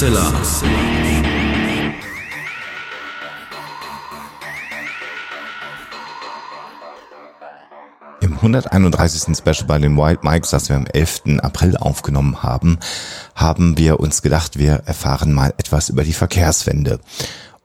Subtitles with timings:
[0.00, 0.32] Hoaxilla.
[8.22, 9.36] Im 131.
[9.36, 11.40] Special bei den Wild Mikes, das wir am 11.
[11.42, 12.78] April aufgenommen haben,
[13.34, 17.00] haben wir uns gedacht, wir erfahren mal etwas über die Verkehrswende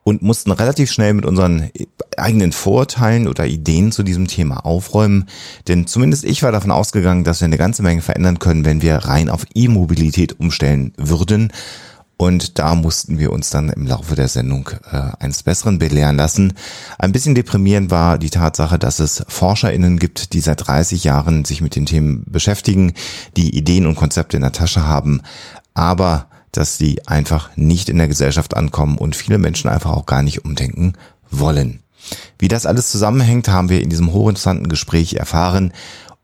[0.04, 1.72] und mussten relativ schnell mit unseren
[2.18, 5.30] eigenen Vorurteilen oder Ideen zu diesem Thema aufräumen.
[5.70, 8.98] Denn zumindest ich war davon ausgegangen, dass wir eine ganze Menge verändern können, wenn wir
[8.98, 11.54] rein auf E-Mobilität umstellen würden.
[12.18, 16.54] Und da mussten wir uns dann im Laufe der Sendung äh, eines Besseren belehren lassen.
[16.98, 21.60] Ein bisschen deprimierend war die Tatsache, dass es ForscherInnen gibt, die seit 30 Jahren sich
[21.60, 22.94] mit den Themen beschäftigen,
[23.36, 25.22] die Ideen und Konzepte in der Tasche haben,
[25.74, 30.24] aber dass sie einfach nicht in der Gesellschaft ankommen und viele Menschen einfach auch gar
[30.24, 30.94] nicht umdenken
[31.30, 31.82] wollen.
[32.40, 35.74] Wie das alles zusammenhängt, haben wir in diesem hochinteressanten Gespräch erfahren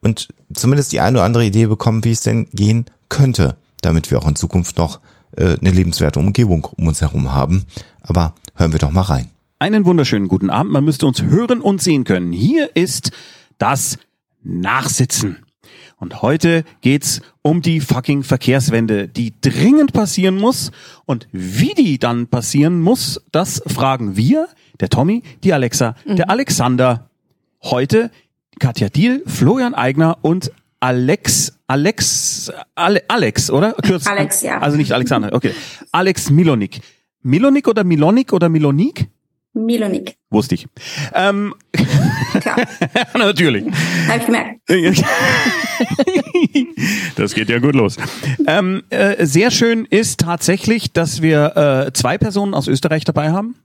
[0.01, 4.19] und zumindest die eine oder andere Idee bekommen, wie es denn gehen könnte, damit wir
[4.19, 4.99] auch in Zukunft noch
[5.35, 7.65] äh, eine lebenswerte Umgebung um uns herum haben.
[8.01, 9.29] Aber hören wir doch mal rein.
[9.59, 10.71] Einen wunderschönen guten Abend.
[10.71, 12.31] Man müsste uns hören und sehen können.
[12.31, 13.11] Hier ist
[13.57, 13.99] das
[14.43, 15.37] Nachsitzen.
[15.97, 20.71] Und heute geht's um die fucking Verkehrswende, die dringend passieren muss.
[21.05, 24.47] Und wie die dann passieren muss, das fragen wir,
[24.79, 26.15] der Tommy, die Alexa, mhm.
[26.15, 27.09] der Alexander.
[27.61, 28.09] Heute
[28.59, 33.73] Katja Diel, Florian Eigner und Alex, Alex, Ale, Alex, oder?
[33.73, 34.59] Kürz, Alex, ja.
[34.59, 35.53] Also nicht Alexander, okay.
[35.91, 36.81] Alex Milonik.
[37.21, 39.07] Milonik oder Milonik oder Milonik?
[39.53, 40.17] Milonik.
[40.31, 40.67] Wusste ich.
[41.13, 41.53] Ähm,
[42.39, 42.57] Klar.
[43.13, 43.65] Natürlich.
[44.07, 44.61] Hab ich gemerkt.
[47.15, 47.97] das geht ja gut los.
[48.47, 53.55] Ähm, äh, sehr schön ist tatsächlich, dass wir äh, zwei Personen aus Österreich dabei haben.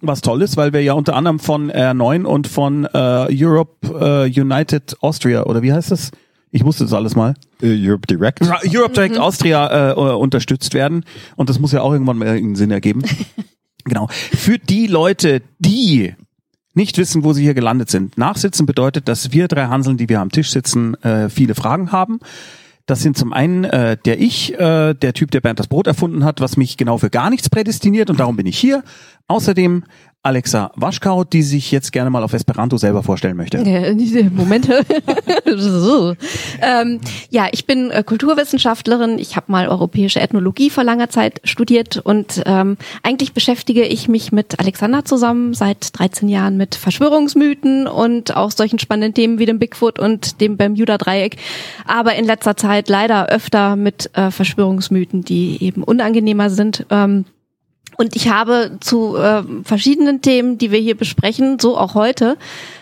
[0.00, 4.40] Was toll ist, weil wir ja unter anderem von R9 und von äh, Europe äh,
[4.40, 6.12] United Austria oder wie heißt das?
[6.52, 7.34] Ich wusste das alles mal.
[7.62, 8.40] Uh, Europe Direct.
[8.42, 9.20] Europe Direct mhm.
[9.20, 11.04] Austria äh, unterstützt werden.
[11.36, 13.02] Und das muss ja auch irgendwann mal einen Sinn ergeben.
[13.84, 14.08] genau.
[14.08, 16.14] Für die Leute, die
[16.74, 18.16] nicht wissen, wo sie hier gelandet sind.
[18.16, 22.20] Nachsitzen bedeutet, dass wir drei Hanseln, die wir am Tisch sitzen, äh, viele Fragen haben.
[22.86, 26.24] Das sind zum einen äh, der ich, äh, der Typ, der Bernd das Brot erfunden
[26.24, 28.82] hat, was mich genau für gar nichts prädestiniert und darum bin ich hier.
[29.28, 29.84] Außerdem
[30.22, 33.58] Alexa Waschkau, die sich jetzt gerne mal auf Esperanto selber vorstellen möchte.
[33.58, 34.84] Ja, diese Momente.
[35.46, 36.14] so.
[36.60, 37.00] ähm,
[37.30, 39.18] ja, ich bin äh, Kulturwissenschaftlerin.
[39.18, 44.30] Ich habe mal europäische Ethnologie vor langer Zeit studiert und ähm, eigentlich beschäftige ich mich
[44.30, 49.58] mit Alexander zusammen seit 13 Jahren mit Verschwörungsmythen und auch solchen spannenden Themen wie dem
[49.58, 51.36] Bigfoot und dem Bermuda-Dreieck.
[51.86, 56.84] Aber in letzter Zeit leider öfter mit äh, Verschwörungsmythen, die eben unangenehmer sind.
[56.90, 57.24] Ähm,
[58.00, 62.38] und ich habe zu äh, verschiedenen Themen, die wir hier besprechen, so auch heute,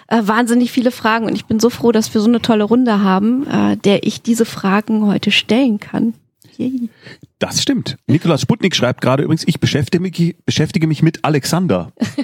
[0.06, 1.26] äh, wahnsinnig viele Fragen.
[1.26, 4.22] Und ich bin so froh, dass wir so eine tolle Runde haben, äh, der ich
[4.22, 6.14] diese Fragen heute stellen kann.
[6.56, 6.88] Yay.
[7.40, 7.96] Das stimmt.
[8.06, 11.92] Nikolaus Sputnik schreibt gerade übrigens, ich beschäftige mich, beschäftige mich mit Alexander.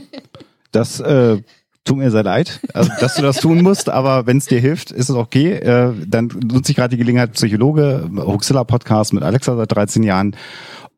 [0.72, 1.40] Das äh,
[1.84, 4.90] tut mir sehr leid, also, dass du das tun musst, aber wenn es dir hilft,
[4.90, 5.52] ist es okay.
[5.52, 10.34] Äh, dann nutze ich gerade die Gelegenheit, Psychologe, Huxilla Podcast mit Alexa seit 13 Jahren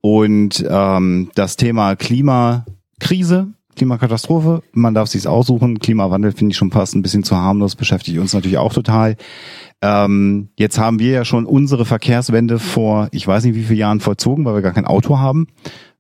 [0.07, 5.81] und ähm, das Thema Klimakrise, Klimakatastrophe, man darf sich's aussuchen.
[5.81, 9.17] Klimawandel finde ich schon fast ein bisschen zu harmlos, beschäftigt uns natürlich auch total.
[9.83, 13.99] Ähm, jetzt haben wir ja schon unsere Verkehrswende vor, ich weiß nicht wie viele Jahren
[13.99, 15.49] vollzogen, weil wir gar kein Auto haben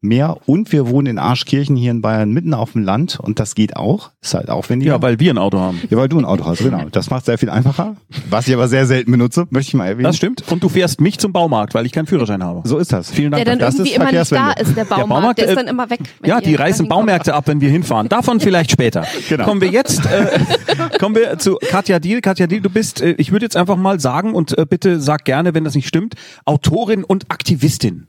[0.06, 3.54] mehr und wir wohnen in Arschkirchen hier in Bayern mitten auf dem Land und das
[3.54, 4.10] geht auch.
[4.22, 4.92] Ist halt aufwendiger.
[4.92, 5.80] Ja, weil wir ein Auto haben.
[5.90, 6.84] Ja, weil du ein Auto hast, genau.
[6.90, 7.96] Das macht sehr viel einfacher.
[8.30, 10.04] Was ich aber sehr selten benutze, möchte ich mal erwähnen.
[10.04, 10.42] Das stimmt.
[10.50, 12.66] Und du fährst mich zum Baumarkt, weil ich keinen Führerschein habe.
[12.68, 13.10] So ist das.
[13.10, 13.44] Vielen Dank.
[13.44, 14.90] Der dann das irgendwie immer nicht da ist, der Baumarkt.
[14.90, 16.00] Der, Baumarkt, der ist dann immer weg.
[16.24, 18.08] Ja, die reißen Baumärkte ab, wenn wir hinfahren.
[18.08, 19.04] Davon vielleicht später.
[19.28, 19.44] genau.
[19.44, 20.38] Kommen wir jetzt, äh,
[20.98, 22.20] kommen wir zu Katja Diel.
[22.20, 25.24] Katja Diel, du bist, äh, ich würde jetzt einfach mal sagen und äh, bitte sag
[25.24, 26.14] gerne, wenn das nicht stimmt,
[26.44, 28.06] Autorin und Aktivistin.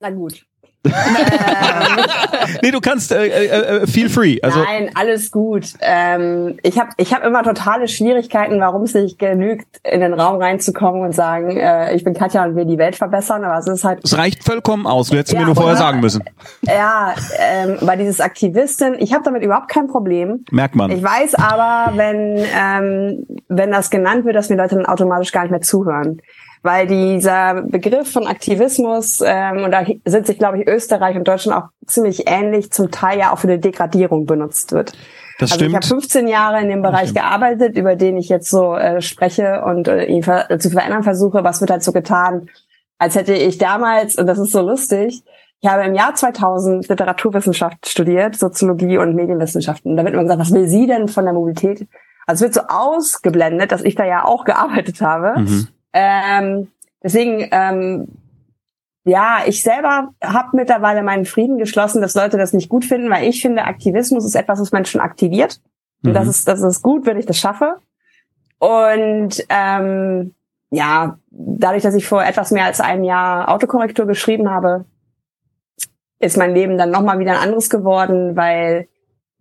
[0.00, 0.46] Na gut.
[2.62, 3.46] nee, du kannst äh, äh,
[3.82, 4.38] äh, feel free.
[4.42, 5.74] Also Nein, alles gut.
[5.80, 10.40] Ähm, ich habe ich hab immer totale Schwierigkeiten, warum es nicht genügt, in den Raum
[10.40, 13.44] reinzukommen und sagen, äh, ich bin Katja und will die Welt verbessern.
[13.44, 14.00] Aber es ist halt.
[14.04, 15.08] Es reicht vollkommen aus.
[15.08, 16.22] Du hättest ja, mir nur vorher oder, sagen müssen.
[16.62, 20.44] Ja, ähm, weil dieses Aktivistin, ich habe damit überhaupt kein Problem.
[20.50, 20.90] Merkt man.
[20.90, 25.42] Ich weiß aber, wenn ähm, wenn das genannt wird, dass mir Leute dann automatisch gar
[25.42, 26.20] nicht mehr zuhören
[26.66, 31.56] weil dieser Begriff von Aktivismus, ähm, und da sind sich, glaube ich, Österreich und Deutschland
[31.56, 34.92] auch ziemlich ähnlich, zum Teil ja auch für eine Degradierung benutzt wird.
[35.38, 35.70] Das also stimmt.
[35.70, 39.62] ich habe 15 Jahre in dem Bereich gearbeitet, über den ich jetzt so äh, spreche
[39.64, 41.44] und äh, ihn ver zu verändern versuche.
[41.44, 42.48] Was wird halt so getan,
[42.98, 45.22] als hätte ich damals, und das ist so lustig,
[45.60, 49.92] ich habe im Jahr 2000 Literaturwissenschaft studiert, Soziologie und Medienwissenschaften.
[49.92, 51.86] Und da wird immer gesagt, was will sie denn von der Mobilität?
[52.26, 55.40] Also es wird so ausgeblendet, dass ich da ja auch gearbeitet habe.
[55.40, 55.68] Mhm.
[55.98, 56.68] Ähm,
[57.02, 58.08] deswegen ähm,
[59.04, 63.28] ja, ich selber habe mittlerweile meinen Frieden geschlossen, dass Leute das nicht gut finden, weil
[63.28, 65.60] ich finde, Aktivismus ist etwas, was Menschen aktiviert.
[66.04, 66.30] Und das Mhm.
[66.30, 67.76] ist, das ist gut, wenn ich das schaffe.
[68.58, 70.34] Und ähm,
[70.70, 74.86] ja, dadurch, dass ich vor etwas mehr als einem Jahr Autokorrektur geschrieben habe,
[76.18, 78.88] ist mein Leben dann nochmal wieder ein anderes geworden, weil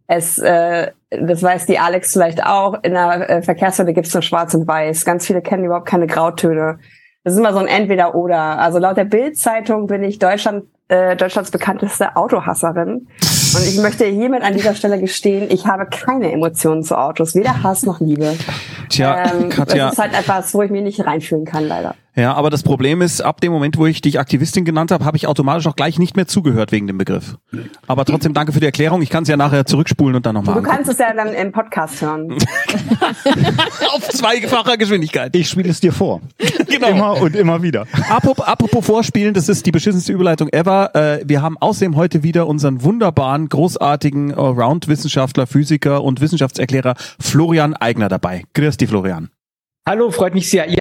[0.06, 4.24] es, äh, das weiß die Alex vielleicht auch, in der äh, Verkehrswende gibt es nur
[4.24, 5.06] Schwarz und Weiß.
[5.06, 6.80] Ganz viele kennen überhaupt keine Grautöne.
[7.24, 8.60] Das ist immer so ein Entweder-Oder.
[8.60, 13.08] Also laut der Bild-Zeitung bin ich Deutschland, äh, Deutschlands bekannteste Autohasserin.
[13.56, 17.64] Und ich möchte hiermit an dieser Stelle gestehen, ich habe keine Emotionen zu Autos, weder
[17.64, 18.36] Hass noch Liebe.
[18.90, 21.96] Tja, ähm, Katja, Das ist halt etwas, wo ich mich nicht reinfühlen kann, leider.
[22.16, 25.18] Ja, aber das Problem ist, ab dem Moment, wo ich dich Aktivistin genannt habe, habe
[25.18, 27.38] ich automatisch auch gleich nicht mehr zugehört wegen dem Begriff.
[27.88, 29.02] Aber trotzdem danke für die Erklärung.
[29.02, 31.52] Ich kann es ja nachher zurückspulen und dann nochmal Du kannst es ja dann im
[31.52, 32.32] Podcast hören.
[33.94, 35.36] Auf zweifacher Geschwindigkeit.
[35.36, 36.22] Ich spiele es dir vor.
[36.68, 36.90] Genau.
[36.90, 37.86] Immer und immer wieder.
[38.10, 40.94] Apropos, apropos Vorspielen, das ist die beschissenste Überleitung ever.
[40.94, 48.10] Äh, wir haben außerdem heute wieder unseren wunderbaren, großartigen Allround-Wissenschaftler, Physiker und Wissenschaftserklärer Florian Eigner
[48.10, 48.44] dabei.
[48.56, 49.30] Grüß dich, Florian.
[49.88, 50.68] Hallo, freut mich sehr.
[50.70, 50.80] Ja,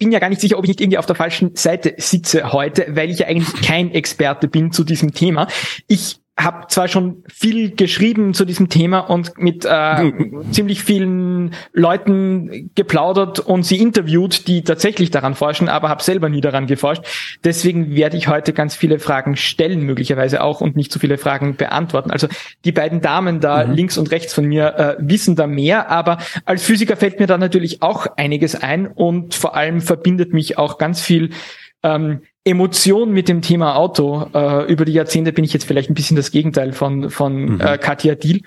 [0.00, 2.86] bin ja gar nicht sicher, ob ich nicht irgendwie auf der falschen Seite sitze heute,
[2.96, 5.46] weil ich ja eigentlich kein Experte bin zu diesem Thema.
[5.86, 10.12] Ich habe zwar schon viel geschrieben zu diesem Thema und mit äh,
[10.52, 16.40] ziemlich vielen Leuten geplaudert und sie interviewt, die tatsächlich daran forschen, aber habe selber nie
[16.40, 17.04] daran geforscht.
[17.44, 21.56] Deswegen werde ich heute ganz viele Fragen stellen, möglicherweise auch, und nicht so viele Fragen
[21.56, 22.10] beantworten.
[22.10, 22.28] Also
[22.64, 26.64] die beiden Damen da links und rechts von mir äh, wissen da mehr, aber als
[26.64, 31.00] Physiker fällt mir da natürlich auch einiges ein und vor allem verbindet mich auch ganz
[31.00, 31.30] viel
[31.82, 34.28] ähm, Emotion mit dem Thema Auto.
[34.32, 37.78] Äh, über die Jahrzehnte bin ich jetzt vielleicht ein bisschen das Gegenteil von, von äh,
[37.78, 38.42] Katja Diel.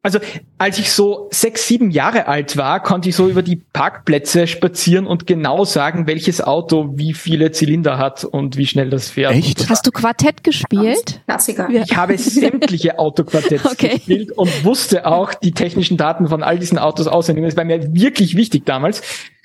[0.00, 0.20] Also
[0.58, 5.06] als ich so sechs, sieben Jahre alt war, konnte ich so über die Parkplätze spazieren
[5.06, 9.34] und genau sagen, welches Auto wie viele Zylinder hat und wie schnell das fährt.
[9.34, 9.68] Echt?
[9.68, 11.20] Hast du Quartett gespielt?
[11.26, 11.68] Klassiker.
[11.68, 13.96] Ich habe sämtliche Autoquartetts Okay.
[13.96, 17.44] gespielt und wusste auch die technischen Daten von all diesen Autos auswendig.
[17.44, 19.02] Das war mir wirklich wichtig damals.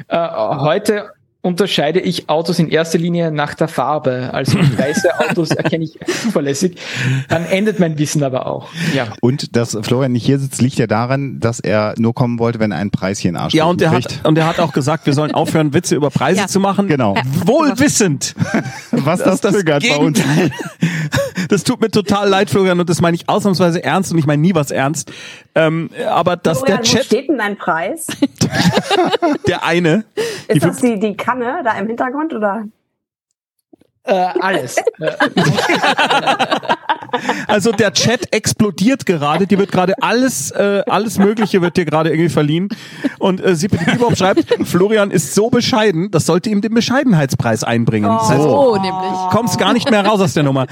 [0.07, 1.09] Äh, heute
[1.43, 4.29] unterscheide ich Autos in erster Linie nach der Farbe.
[4.33, 6.77] Also weiße Autos erkenne ich zuverlässig.
[7.27, 8.69] Dann endet mein Wissen aber auch.
[8.95, 9.09] Ja.
[9.21, 12.71] Und dass Florian nicht hier sitzt, liegt ja daran, dass er nur kommen wollte, wenn
[12.71, 14.19] er einen Preis hier in den Arsch Ja, und er kriegt.
[14.19, 16.47] hat, und er hat auch gesagt, wir sollen aufhören, Witze über Preise Ja.
[16.47, 16.87] zu machen.
[16.87, 17.15] Genau.
[17.45, 18.35] Wohl wissend.
[18.91, 20.21] Was das, triggert bei uns.
[21.49, 24.41] Das tut mir total leid, Florian, und das meine ich ausnahmsweise ernst und ich meine
[24.41, 25.11] nie was ernst.
[25.55, 28.07] Ähm, aber dass Florian, der wo Chat, steht denn dein Preis?
[29.47, 30.05] der eine,
[30.49, 32.65] die Ist das die, die Kanne da im Hintergrund oder?
[34.05, 34.77] Äh, alles.
[34.99, 35.11] Äh,
[37.47, 42.09] Also der Chat explodiert gerade, die wird gerade alles, äh, alles Mögliche wird dir gerade
[42.09, 42.69] irgendwie verliehen.
[43.19, 48.09] Und äh, Sippe Bebop schreibt, Florian ist so bescheiden, das sollte ihm den Bescheidenheitspreis einbringen.
[48.09, 49.29] Das heißt, Oh, nämlich.
[49.29, 50.65] kommst gar nicht mehr raus aus der Nummer.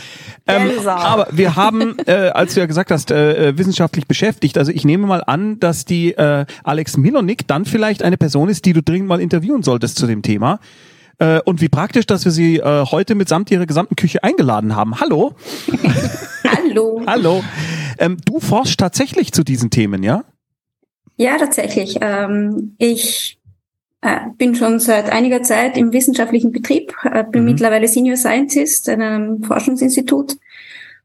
[0.48, 4.58] Ähm, aber wir haben, äh, als du ja gesagt hast, äh, äh, wissenschaftlich beschäftigt.
[4.58, 8.66] Also ich nehme mal an, dass die äh, Alex Milonik dann vielleicht eine Person ist,
[8.66, 10.60] die du dringend mal interviewen solltest zu dem Thema.
[11.22, 15.00] Äh, und wie praktisch, dass wir sie äh, heute mitsamt ihrer gesamten Küche eingeladen haben.
[15.00, 15.36] Hallo,
[16.48, 17.04] Hallo.
[17.08, 17.44] hallo.
[18.00, 20.24] Ähm, du forschst tatsächlich zu diesen Themen, ja?
[21.18, 22.00] Ja, tatsächlich.
[22.02, 23.38] Ähm, ich
[24.02, 29.04] äh, bin schon seit einiger Zeit im wissenschaftlichen Betrieb, äh, bin mittlerweile Senior Scientist in
[29.04, 30.38] einem Forschungsinstitut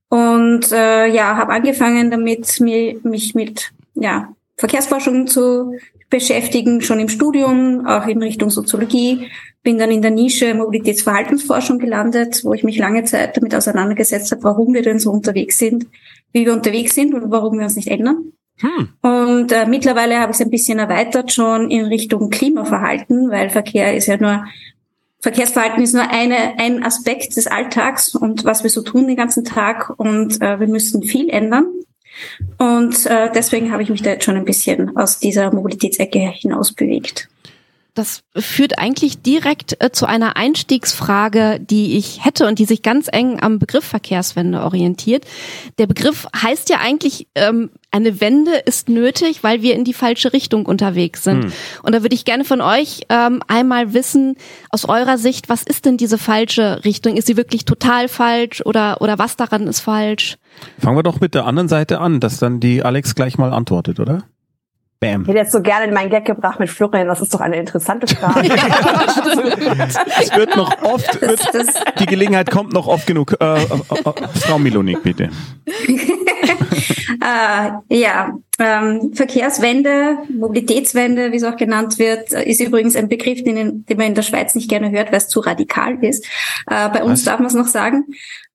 [0.08, 5.74] und äh, ja, habe angefangen damit, mir, mich mit ja, Verkehrsforschung zu
[6.08, 9.28] beschäftigen, schon im Studium, auch in Richtung Soziologie.
[9.62, 14.44] Bin dann in der Nische Mobilitätsverhaltensforschung gelandet, wo ich mich lange Zeit damit auseinandergesetzt habe,
[14.44, 15.86] warum wir denn so unterwegs sind,
[16.32, 18.32] wie wir unterwegs sind und warum wir uns nicht ändern.
[18.58, 18.88] Hm.
[19.02, 23.94] Und äh, mittlerweile habe ich es ein bisschen erweitert schon in Richtung Klimaverhalten, weil Verkehr
[23.94, 24.44] ist ja nur
[25.20, 29.44] Verkehrsverhalten ist nur eine, ein Aspekt des Alltags und was wir so tun den ganzen
[29.44, 31.66] Tag und äh, wir müssen viel ändern.
[32.58, 36.72] Und äh, deswegen habe ich mich da jetzt schon ein bisschen aus dieser Mobilitätsecke hinaus
[36.72, 37.28] bewegt.
[37.96, 43.08] Das führt eigentlich direkt äh, zu einer Einstiegsfrage, die ich hätte und die sich ganz
[43.10, 45.24] eng am Begriff Verkehrswende orientiert.
[45.78, 50.32] Der Begriff heißt ja eigentlich, ähm, eine Wende ist nötig, weil wir in die falsche
[50.32, 51.52] Richtung unterwegs sind.
[51.82, 54.36] Und da würde ich gerne von euch ähm, einmal wissen,
[54.70, 57.16] aus eurer Sicht, was ist denn diese falsche Richtung?
[57.16, 60.36] Ist sie wirklich total falsch oder, oder was daran ist falsch?
[60.78, 63.98] Fangen wir doch mit der anderen Seite an, dass dann die Alex gleich mal antwortet,
[63.98, 64.24] oder?
[64.98, 65.22] Bam.
[65.22, 68.06] Ich hätte jetzt so gerne meinen Gag gebracht mit Florian, das ist doch eine interessante
[68.06, 68.48] Frage.
[70.20, 71.40] Es wird noch oft, wird,
[72.00, 73.36] die Gelegenheit kommt noch oft genug.
[73.38, 75.28] Äh, äh, äh, Frau Milonik, bitte.
[77.20, 83.84] Äh, ja, ähm, Verkehrswende, Mobilitätswende, wie es auch genannt wird, ist übrigens ein Begriff, den,
[83.84, 86.24] den man in der Schweiz nicht gerne hört, weil es zu radikal ist.
[86.66, 87.24] Äh, bei uns Was?
[87.24, 88.04] darf man es noch sagen.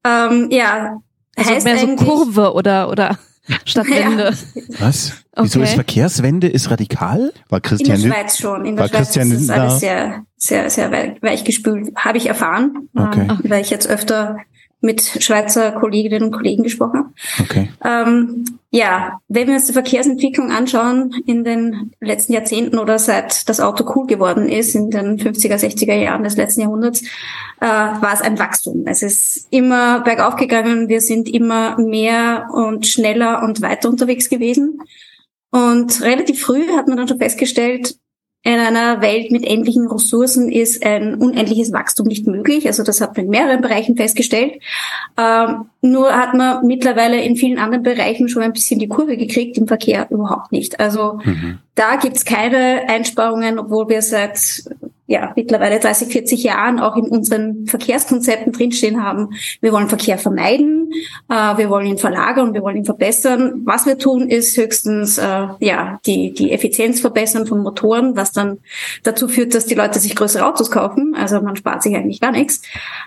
[0.06, 1.02] Ähm, ja,
[1.36, 3.18] also heißt mehr so Kurve oder oder
[3.66, 4.34] statt Wende.
[4.56, 4.64] Ja.
[4.80, 5.14] Was?
[5.34, 5.46] Okay.
[5.46, 7.32] Wieso ist Verkehrswende ist radikal?
[7.50, 8.66] War Christian in der Schweiz schon.
[8.66, 11.90] In der Schweiz Christian ist das alles sehr, sehr, sehr weich gespült.
[11.96, 13.28] Habe ich erfahren, okay.
[13.30, 14.38] ähm, weil ich jetzt öfter
[14.82, 17.14] mit Schweizer Kolleginnen und Kollegen gesprochen.
[17.40, 17.70] Okay.
[17.86, 23.60] Ähm, ja, wenn wir uns die Verkehrsentwicklung anschauen in den letzten Jahrzehnten oder seit das
[23.60, 27.02] Auto cool geworden ist, in den 50er, 60er Jahren des letzten Jahrhunderts,
[27.60, 28.84] äh, war es ein Wachstum.
[28.88, 34.80] Es ist immer bergauf gegangen, wir sind immer mehr und schneller und weiter unterwegs gewesen.
[35.52, 37.98] Und relativ früh hat man dann schon festgestellt,
[38.44, 42.66] in einer Welt mit endlichen Ressourcen ist ein unendliches Wachstum nicht möglich.
[42.66, 44.54] Also das hat man in mehreren Bereichen festgestellt.
[45.16, 49.60] Ähm, nur hat man mittlerweile in vielen anderen Bereichen schon ein bisschen die Kurve gekriegt,
[49.60, 50.80] im Verkehr überhaupt nicht.
[50.80, 51.60] Also mhm.
[51.76, 54.64] da gibt's keine Einsparungen, obwohl wir seit
[55.12, 59.32] ja, mittlerweile 30, 40 Jahren auch in unseren Verkehrskonzepten drinstehen haben.
[59.60, 60.90] Wir wollen Verkehr vermeiden,
[61.30, 63.62] äh, wir wollen ihn verlagern, wir wollen ihn verbessern.
[63.66, 68.60] Was wir tun, ist höchstens äh, ja die, die Effizienz verbessern von Motoren, was dann
[69.04, 71.14] dazu führt, dass die Leute sich größere Autos kaufen.
[71.14, 72.62] Also man spart sich eigentlich gar nichts.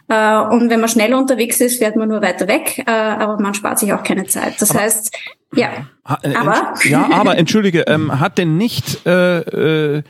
[0.08, 3.54] Äh, und wenn man schneller unterwegs ist, fährt man nur weiter weg, äh, aber man
[3.54, 4.60] spart sich auch keine Zeit.
[4.60, 5.16] Das aber heißt,
[5.54, 5.70] ja.
[6.22, 9.38] Äh, aber, ja, aber entschuldige, ähm, hat denn nicht äh,
[9.96, 10.02] äh,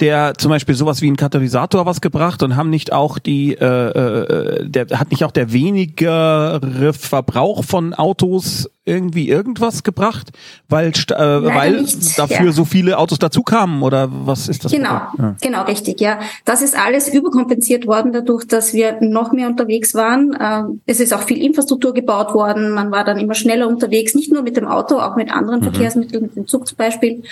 [0.00, 3.64] der zum Beispiel sowas wie ein Katalysator was gebracht und haben nicht auch die, äh,
[3.64, 10.30] äh, der hat nicht auch der wenigere Verbrauch von Autos irgendwie irgendwas gebracht,
[10.68, 12.52] weil äh, weil nicht, dafür ja.
[12.52, 14.72] so viele Autos dazu kamen oder was ist das?
[14.72, 15.36] Genau, ja.
[15.40, 16.20] genau richtig, ja.
[16.44, 20.36] Das ist alles überkompensiert worden dadurch, dass wir noch mehr unterwegs waren.
[20.40, 22.70] Ähm, es ist auch viel Infrastruktur gebaut worden.
[22.70, 25.64] Man war dann immer schneller unterwegs, nicht nur mit dem Auto, auch mit anderen mhm.
[25.64, 27.22] Verkehrsmitteln, mit dem Zug zum Beispiel.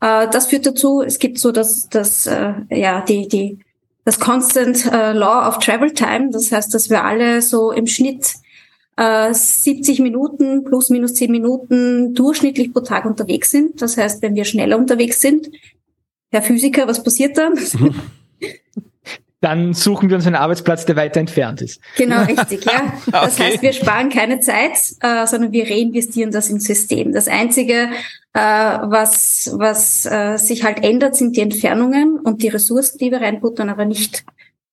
[0.00, 3.58] Äh, das führt dazu, es gibt so das, das äh, ja, die, die,
[4.04, 6.30] das Constant äh, Law of Travel Time.
[6.30, 8.34] Das heißt, dass wir alle so im Schnitt
[8.96, 13.82] äh, 70 Minuten plus minus 10 Minuten durchschnittlich pro Tag unterwegs sind.
[13.82, 15.50] Das heißt, wenn wir schneller unterwegs sind,
[16.30, 17.54] Herr Physiker, was passiert dann?
[19.46, 21.80] dann suchen wir uns einen Arbeitsplatz, der weiter entfernt ist.
[21.96, 22.92] Genau, richtig, ja.
[23.12, 23.52] Das okay.
[23.52, 27.12] heißt, wir sparen keine Zeit, äh, sondern wir reinvestieren das ins System.
[27.12, 27.90] Das Einzige,
[28.32, 33.20] äh, was, was äh, sich halt ändert, sind die Entfernungen und die Ressourcen, die wir
[33.20, 34.24] reinputtern, aber nicht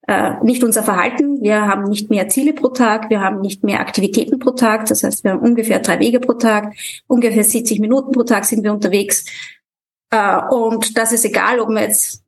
[0.07, 1.41] äh, nicht unser Verhalten.
[1.43, 4.87] Wir haben nicht mehr Ziele pro Tag, wir haben nicht mehr Aktivitäten pro Tag.
[4.87, 6.73] Das heißt, wir haben ungefähr drei Wege pro Tag,
[7.05, 9.23] ungefähr 70 Minuten pro Tag sind wir unterwegs.
[10.09, 12.22] Äh, und das ist egal, ob wir jetzt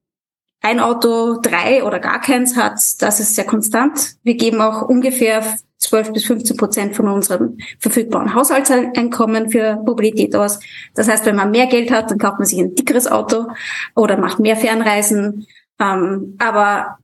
[0.65, 4.15] ein Auto drei oder gar keins hat, das ist sehr konstant.
[4.23, 5.43] Wir geben auch ungefähr
[5.77, 10.59] 12 bis 15 Prozent von unserem verfügbaren Haushaltseinkommen für Mobilität aus.
[10.95, 13.45] Das heißt, wenn man mehr Geld hat, dann kauft man sich ein dickeres Auto
[13.95, 15.45] oder macht mehr Fernreisen.
[15.79, 16.97] Ähm, aber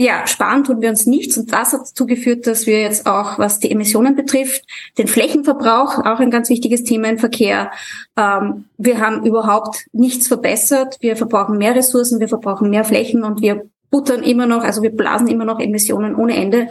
[0.00, 3.36] ja, sparen tun wir uns nichts und das hat dazu geführt, dass wir jetzt auch,
[3.40, 4.64] was die Emissionen betrifft,
[4.96, 7.72] den Flächenverbrauch, auch ein ganz wichtiges Thema im Verkehr,
[8.16, 10.98] ähm, wir haben überhaupt nichts verbessert.
[11.00, 14.90] Wir verbrauchen mehr Ressourcen, wir verbrauchen mehr Flächen und wir buttern immer noch, also wir
[14.90, 16.68] blasen immer noch Emissionen ohne Ende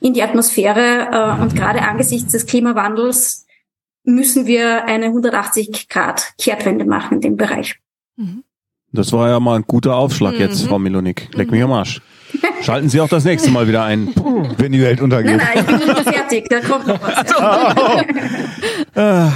[0.00, 3.46] in die Atmosphäre äh, und gerade angesichts des Klimawandels
[4.04, 7.80] müssen wir eine 180 Grad Kehrtwende machen in dem Bereich.
[8.16, 8.44] Mhm.
[8.92, 10.40] Das war ja mal ein guter Aufschlag mhm.
[10.40, 11.30] jetzt, Frau Milonik.
[11.34, 12.02] Leck mich am Arsch.
[12.62, 14.08] Schalten Sie auch das nächste Mal wieder ein,
[14.58, 15.36] wenn die Welt untergeht.
[15.38, 17.24] Nein, nein, ich bin nicht fertig, da kommt noch was.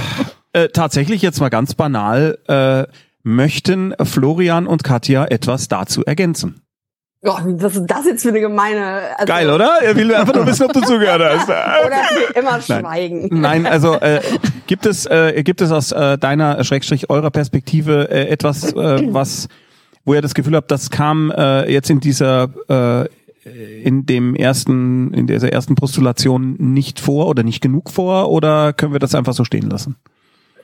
[0.53, 2.85] äh, äh, tatsächlich jetzt mal ganz banal, äh,
[3.23, 6.61] möchten Florian und Katja etwas dazu ergänzen?
[7.25, 9.17] Oh, was ist das jetzt für eine gemeine...
[9.17, 9.77] Also Geil, oder?
[9.81, 11.47] Er will einfach nur wissen, ob du zugehört hast.
[11.85, 13.29] oder immer schweigen.
[13.31, 14.19] Nein, also äh,
[14.67, 19.47] gibt es äh, gibt es aus äh, deiner Schrägstrich eurer Perspektive äh, etwas, äh, was
[20.05, 23.07] wo ihr das Gefühl habt, das kam äh, jetzt in dieser äh,
[23.81, 28.93] in dem ersten in dieser ersten Postulation nicht vor oder nicht genug vor oder können
[28.93, 29.97] wir das einfach so stehen lassen?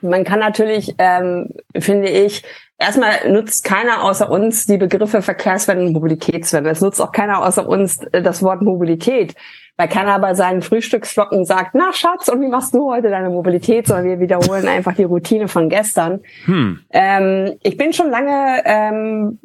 [0.02, 2.42] Man kann natürlich, ähm, finde ich,
[2.80, 6.70] erstmal nutzt keiner außer uns die Begriffe Verkehrswende und Mobilitätswende.
[6.70, 9.36] Es nutzt auch keiner außer uns äh, das Wort Mobilität,
[9.76, 13.86] weil keiner bei seinen Frühstücksflocken sagt, na Schatz, und wie machst du heute deine Mobilität,
[13.86, 16.20] sondern wir wiederholen einfach die Routine von gestern.
[16.46, 16.80] Hm.
[16.90, 19.38] Ähm, ich bin schon lange ähm,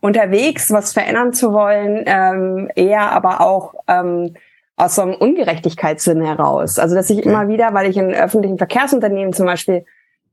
[0.00, 4.34] unterwegs, was verändern zu wollen, ähm, eher aber auch ähm,
[4.76, 6.78] aus so einem Ungerechtigkeitssinn heraus.
[6.78, 9.84] Also dass ich immer wieder, weil ich in öffentlichen Verkehrsunternehmen zum Beispiel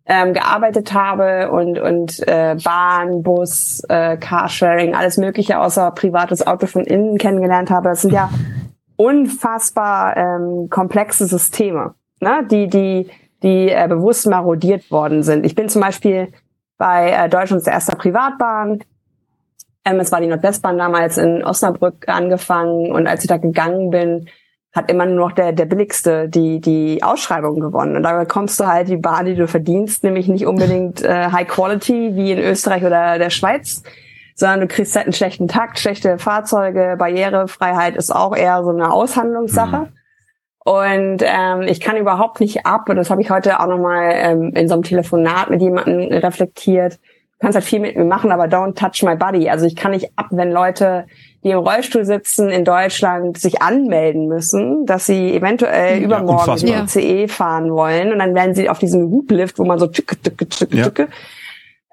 [0.06, 6.68] ähm, gearbeitet habe und und äh, Bahn, Bus, äh, Carsharing, alles Mögliche außer privates Auto
[6.68, 7.90] von innen kennengelernt habe.
[7.90, 8.30] Das sind ja
[8.98, 12.46] unfassbar ähm, komplexe Systeme, ne?
[12.50, 13.10] die die
[13.44, 15.46] die äh, bewusst marodiert worden sind.
[15.46, 16.30] Ich bin zum Beispiel
[16.78, 18.84] bei äh, Deutschlands erster Privatbahn.
[19.86, 24.28] Ähm, es war die Nordwestbahn damals in Osnabrück angefangen und als ich da gegangen bin,
[24.74, 27.96] hat immer nur noch der, der billigste die, die Ausschreibung gewonnen.
[27.96, 31.48] Und da bekommst du halt die Bahn, die du verdienst, nämlich nicht unbedingt äh, High
[31.48, 33.84] Quality wie in Österreich oder der Schweiz,
[34.36, 38.92] sondern du kriegst halt einen schlechten Takt, schlechte Fahrzeuge, Barrierefreiheit ist auch eher so eine
[38.92, 39.78] Aushandlungssache.
[39.78, 39.88] Mhm.
[40.66, 44.54] Und ähm, ich kann überhaupt nicht ab, und das habe ich heute auch nochmal ähm,
[44.56, 48.46] in so einem Telefonat mit jemandem reflektiert, du kannst halt viel mit mir machen, aber
[48.46, 49.50] don't touch my body.
[49.50, 51.06] Also ich kann nicht ab, wenn Leute,
[51.44, 56.82] die im Rollstuhl sitzen in Deutschland, sich anmelden müssen, dass sie eventuell ja, übermorgen unfassbar.
[56.82, 60.20] mit ICE fahren wollen und dann werden sie auf diesem Hooplift, wo man so tücke,
[60.22, 60.84] tücke, tücke, ja.
[60.86, 61.08] tücke,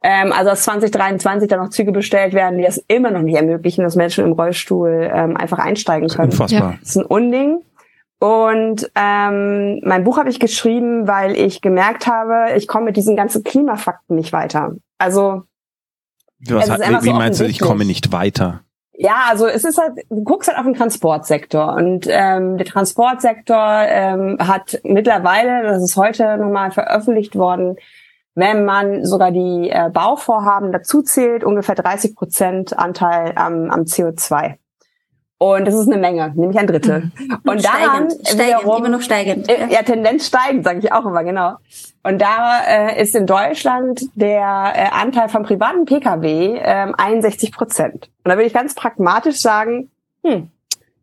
[0.02, 3.84] ähm, also dass 2023 dann noch Züge bestellt werden, die das immer noch nicht ermöglichen,
[3.84, 6.30] dass Menschen im Rollstuhl ähm, einfach einsteigen können.
[6.30, 6.78] Unfassbar.
[6.80, 7.58] Das ist ein Unding.
[8.18, 13.16] Und ähm, mein Buch habe ich geschrieben, weil ich gemerkt habe, ich komme mit diesen
[13.16, 14.76] ganzen Klimafakten nicht weiter.
[14.98, 15.42] Also
[16.46, 18.60] Was wie so meinst du, ich komme nicht weiter?
[19.02, 23.56] Ja, also es ist halt, du guckst halt auf den Transportsektor und ähm, der Transportsektor
[23.56, 27.76] ähm, hat mittlerweile, das ist heute nochmal veröffentlicht worden,
[28.34, 34.56] wenn man sogar die äh, Bauvorhaben dazu zählt, ungefähr 30 Prozent Anteil am, am CO2.
[35.42, 37.10] Und das ist eine Menge, nämlich ein Drittel.
[37.16, 37.38] Mhm.
[37.46, 39.48] Und daran steigend, steigend, wiederum, immer noch steigend.
[39.48, 41.56] Äh, ja, Tendenz steigend, sage ich auch immer, genau.
[42.02, 48.10] Und da äh, ist in Deutschland der äh, Anteil vom privaten Pkw äh, 61 Prozent.
[48.22, 49.90] Und da würde ich ganz pragmatisch sagen,
[50.22, 50.50] hm,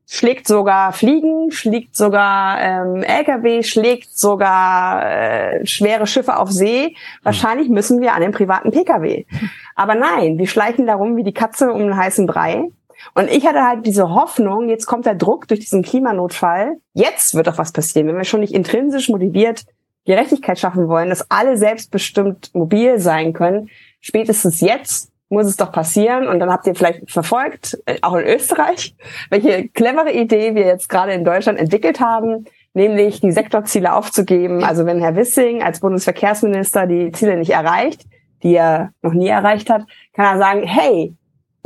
[0.05, 6.95] schlägt sogar Fliegen, schlägt sogar ähm, Lkw, schlägt sogar äh, schwere Schiffe auf See.
[7.23, 9.25] Wahrscheinlich müssen wir an den privaten Pkw.
[9.73, 12.69] Aber nein, wir schleichen darum wie die Katze um einen heißen Brei.
[13.13, 16.77] Und ich hatte halt diese Hoffnung, jetzt kommt der Druck durch diesen Klimanotfall.
[16.93, 19.65] Jetzt wird doch was passieren, wenn wir schon nicht intrinsisch motiviert
[20.05, 23.69] Gerechtigkeit schaffen wollen, dass alle selbstbestimmt mobil sein können.
[23.99, 26.27] Spätestens jetzt muss es doch passieren.
[26.27, 28.95] Und dann habt ihr vielleicht verfolgt, äh, auch in Österreich,
[29.29, 34.63] welche clevere Idee wir jetzt gerade in Deutschland entwickelt haben, nämlich die Sektorziele aufzugeben.
[34.63, 38.05] Also wenn Herr Wissing als Bundesverkehrsminister die Ziele nicht erreicht,
[38.43, 41.15] die er noch nie erreicht hat, kann er sagen, hey,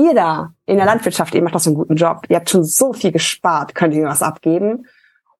[0.05, 2.63] ihr da in der Landwirtschaft, ihr macht doch so einen guten Job, ihr habt schon
[2.63, 4.85] so viel gespart, könnt ihr mir was abgeben?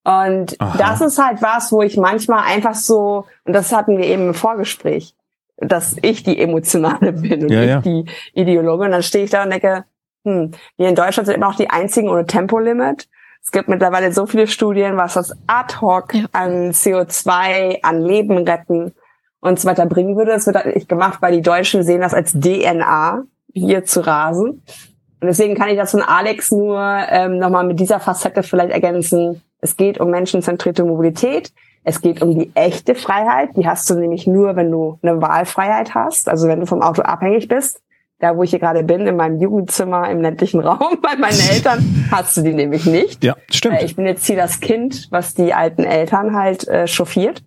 [0.03, 0.77] Und Aha.
[0.77, 4.33] das ist halt was, wo ich manchmal einfach so, und das hatten wir eben im
[4.33, 5.15] Vorgespräch,
[5.57, 7.81] dass ich die Emotionale bin und ja, ich ja.
[7.81, 8.85] die Ideologe.
[8.85, 9.85] Und dann stehe ich da und denke,
[10.25, 13.07] hm, wir in Deutschland sind immer noch die einzigen ohne Tempolimit.
[13.43, 16.25] Es gibt mittlerweile so viele Studien, was das ad hoc ja.
[16.31, 18.93] an CO2, an Leben retten
[19.39, 20.31] und so weiter bringen würde.
[20.31, 24.61] Das wird halt nicht gemacht, weil die Deutschen sehen das als DNA, hier zu rasen.
[25.21, 29.41] Und deswegen kann ich das von Alex nur ähm, nochmal mit dieser Facette vielleicht ergänzen.
[29.59, 31.51] Es geht um menschenzentrierte Mobilität.
[31.83, 33.49] Es geht um die echte Freiheit.
[33.55, 36.27] Die hast du nämlich nur, wenn du eine Wahlfreiheit hast.
[36.27, 37.81] Also wenn du vom Auto abhängig bist.
[38.19, 42.07] Da, wo ich hier gerade bin, in meinem Jugendzimmer im ländlichen Raum bei meinen Eltern,
[42.11, 43.23] hast du die nämlich nicht.
[43.23, 43.81] Ja, stimmt.
[43.81, 47.43] Äh, ich bin jetzt hier das Kind, was die alten Eltern halt äh, chauffiert.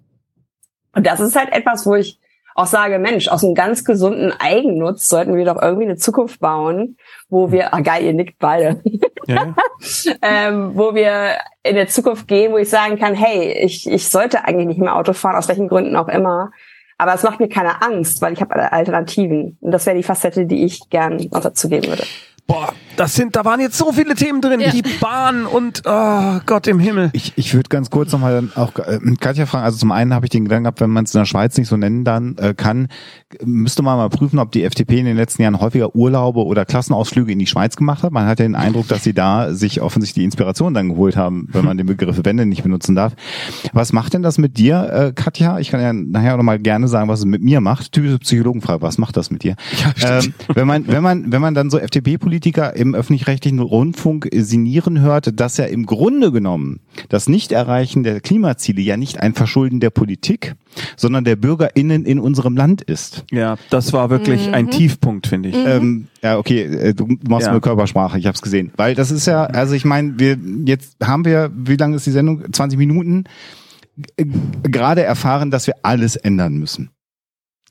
[0.92, 2.18] Und das ist halt etwas, wo ich
[2.54, 6.96] auch sage, Mensch, aus einem ganz gesunden Eigennutz sollten wir doch irgendwie eine Zukunft bauen,
[7.28, 8.80] wo wir, ah geil, ihr nickt beide,
[9.26, 9.54] ja.
[10.22, 14.44] ähm, wo wir in der Zukunft gehen, wo ich sagen kann, hey, ich, ich sollte
[14.44, 16.52] eigentlich nicht mehr Auto fahren, aus welchen Gründen auch immer.
[16.96, 19.58] Aber es macht mir keine Angst, weil ich habe Alternativen.
[19.60, 22.04] Und das wäre die Facette, die ich gern noch dazu geben würde.
[22.46, 24.70] Boah, das sind, da waren jetzt so viele Themen drin, ja.
[24.70, 27.10] die Bahn und oh Gott im Himmel.
[27.12, 30.30] Ich, ich würde ganz kurz nochmal auch äh, Katja fragen, also zum einen habe ich
[30.30, 32.88] den Gedanken gehabt, wenn man es in der Schweiz nicht so nennen dann äh, kann,
[33.44, 37.32] müsste man mal prüfen, ob die FDP in den letzten Jahren häufiger Urlaube oder Klassenausflüge
[37.32, 38.12] in die Schweiz gemacht hat.
[38.12, 41.48] Man hat ja den Eindruck, dass sie da sich offensichtlich die Inspiration dann geholt haben,
[41.50, 43.14] wenn man den Begriff Wende nicht benutzen darf.
[43.72, 45.58] Was macht denn das mit dir, äh, Katja?
[45.58, 47.92] Ich kann ja nachher nochmal gerne sagen, was es mit mir macht.
[47.92, 49.56] Typische Psychologenfrage, was macht das mit dir?
[49.98, 54.28] Ja, ähm, wenn man, wenn man, wenn man dann so FDP-Politiker Politiker im öffentlich-rechtlichen Rundfunk
[54.32, 59.80] sinnieren hört, dass ja im Grunde genommen das Nichterreichen der Klimaziele ja nicht ein Verschulden
[59.80, 60.54] der Politik,
[60.96, 63.24] sondern der BürgerInnen in unserem Land ist.
[63.30, 64.54] Ja, das war wirklich mhm.
[64.54, 65.56] ein Tiefpunkt, finde ich.
[65.56, 65.66] Mhm.
[65.66, 67.52] Ähm, ja, okay, äh, du machst ja.
[67.52, 68.72] eine Körpersprache, ich habe es gesehen.
[68.76, 72.10] Weil das ist ja, also ich meine, wir jetzt haben wir, wie lange ist die
[72.10, 72.42] Sendung?
[72.52, 73.24] 20 Minuten
[74.62, 76.90] gerade erfahren, dass wir alles ändern müssen.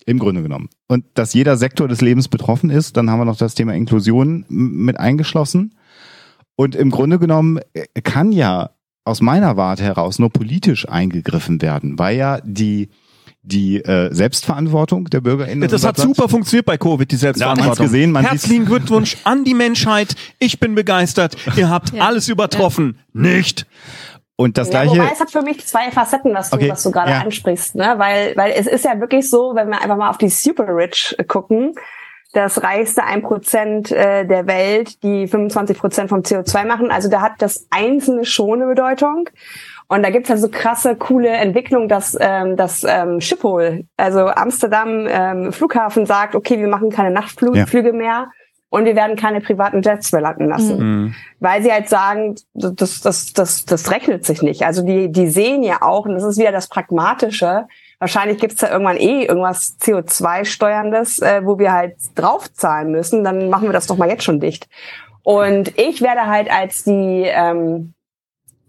[0.05, 0.69] Im Grunde genommen.
[0.87, 4.45] Und dass jeder Sektor des Lebens betroffen ist, dann haben wir noch das Thema Inklusion
[4.49, 5.75] mit eingeschlossen.
[6.55, 8.71] Und im Grunde genommen äh, kann ja
[9.05, 12.89] aus meiner Warte heraus nur politisch eingegriffen werden, weil ja die
[13.45, 15.67] die äh, Selbstverantwortung der BürgerInnen.
[15.67, 17.75] Das hat super funktioniert bei Covid, die Selbstverantwortung.
[17.75, 20.15] Ja, gesehen, man Herzlichen Glückwunsch an die Menschheit.
[20.39, 21.35] Ich bin begeistert.
[21.57, 22.07] Ihr habt ja.
[22.07, 22.97] alles übertroffen.
[23.13, 23.21] Ja.
[23.21, 23.67] Nicht.
[24.36, 25.00] Und das Ja, gleiche.
[25.00, 27.19] wobei es hat für mich zwei Facetten, was du, Okay, was du gerade ja.
[27.19, 27.96] ansprichst, ne?
[27.98, 31.15] Weil, weil es ist ja wirklich so, wenn wir einfach mal auf die Super Rich
[31.28, 31.76] gucken,
[32.34, 36.89] das reichste 1% äh, der Welt, die 25% vom CO2 machen.
[36.89, 39.30] Also da hat das Einzelne schon eine Bedeutung.
[39.88, 45.06] Und da gibt's ja so krasse, coole Entwicklung, dass ähm, das ähm, Schiphol, also Amsterdam
[45.08, 47.93] ähm, Flughafen sagt, okay, wir machen keine Nachtflüge Ja.
[47.93, 48.32] Mehr
[48.73, 51.15] und wir werden keine privaten Jets mehr landen lassen Mhm.
[51.39, 54.63] weil sie halt sagen, das, das, das, das rechnet sich nicht.
[54.63, 57.67] Also die, die sehen ja auch, und das ist wieder das Pragmatische,
[57.99, 63.67] wahrscheinlich gibt's da irgendwann eh irgendwas CO2-Steuerndes, äh, wo wir halt draufzahlen müssen, dann machen
[63.67, 64.67] wir das doch mal jetzt schon dicht.
[65.21, 67.93] Und ich werde halt als die ähm,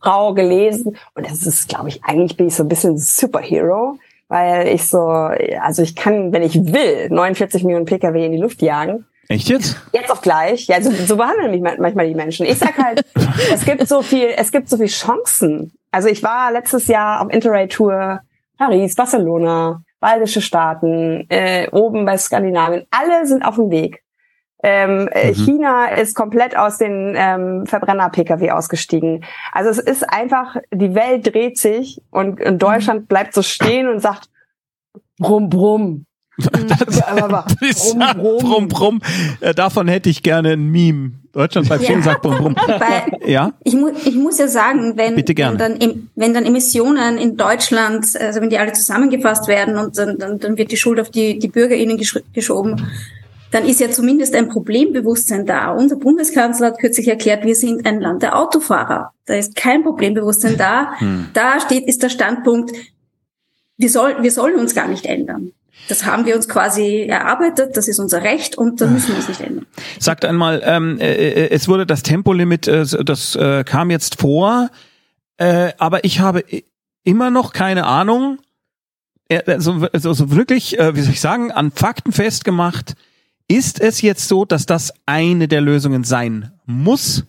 [0.02, 3.96] Frau gelesen, und das ist, glaube ich, eigentlich bin ich so ein bisschen Superhero,
[4.28, 8.60] weil ich so, also ich kann, wenn ich will, 49 Millionen Pkw in die Luft
[8.60, 9.06] jagen.
[9.28, 9.76] Echt jetzt?
[9.92, 10.66] Jetzt auch gleich.
[10.66, 12.46] Ja, so, so behandeln mich man- manchmal die Menschen.
[12.46, 13.04] Ich sag halt,
[13.52, 15.72] es gibt so viel, es gibt so viel Chancen.
[15.90, 18.20] Also ich war letztes Jahr auf Interrail-Tour
[18.58, 22.84] Paris, Barcelona, baltische Staaten, äh, oben bei Skandinavien.
[22.90, 24.02] Alle sind auf dem Weg.
[24.62, 29.24] Ähm, äh, China ist komplett aus den ähm, Verbrenner-Pkw ausgestiegen.
[29.52, 34.00] Also es ist einfach, die Welt dreht sich und, und Deutschland bleibt so stehen und
[34.00, 34.30] sagt,
[35.18, 36.06] brumm, brumm.
[37.06, 38.38] Aber- aber- Das brumm, brumm.
[38.38, 39.00] brumm, brumm.
[39.54, 41.12] Davon hätte ich gerne ein Meme.
[41.32, 41.88] Deutschland bleibt Ja.
[41.90, 42.54] stehen, sagt brumm, brumm.
[42.66, 43.52] Weil Ja?
[43.64, 45.78] ich, mu ich muss ja sagen, wenn, wenn, dann,
[46.14, 50.56] wenn dann Emissionen in Deutschland, also wenn die alle zusammengefasst werden und dann, dann, dann
[50.56, 52.86] wird die Schuld auf die, die BürgerInnen gesch geschoben,
[53.50, 55.70] dann ist ja zumindest ein Problembewusstsein da.
[55.70, 59.12] Unser Bundeskanzler hat kürzlich erklärt, wir sind ein Land der Autofahrer.
[59.26, 60.92] Da ist kein Problembewusstsein da.
[60.98, 61.26] Hm.
[61.34, 62.72] Da steht, ist der Standpunkt,
[63.76, 65.52] wir, soll, wir sollen uns gar nicht ändern.
[65.88, 69.28] Das haben wir uns quasi erarbeitet, das ist unser Recht und da müssen wir uns
[69.28, 69.66] nicht ändern.
[69.98, 74.70] Sagt einmal, ähm, äh, äh, es wurde das Tempolimit, äh, das äh, kam jetzt vor,
[75.37, 76.44] äh, aber ich habe
[77.02, 78.38] immer noch keine Ahnung,
[79.46, 82.94] also, also wirklich, äh, wie soll ich sagen, an Fakten festgemacht,
[83.48, 87.24] ist es jetzt so, dass das eine der Lösungen sein muss,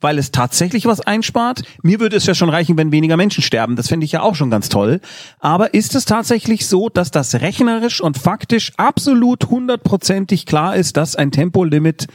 [0.00, 1.62] weil es tatsächlich was einspart?
[1.82, 3.76] Mir würde es ja schon reichen, wenn weniger Menschen sterben.
[3.76, 5.00] Das fände ich ja auch schon ganz toll.
[5.38, 11.16] Aber ist es tatsächlich so, dass das rechnerisch und faktisch absolut hundertprozentig klar ist, dass
[11.16, 12.06] ein Tempolimit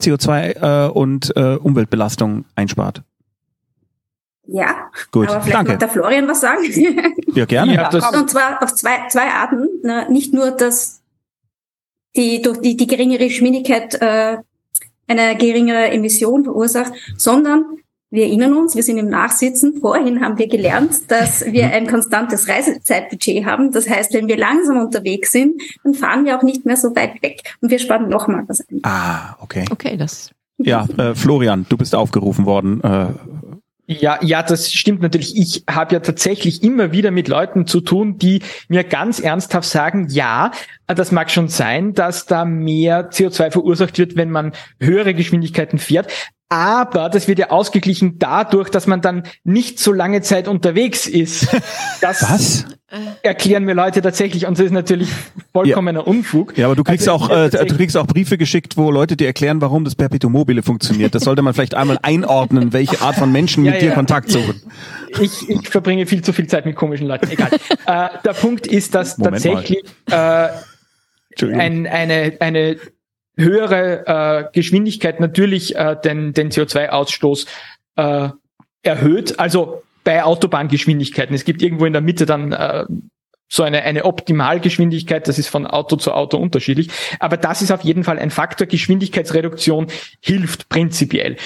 [0.00, 3.02] CO2 äh, und äh, Umweltbelastung einspart?
[4.44, 5.72] Ja, Gut, aber vielleicht danke.
[5.72, 6.62] mag der Florian was sagen.
[7.34, 7.74] Ja, gerne.
[7.74, 9.68] Ja, das, Und zwar auf zwei, zwei Arten.
[9.82, 11.00] Na, Nicht nur, dass
[12.14, 14.38] die durch die, die geringere Geschwindigkeit äh,
[15.18, 17.64] eine geringere Emission verursacht, sondern
[18.12, 19.80] wir erinnern uns, wir sind im Nachsitzen.
[19.80, 23.72] Vorhin haben wir gelernt, dass wir ein konstantes Reisezeitbudget haben.
[23.72, 27.22] Das heißt, wenn wir langsam unterwegs sind, dann fahren wir auch nicht mehr so weit
[27.22, 28.80] weg und wir sparen noch mal was ein.
[28.82, 29.64] Ah, okay.
[29.70, 30.30] Okay, das.
[30.58, 32.82] Ja, äh, Florian, du bist aufgerufen worden.
[32.82, 33.06] Äh,
[33.86, 35.36] Ja, ja, das stimmt natürlich.
[35.36, 40.06] Ich habe ja tatsächlich immer wieder mit Leuten zu tun, die mir ganz ernsthaft sagen,
[40.08, 40.52] ja,
[40.86, 46.12] das mag schon sein, dass da mehr CO2 verursacht wird, wenn man höhere Geschwindigkeiten fährt.
[46.48, 51.48] Aber das wird ja ausgeglichen dadurch, dass man dann nicht so lange Zeit unterwegs ist.
[52.00, 52.66] Das was?
[53.22, 55.08] Erklären mir Leute tatsächlich und das ist natürlich
[55.52, 56.56] vollkommener Unfug.
[56.58, 59.16] Ja, aber du kriegst Also, auch, ja, äh, du kriegst auch Briefe geschickt, wo Leute
[59.16, 61.14] dir erklären, warum das Perpetuum mobile funktioniert.
[61.14, 63.94] Das sollte man vielleicht einmal einordnen, welche Art von Menschen Ja, mit dir ja.
[63.94, 64.60] Kontakt suchen.
[65.20, 67.30] ich, ich verbringe viel zu viel Zeit mit komischen Leuten.
[67.30, 67.50] Egal.
[67.86, 70.48] äh, der Punkt ist, dass Moment tatsächlich äh,
[71.40, 72.76] ein, eine, eine
[73.36, 77.46] höhere äh, Geschwindigkeit natürlich äh, den, den CO2-Ausstoß
[77.96, 78.28] äh,
[78.82, 79.38] erhöht.
[79.38, 81.34] Also bei Autobahngeschwindigkeiten.
[81.34, 82.84] Es gibt irgendwo in der Mitte dann äh,
[83.48, 86.88] so eine, eine Optimalgeschwindigkeit, das ist von Auto zu Auto unterschiedlich.
[87.18, 88.66] Aber das ist auf jeden Fall ein Faktor.
[88.66, 89.88] Geschwindigkeitsreduktion
[90.20, 91.36] hilft prinzipiell.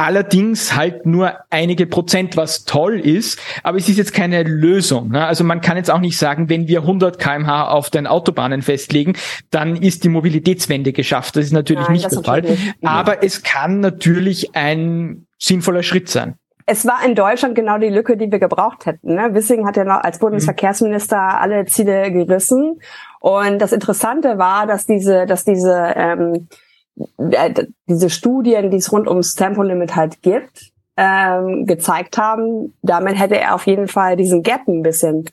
[0.00, 5.08] Allerdings halt nur einige Prozent, was toll ist, aber es ist jetzt keine Lösung.
[5.08, 5.26] Ne?
[5.26, 9.14] Also man kann jetzt auch nicht sagen, wenn wir 100 kmh auf den Autobahnen festlegen,
[9.50, 11.34] dann ist die Mobilitätswende geschafft.
[11.34, 12.42] Das ist natürlich Nein, nicht der Fall.
[12.42, 12.74] natürlich.
[12.84, 16.36] Aber es kann natürlich ein sinnvoller Schritt sein.
[16.70, 19.14] Es war in Deutschland genau die Lücke, die wir gebraucht hätten.
[19.14, 19.32] Ne?
[19.32, 22.80] Wissing hat ja noch als Bundesverkehrsminister alle Ziele gerissen.
[23.20, 26.48] Und das Interessante war, dass diese, dass diese, ähm,
[27.16, 27.54] äh,
[27.86, 33.54] diese Studien, die es rund ums Tempolimit halt gibt, ähm, gezeigt haben, damit hätte er
[33.54, 35.24] auf jeden Fall diesen Gap ein bisschen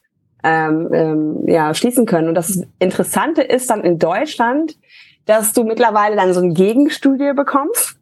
[0.42, 2.30] ähm, ähm, ja, schließen können.
[2.30, 4.78] Und das Interessante ist dann in Deutschland,
[5.26, 7.98] dass du mittlerweile dann so eine Gegenstudie bekommst.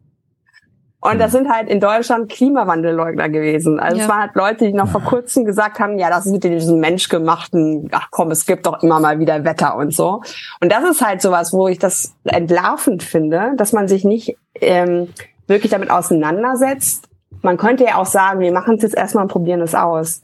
[1.12, 3.80] Und das sind halt in Deutschland Klimawandelleugner gewesen.
[3.80, 4.04] Also Ja.
[4.04, 6.80] es waren halt Leute, die noch vor kurzem gesagt haben, ja, das ist mit diesem
[6.80, 10.22] menschgemachten, ach komm, es gibt doch immer mal wieder Wetter und so.
[10.62, 15.10] Und das ist halt sowas, wo ich das entlarvend finde, dass man sich nicht ähm,
[15.48, 17.10] wirklich damit auseinandersetzt
[17.44, 20.22] man könnte ja auch sagen, wir machen es jetzt erstmal und probieren es aus.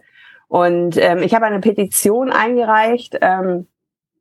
[0.48, 3.68] Und ähm, ich habe eine Petition eingereicht ähm,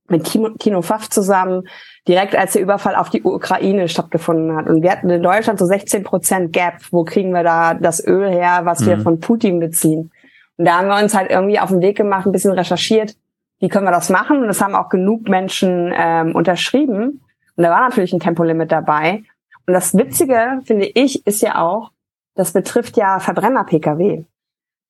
[0.09, 1.69] mit Kino, Kino Pfaff zusammen,
[2.07, 4.67] direkt als der Überfall auf die Ukraine stattgefunden hat.
[4.69, 6.75] Und wir hatten in Deutschland so 16 Prozent Gap.
[6.91, 9.03] Wo kriegen wir da das Öl her, was wir Mhm.
[9.03, 10.11] von Putin beziehen?
[10.57, 13.15] Und da haben wir uns halt irgendwie auf den Weg gemacht, ein bisschen recherchiert,
[13.61, 14.41] wie können wir das machen?
[14.41, 17.21] Und das haben auch genug Menschen ähm, unterschrieben.
[17.57, 19.25] Und da war natürlich ein Tempolimit dabei.
[19.67, 21.91] Und das Witzige, finde ich, ist ja auch,
[22.35, 24.25] das betrifft ja Verbrenner-Pkw.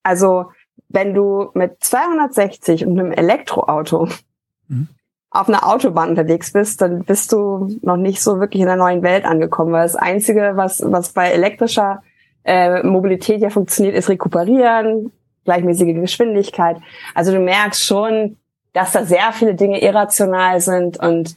[0.02, 0.50] Also
[0.90, 4.08] wenn du mit 260 und einem Elektroauto
[4.68, 4.88] Mhm.
[5.30, 9.02] Auf einer Autobahn unterwegs bist, dann bist du noch nicht so wirklich in der neuen
[9.02, 9.72] Welt angekommen.
[9.72, 12.02] Weil das Einzige, was, was bei elektrischer
[12.44, 15.12] äh, Mobilität ja funktioniert, ist rekuperieren,
[15.44, 16.78] gleichmäßige Geschwindigkeit.
[17.14, 18.36] Also du merkst schon,
[18.72, 21.36] dass da sehr viele Dinge irrational sind und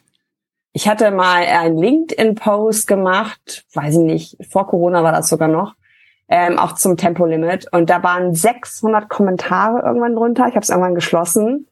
[0.73, 5.75] ich hatte mal einen LinkedIn-Post gemacht, weiß ich nicht, vor Corona war das sogar noch,
[6.30, 7.67] ähm, auch zum Tempolimit.
[7.73, 10.47] Und da waren 600 Kommentare irgendwann drunter.
[10.47, 11.67] Ich habe es irgendwann geschlossen.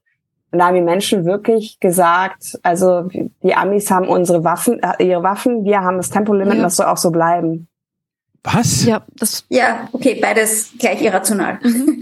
[0.51, 3.03] Und da haben die Menschen wirklich gesagt, also
[3.43, 6.63] die Amis haben unsere Waffen, äh, ihre Waffen, wir haben das Tempolimit, Ja.
[6.63, 7.67] das soll auch so bleiben.
[8.43, 8.85] Was?
[8.85, 11.59] Ja, das Ja, okay, beides gleich irrational.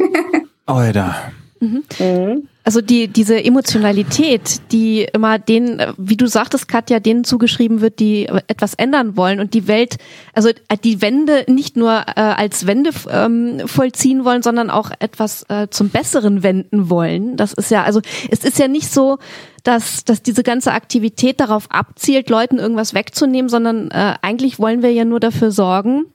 [0.65, 1.15] Alter.
[1.59, 2.47] Mhm.
[2.67, 5.39] Also die, diese Emotionalität, die immer
[5.79, 9.95] äh, wie du sagtest, Katja, denen zugeschrieben wird, die etwas ändern wollen und die Welt,
[10.33, 10.49] also
[10.83, 15.91] die Wende nicht nur äh, als Wende ähm, vollziehen wollen, sondern auch etwas äh, zum
[15.91, 17.37] Besseren wenden wollen.
[17.37, 18.01] Das ist ja, also
[18.31, 19.17] es ist ja nicht so,
[19.63, 24.91] dass, dass diese ganze Aktivität darauf abzielt, Leuten irgendwas wegzunehmen, sondern äh, eigentlich wollen wir
[24.91, 26.07] ja nur dafür sorgen,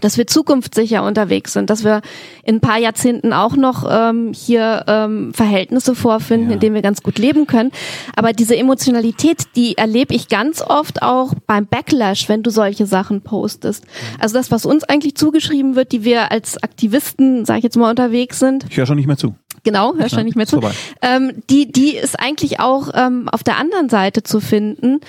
[0.00, 2.00] dass wir zukunftssicher unterwegs sind, dass wir
[2.42, 6.54] in ein paar Jahrzehnten auch noch ähm, hier ähm, Verhältnisse vorfinden, Ja.
[6.54, 7.70] in denen wir ganz gut leben können.
[8.16, 13.20] Aber diese Emotionalität, die erlebe ich ganz oft auch beim Backlash, wenn du solche Sachen
[13.20, 13.84] postest.
[14.18, 17.90] Also das, was uns eigentlich zugeschrieben wird, die wir als Aktivisten, sag ich jetzt mal,
[17.90, 19.34] unterwegs sind, Ich höre schon nicht mehr zu.
[19.62, 20.60] genau, hörst du nicht mehr zu,
[21.02, 25.00] ähm, die, die ist eigentlich auch ähm, auf der anderen Seite zu finden,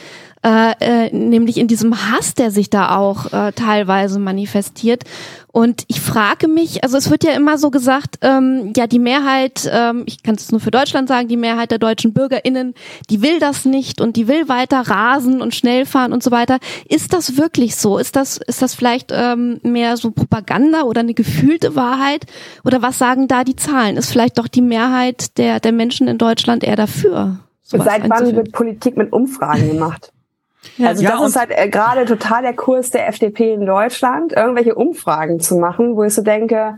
[0.44, 5.04] äh, äh, nämlich in diesem Hass, der sich da auch äh, teilweise manifestiert.
[5.52, 9.70] Und ich frage mich, also es wird ja immer so gesagt, ähm, ja die Mehrheit,
[9.72, 12.74] ähm, ich kann es nur für Deutschland sagen, die Mehrheit der deutschen BürgerInnen,
[13.10, 16.58] die will das nicht und die will weiter rasen und schnell fahren und so weiter.
[16.90, 18.00] Ist das wirklich so?
[18.00, 22.26] Ist das, ist das vielleicht ähm, mehr so Propaganda oder eine gefühlte Wahrheit?
[22.64, 23.96] Oder was sagen da die Zahlen?
[23.98, 27.40] Ist vielleicht doch die Mehrheit der, der Menschen in Deutschland eher dafür?
[27.62, 30.12] Seit wann wird Politik mit Umfragen gemacht?
[30.84, 34.76] Also Ja, das ist halt äh, gerade total der Kurs der FDP in Deutschland, irgendwelche
[34.76, 36.78] Umfragen zu machen, wo ich so denke,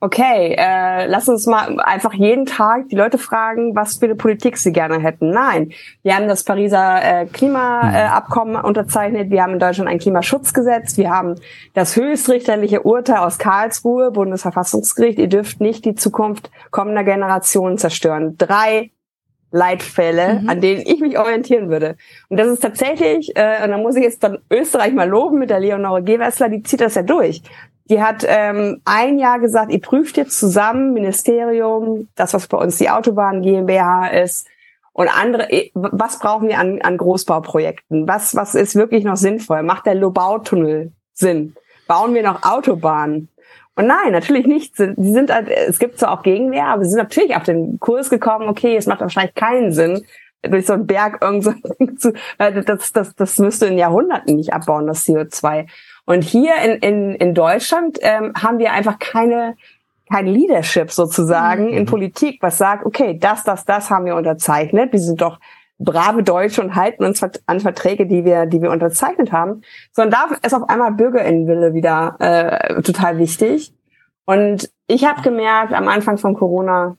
[0.00, 4.56] okay, äh, lass uns mal einfach jeden Tag die Leute fragen, was für eine Politik
[4.56, 5.30] sie gerne hätten.
[5.30, 9.98] Nein, wir haben das Pariser äh, Klimaabkommen äh, Abkommen unterzeichnet, wir haben in Deutschland ein
[9.98, 11.34] Klimaschutzgesetz, wir haben
[11.74, 18.38] das höchstrichterliche Urteil aus Karlsruhe, Bundesverfassungsgericht, ihr dürft nicht die Zukunft kommender Generationen zerstören.
[18.38, 18.90] Drei
[19.52, 20.48] Leitfälle, Mhm.
[20.48, 21.96] an denen ich mich orientieren würde.
[22.28, 25.50] Und das ist tatsächlich, äh, und da muss ich jetzt dann Österreich mal loben mit
[25.50, 27.42] der Leonore Gewessler, die zieht das ja durch.
[27.86, 32.78] Die hat ähm, ein Jahr gesagt, ihr prüft jetzt zusammen, Ministerium, das, was bei uns
[32.78, 34.46] die Autobahn GmbH ist,
[34.92, 38.06] und andere, was brauchen wir an, an Großbauprojekten?
[38.08, 39.62] Was, was ist wirklich noch sinnvoll?
[39.62, 41.54] Macht der Lobautunnel Sinn?
[41.86, 43.28] Bauen wir noch Autobahnen?
[43.76, 44.76] Und nein, natürlich nicht.
[44.76, 48.10] Sie sind, halt- es gibt zwar auch Gegenwehr, aber sie sind natürlich auf den Kurs
[48.10, 50.04] gekommen, okay, es macht wahrscheinlich keinen Sinn,
[50.42, 51.52] durch so einen Berg irgend so
[51.98, 55.66] zu, das, das, das müsste in Jahrhunderten nicht abbauen, das CO2.
[56.06, 59.56] Und hier in, in, in Deutschland ähm, haben wir einfach keine,
[60.10, 64.92] kein Leadership sozusagen in Politik, was sagt, okay, das, das, das haben wir unterzeichnet.
[64.92, 65.38] Wir sind doch
[65.80, 69.62] brave Deutsche und halten uns an Verträge, die wir, die wir unterzeichnet haben.
[69.92, 73.74] Sondern da ist auf einmal Bürgerinnenwille wieder äh, total wichtig.
[74.26, 76.96] Und ich habe gemerkt, am Anfang von Corona,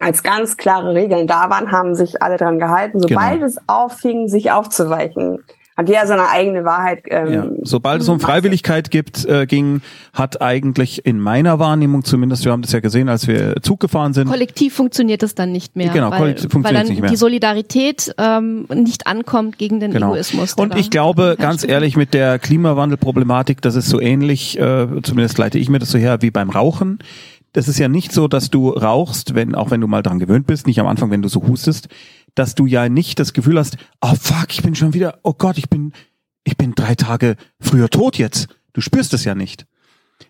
[0.00, 2.98] als ganz klare Regeln da waren, haben sich alle dran gehalten.
[3.00, 3.46] Sobald Genau.
[3.46, 5.44] es auffing, sich aufzuweichen,
[5.78, 7.04] hat jeder seine eigene Wahrheit.
[7.06, 7.46] Ähm, Ja.
[7.62, 9.80] Sobald es um Freiwilligkeit gibt, äh, ging,
[10.12, 14.12] hat eigentlich in meiner Wahrnehmung zumindest, wir haben das ja gesehen, als wir Zug gefahren
[14.12, 15.90] sind, Kollektiv funktioniert es dann nicht mehr.
[15.92, 17.10] Genau, weil, kollektiv weil funktioniert dann es nicht mehr.
[17.10, 20.12] die Solidarität ähm, nicht ankommt gegen den Genau.
[20.14, 20.54] Egoismus.
[20.54, 25.58] Und ich glaube, ganz ehrlich, mit der Klimawandelproblematik, das ist so ähnlich, äh, zumindest leite
[25.58, 26.98] ich mir das so her, wie beim Rauchen.
[27.52, 30.46] Das ist ja nicht so, dass du rauchst, wenn, auch wenn du mal dran gewöhnt
[30.46, 31.88] bist, nicht am Anfang, wenn du so hustest,
[32.34, 35.58] dass du ja nicht das Gefühl hast, oh fuck, ich bin schon wieder, oh Gott,
[35.58, 35.92] ich bin,
[36.44, 38.48] ich bin drei Tage früher tot jetzt.
[38.72, 39.66] Du spürst es ja nicht.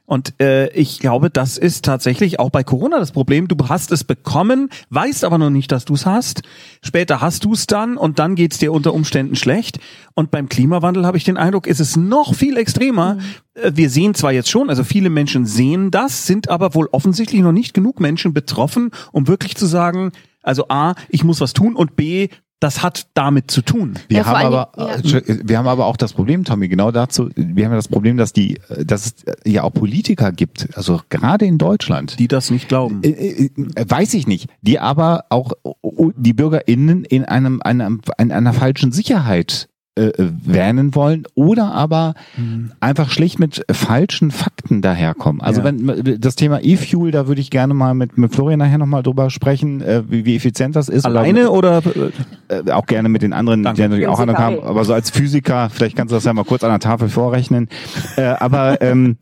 [0.04, 3.46] Und äh, ich glaube, das ist tatsächlich auch bei Corona das Problem.
[3.46, 6.42] Du hast es bekommen, weißt aber noch nicht, dass du es hast.
[6.82, 9.78] Später hast du es dann und dann geht's dir unter Umständen schlecht.
[10.14, 13.16] Und beim Klimawandel habe ich den Eindruck, ist es noch viel extremer.
[13.16, 13.76] Mhm.
[13.76, 17.52] Wir sehen zwar jetzt schon, also viele Menschen sehen das, sind aber wohl offensichtlich noch
[17.52, 20.12] nicht genug Menschen betroffen, um wirklich zu sagen,
[20.48, 23.94] also A, ich muss was tun und B, das hat damit zu tun.
[24.08, 25.18] Wir, ja, haben aber, ja.
[25.18, 28.16] Äh, wir haben aber auch das Problem, Tommy, genau dazu, wir haben ja das Problem,
[28.16, 32.18] dass die, dass es ja auch Politiker gibt, also gerade in Deutschland.
[32.18, 33.02] Die das nicht glauben.
[33.04, 34.48] Äh, äh, weiß ich nicht.
[34.62, 35.52] Die aber auch
[36.16, 40.12] die BürgerInnen in einem, einem, in einer falschen Sicherheit äh,
[40.44, 42.72] wähnen wollen oder aber mhm.
[42.80, 45.40] einfach schlicht mit falschen Fakten daherkommen.
[45.40, 45.66] Also ja.
[45.66, 49.30] wenn das Thema E-Fuel, da würde ich gerne mal mit, mit Florian nachher nochmal drüber
[49.30, 51.04] sprechen, äh, wie, wie effizient das ist.
[51.04, 52.10] Alleine oder, oder
[52.48, 53.76] äh, auch gerne mit den anderen, Danke.
[53.76, 56.44] die natürlich auch Ahnung haben, aber so als Physiker, vielleicht kannst du das ja mal
[56.44, 57.68] kurz an der Tafel vorrechnen.
[58.16, 59.16] Äh, aber ähm,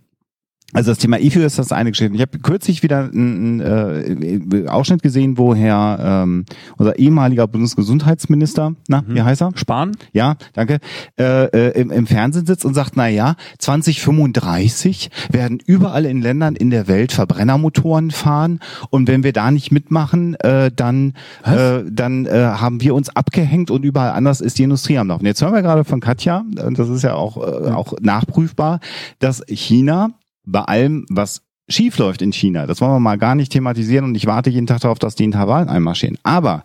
[0.73, 2.15] also das Thema IFU ist das eine Geschichte.
[2.15, 6.45] Ich habe kürzlich wieder einen, äh, Ausschnitt gesehen, wo Herr ähm,
[6.77, 9.15] unser ehemaliger Bundesgesundheitsminister, na, mhm.
[9.15, 9.53] wie heißt er?
[9.55, 9.93] Spahn?
[10.13, 10.79] Ja, danke,
[11.19, 16.57] äh, äh, im, im Fernsehen sitzt und sagt, na ja, 2035 werden überall in Ländern
[16.57, 18.59] in der Welt Verbrennermotoren fahren
[18.91, 23.71] und wenn wir da nicht mitmachen, äh, dann äh, dann äh, haben wir uns abgehängt
[23.71, 25.27] und überall anders ist die Industrie am Laufen.
[25.27, 28.81] Jetzt hören wir gerade von Katja, und das ist ja auch äh, auch nachprüfbar,
[29.21, 30.11] dass China
[30.47, 34.15] bei allem, was schief läuft in China, das wollen wir mal gar nicht thematisieren und
[34.15, 36.19] ich warte jeden Tag darauf, dass die in Taiwan einmarschieren.
[36.23, 36.65] Aber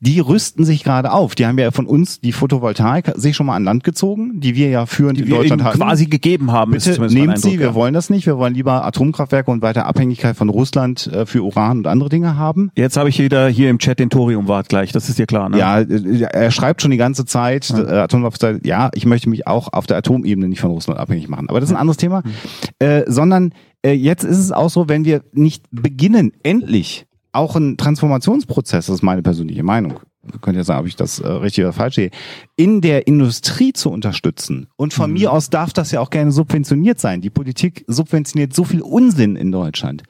[0.00, 1.34] die rüsten sich gerade auf.
[1.34, 4.68] Die haben ja von uns die Photovoltaik sich schon mal an Land gezogen, die wir
[4.68, 5.78] ja führend die in Deutschland hatten.
[5.78, 6.72] quasi gegeben haben.
[6.72, 7.74] Bitte nehmen Sie, wir ja.
[7.74, 8.26] wollen das nicht.
[8.26, 12.36] Wir wollen lieber Atomkraftwerke und weiter Abhängigkeit von Russland äh, für Uran und andere Dinge
[12.36, 12.70] haben.
[12.76, 15.58] Jetzt habe ich wieder hier im Chat den Thoriumwart gleich, das ist dir klar, ne?
[15.58, 17.78] Ja, äh, er schreibt schon die ganze Zeit, ja.
[17.78, 21.48] Äh, Atomkraftwerke, ja, ich möchte mich auch auf der Atomebene nicht von Russland abhängig machen.
[21.48, 22.22] Aber das ist ein anderes Thema.
[22.24, 22.86] Mhm.
[22.86, 27.06] Äh, sondern äh, jetzt ist es auch so, wenn wir nicht beginnen, endlich
[27.38, 30.00] auch ein Transformationsprozess, das ist meine persönliche Meinung,
[30.40, 32.10] könnt ihr sagen, ob ich das äh, richtig oder falsch sehe,
[32.56, 34.68] in der Industrie zu unterstützen.
[34.76, 35.18] Und von mhm.
[35.18, 37.20] mir aus darf das ja auch gerne subventioniert sein.
[37.20, 40.02] Die Politik subventioniert so viel Unsinn in Deutschland.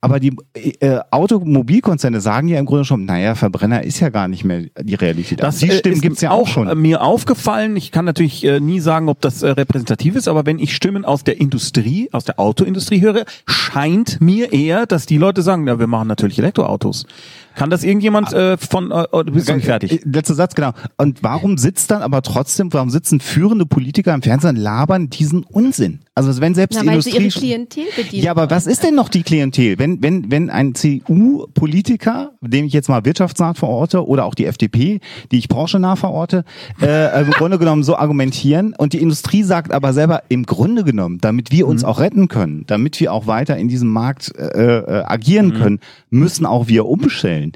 [0.00, 4.44] Aber die äh, Automobilkonzerne sagen ja im Grunde schon, naja, Verbrenner ist ja gar nicht
[4.44, 5.42] mehr die Realität.
[5.42, 6.68] Das, die äh, Stimmen gibt's ja auch, schon.
[6.68, 10.46] Äh, mir aufgefallen, ich kann natürlich äh, nie sagen, ob das äh, repräsentativ ist, aber
[10.46, 15.18] wenn ich Stimmen aus der Industrie, aus der Autoindustrie höre, scheint mir eher, dass die
[15.18, 17.06] Leute sagen, ja, wir machen natürlich Elektroautos.
[17.54, 19.92] Kann das irgendjemand äh, von, äh, du bist nicht fertig?
[19.92, 20.72] Äh, letzter Satz, genau.
[20.96, 25.42] Und warum sitzt dann aber trotzdem, warum sitzen führende Politiker im Fernsehen und labern diesen
[25.44, 26.00] Unsinn?
[26.26, 27.12] Also wenn selbst Na, die weil Industrie...
[27.12, 29.78] Sie ihre Klientel bedienen ja, aber was ist denn noch die Klientel?
[29.78, 35.00] Wenn, wenn, wenn ein CDU-Politiker, dem ich jetzt mal wirtschaftsnah verorte, oder auch die FDP,
[35.30, 36.44] die ich Porsche nah verorte,
[36.80, 41.18] äh, im Grunde genommen so argumentieren und die Industrie sagt aber selber, im Grunde genommen,
[41.20, 41.88] damit wir uns mhm.
[41.88, 45.54] auch retten können, damit wir auch weiter in diesem Markt äh, äh, agieren mhm.
[45.54, 45.80] können,
[46.10, 47.52] müssen auch wir umstellen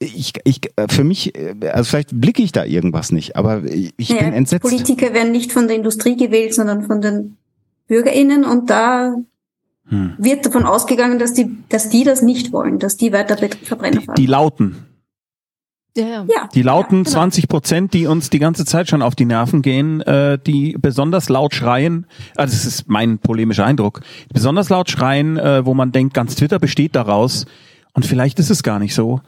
[0.00, 1.32] ich, ich, für mich,
[1.72, 4.62] also vielleicht blicke ich da irgendwas nicht, aber ich ja, bin entsetzt.
[4.62, 7.36] Politiker werden nicht von der Industrie gewählt, sondern von den
[7.90, 9.16] BürgerInnen und da
[9.88, 10.14] hm.
[10.16, 14.14] wird davon ausgegangen, dass die, dass die das nicht wollen, dass die weiter Verbrenner fahren.
[14.14, 14.86] Die, die lauten.
[15.96, 16.48] Ja, ja.
[16.54, 17.10] Die lauten ja, genau.
[17.10, 21.28] 20 Prozent, die uns die ganze Zeit schon auf die Nerven gehen, äh, die besonders
[21.28, 26.14] laut schreien, also das ist mein polemischer Eindruck, besonders laut schreien, äh, wo man denkt,
[26.14, 27.44] ganz Twitter besteht daraus
[27.94, 29.20] und vielleicht ist es gar nicht so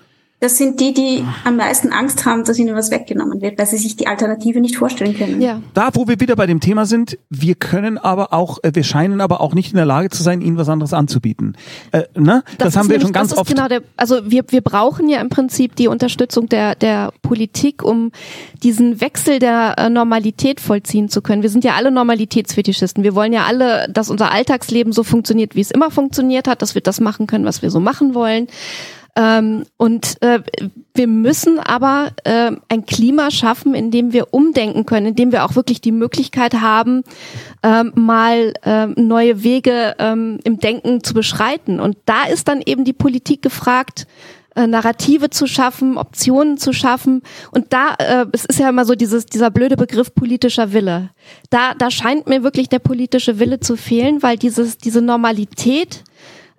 [0.43, 3.79] das sind die, die am meisten Angst haben, dass ihnen was weggenommen wird, weil sie
[3.79, 5.41] sich die Alternative nicht vorstellen können.
[5.41, 5.63] Ja.
[5.73, 9.21] Da, wo wir wieder bei dem Thema sind, wir können aber auch, äh, wir scheinen
[9.21, 11.57] aber auch nicht in der Lage zu sein, ihnen was anderes anzubieten.
[11.93, 12.43] Äh, ne?
[12.59, 13.49] Das, das haben wir nämlich, schon ganz oft.
[13.49, 18.11] Genau der, also wir, wir brauchen ja im Prinzip die Unterstützung der, der Politik, um
[18.65, 21.43] diesen Wechsel der äh, Normalität vollziehen zu können.
[21.43, 23.05] Wir sind ja alle Normalitätsfetischisten.
[23.05, 26.75] Wir wollen ja alle, dass unser Alltagsleben so funktioniert, wie es immer funktioniert hat, dass
[26.75, 28.49] wir das machen können, was wir so machen wollen.
[29.15, 30.41] Ähm, und äh,
[30.95, 35.45] wir müssen aber äh, ein Klima schaffen, in dem wir umdenken können, in dem wir
[35.45, 37.03] auch wirklich die Möglichkeit haben,
[37.63, 41.79] ähm, mal ähm, neue Wege ähm, im Denken zu beschreiten.
[41.79, 44.07] Und da ist dann eben die Politik gefragt,
[44.55, 47.23] äh, Narrative zu schaffen, Optionen zu schaffen.
[47.53, 51.11] Und da, äh, es ist ja immer so dieses, dieser blöde Begriff politischer Wille.
[51.51, 56.05] Da, da scheint mir wirklich der politische Wille zu fehlen, weil dieses, diese Normalität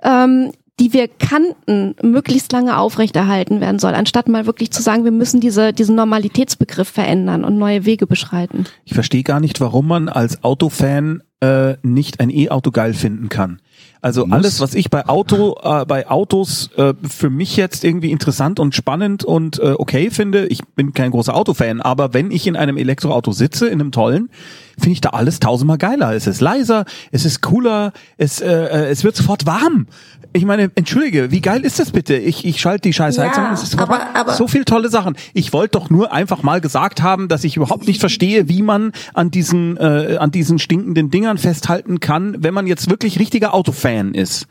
[0.02, 5.12] ähm, die wir kannten, möglichst lange aufrechterhalten werden soll, anstatt mal wirklich zu sagen, wir
[5.12, 8.66] müssen diese, diesen Normalitätsbegriff verändern und neue Wege beschreiten.
[8.84, 13.60] Ich verstehe gar nicht, warum man als Autofan äh, nicht ein E-Auto geil finden kann.
[14.02, 14.34] Also Muss.
[14.34, 18.76] alles, was ich bei Auto, äh, bei Autos äh, für mich jetzt irgendwie interessant und
[18.76, 22.78] spannend und äh, okay finde, ich bin kein großer Autofan, aber wenn ich in einem
[22.78, 24.30] Elektroauto sitze, in einem tollen,
[24.78, 26.14] finde ich da alles tausendmal geiler.
[26.14, 29.88] Es ist leiser, es ist cooler, es, äh, äh, es wird sofort warm.
[30.36, 32.16] Ich meine, entschuldige, wie geil ist das bitte?
[32.16, 35.16] Ich, ich schalte die scheiß Ja, Heizung es ist aber- aber- so viel tolle Sachen.
[35.34, 38.92] Ich wollte doch nur einfach mal gesagt haben, dass ich überhaupt nicht verstehe, wie man
[39.14, 44.14] an diesen, äh, an diesen stinkenden Dingern festhalten kann, wenn man jetzt wirklich richtiger Autofan
[44.16, 44.48] ist.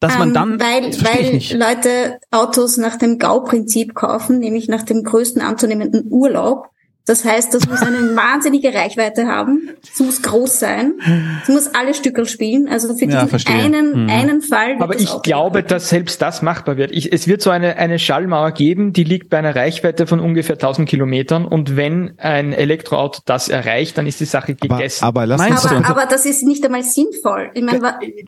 [0.00, 1.52] Dass man Ähm, dann, weil, ich weil nicht.
[1.52, 6.68] Leute Autos nach dem GAU-Prinzip kaufen, nämlich nach dem größten anzunehmenden Urlaub.
[7.04, 9.70] Das heißt, das muss eine wahnsinnige Reichweite haben.
[9.82, 10.94] Es muss groß sein.
[11.42, 12.68] Es muss alle Stückel spielen.
[12.68, 13.56] Also für Ja, diesen verstehe.
[13.56, 14.08] einen, Mhm.
[14.10, 14.76] einen Fall.
[14.78, 15.70] Aber das ich glaube, gekauft.
[15.72, 16.92] dass selbst das machbar wird.
[16.92, 20.54] Ich, es wird so eine, eine Schallmauer geben, die liegt bei einer Reichweite von ungefähr
[20.54, 21.44] 1000 Kilometern.
[21.44, 25.04] Und wenn ein Elektroauto das erreicht, dann ist die Sache Aber, gegessen.
[25.04, 25.78] aber lass Meinst uns du?
[25.78, 27.50] aber, aber das ist nicht einmal sinnvoll.
[27.54, 27.80] Ich meine,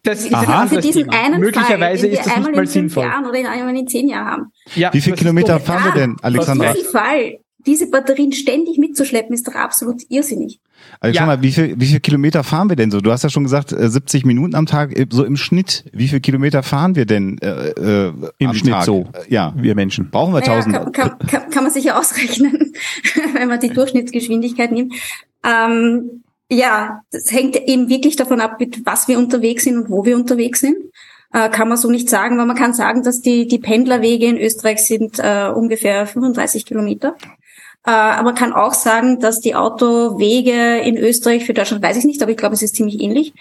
[0.02, 0.66] das ist Aha.
[0.66, 1.24] für diesen Thema.
[1.24, 3.04] einen Möglicherweise Fall, ist das einmal nicht mal in sinnvoll.
[3.04, 4.52] Jahren oder einmal in zehn Jahren haben.
[4.74, 6.72] Ja, Wie viele das Kilometer fahren wir denn, Alexandra?
[6.72, 10.60] Diesen Fall, diese Batterien ständig mitzuschleppen, ist doch absolut irrsinnig.
[11.00, 11.42] Alexandra, Ja.
[11.42, 13.00] wie viel, wie viel Kilometer fahren wir denn so?
[13.00, 15.84] Du hast ja schon gesagt, äh, 70 Minuten am Tag, äh, so im Schnitt.
[15.92, 18.84] Wie viel Kilometer fahren wir denn äh, äh, Im am Schnitt Tag?
[18.84, 19.06] so.
[19.12, 19.54] Äh, Ja.
[19.56, 20.10] Wir Menschen.
[20.10, 20.74] Brauchen wir Naja, 1000?
[20.74, 22.72] kann, kann, kann, kann man sich ja ausrechnen,
[23.34, 24.94] wenn man die Durchschnittsgeschwindigkeit nimmt.
[25.44, 30.04] Ähm, ja, das hängt eben wirklich davon ab, mit was wir unterwegs sind und wo
[30.04, 30.76] wir unterwegs sind.
[31.32, 34.38] Äh, kann man so nicht sagen, aber man kann sagen, dass die, die Pendlerwege in
[34.38, 37.16] Österreich sind äh, ungefähr 35 Kilometer.
[37.86, 42.04] Äh, aber man kann auch sagen, dass die Autowege in Österreich, für Deutschland weiß ich
[42.04, 43.34] nicht, aber ich glaube, es ist ziemlich ähnlich,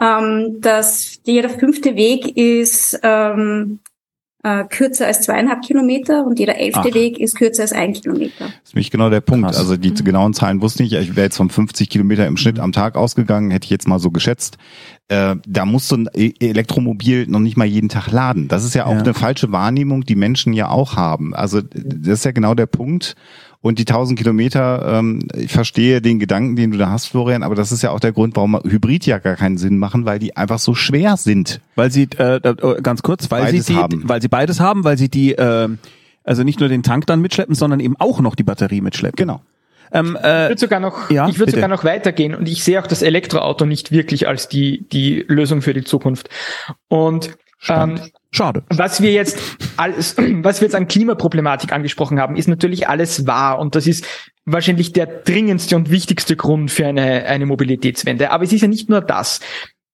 [0.00, 3.80] ähm, dass jeder fünfte Weg ist ähm,
[4.44, 6.94] äh, kürzer als zweieinhalb Kilometer und jeder elfte Ach.
[6.94, 8.44] Weg ist kürzer als ein Kilometer.
[8.44, 9.46] Das ist nämlich genau der Punkt.
[9.48, 9.58] Krass.
[9.58, 10.92] Also die genauen Zahlen wusste ich.
[10.92, 13.98] Ich wäre jetzt von 50 Kilometer im Schnitt am Tag ausgegangen, hätte ich jetzt mal
[13.98, 14.56] so geschätzt.
[15.08, 18.46] Äh, da musst du ein E- Elektromobil noch nicht mal jeden Tag laden.
[18.46, 18.98] Das ist ja auch Ja.
[19.00, 21.34] eine falsche Wahrnehmung, die Menschen ja auch haben.
[21.34, 23.16] Also das ist ja genau der Punkt.
[23.60, 27.56] Und die 1000 Kilometer, ähm, ich verstehe den Gedanken, den du da hast, Florian, aber
[27.56, 30.36] das ist ja auch der Grund, warum Hybrid ja gar keinen Sinn machen, weil die
[30.36, 31.60] einfach so schwer sind.
[31.74, 34.02] Weil sie, äh, äh, ganz kurz, weil Beides sie die, haben.
[34.08, 35.68] weil sie beides haben, weil sie die, äh,
[36.22, 39.16] also nicht nur den Tank dann mitschleppen, sondern eben auch noch die Batterie mitschleppen.
[39.16, 39.42] Genau.
[39.90, 42.80] Ähm, Ich äh, würde sogar noch, Ja, ich würde sogar noch weitergehen und ich sehe
[42.80, 46.28] auch das Elektroauto nicht wirklich als die, die Lösung für die Zukunft.
[46.88, 47.36] Und
[47.68, 47.98] ähm,
[48.30, 48.62] schade.
[48.70, 49.38] was wir jetzt
[49.76, 54.06] alles, was wir jetzt an Klimaproblematik angesprochen haben, ist natürlich alles wahr und das ist
[54.44, 58.30] wahrscheinlich der dringendste und wichtigste Grund für eine, eine Mobilitätswende.
[58.30, 59.40] Aber es ist ja nicht nur das.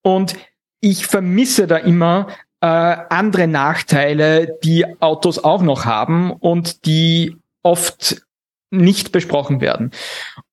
[0.03, 0.37] Und
[0.81, 2.29] ich vermisse da immer
[2.61, 8.23] äh, andere Nachteile, die Autos auch noch haben und die oft
[8.71, 9.91] nicht besprochen werden.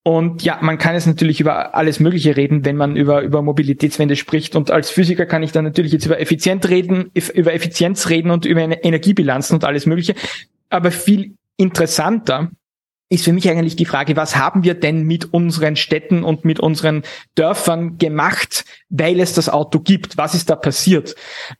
[0.03, 4.15] Und ja, man kann jetzt natürlich über alles Mögliche reden, wenn man über, über Mobilitätswende
[4.15, 4.55] spricht.
[4.55, 8.45] Und als Physiker kann ich dann natürlich jetzt über Effizient reden, über Effizienz reden und
[8.45, 10.15] über eine Energiebilanzen und alles Mögliche.
[10.69, 12.49] Aber viel interessanter
[13.09, 16.61] ist für mich eigentlich die Frage, was haben wir denn mit unseren Städten und mit
[16.61, 17.03] unseren
[17.35, 20.17] Dörfern gemacht, weil es das Auto gibt?
[20.17, 21.15] Was ist da passiert?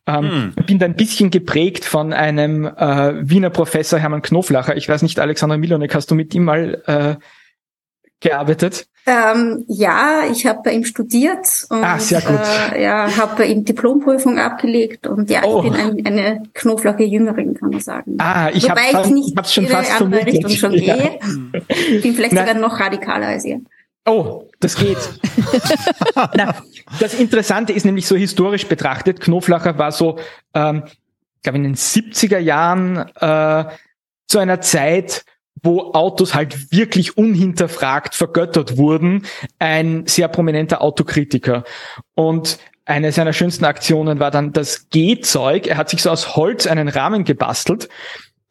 [0.07, 4.77] Ähm, Bin da ein bisschen geprägt von einem äh, Wiener Professor Hermann Knoflacher.
[4.77, 7.15] Ich weiß nicht, Alexander Milonek, hast du mit ihm mal äh,
[8.21, 8.87] gearbeitet?
[9.07, 11.97] Ähm, ja, ich habe bei ihm studiert und Ah.
[11.97, 15.63] Äh, ja, habe bei ihm Diplomprüfung abgelegt und ja, Oh.
[15.63, 18.15] ich bin ein, eine Knoflauche Jüngerin, kann man sagen.
[18.19, 20.45] Ah, ich habe Wobei ich nicht ich hab's schon in fast eine andere vermutet.
[20.45, 20.95] Richtung schon Ja.
[20.95, 21.19] gehe.
[21.95, 22.47] Ich bin vielleicht Nein.
[22.47, 23.61] sogar noch radikaler als ihr.
[24.05, 24.97] Oh, das geht.
[26.35, 26.55] Na,
[26.99, 30.17] das Interessante ist nämlich so historisch betrachtet, Knoflacher war so,
[30.53, 33.65] ähm, ich glaube in den 70er Jahren äh,
[34.27, 35.25] zu einer Zeit,
[35.63, 39.25] wo Autos halt wirklich unhinterfragt vergöttert wurden,
[39.59, 41.63] ein sehr prominenter Autokritiker.
[42.15, 45.67] Und eine seiner schönsten Aktionen war dann das Gehzeug.
[45.67, 47.89] Er hat sich so aus Holz einen Rahmen gebastelt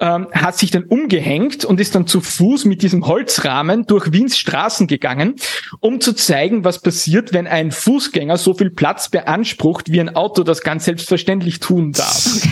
[0.00, 4.38] ähm, hat sich dann umgehängt und ist dann zu Fuß mit diesem Holzrahmen durch Wiens
[4.38, 5.36] Straßen gegangen,
[5.80, 10.42] um zu zeigen, was passiert, wenn ein Fußgänger so viel Platz beansprucht, wie ein Auto
[10.42, 12.46] das ganz selbstverständlich tun darf.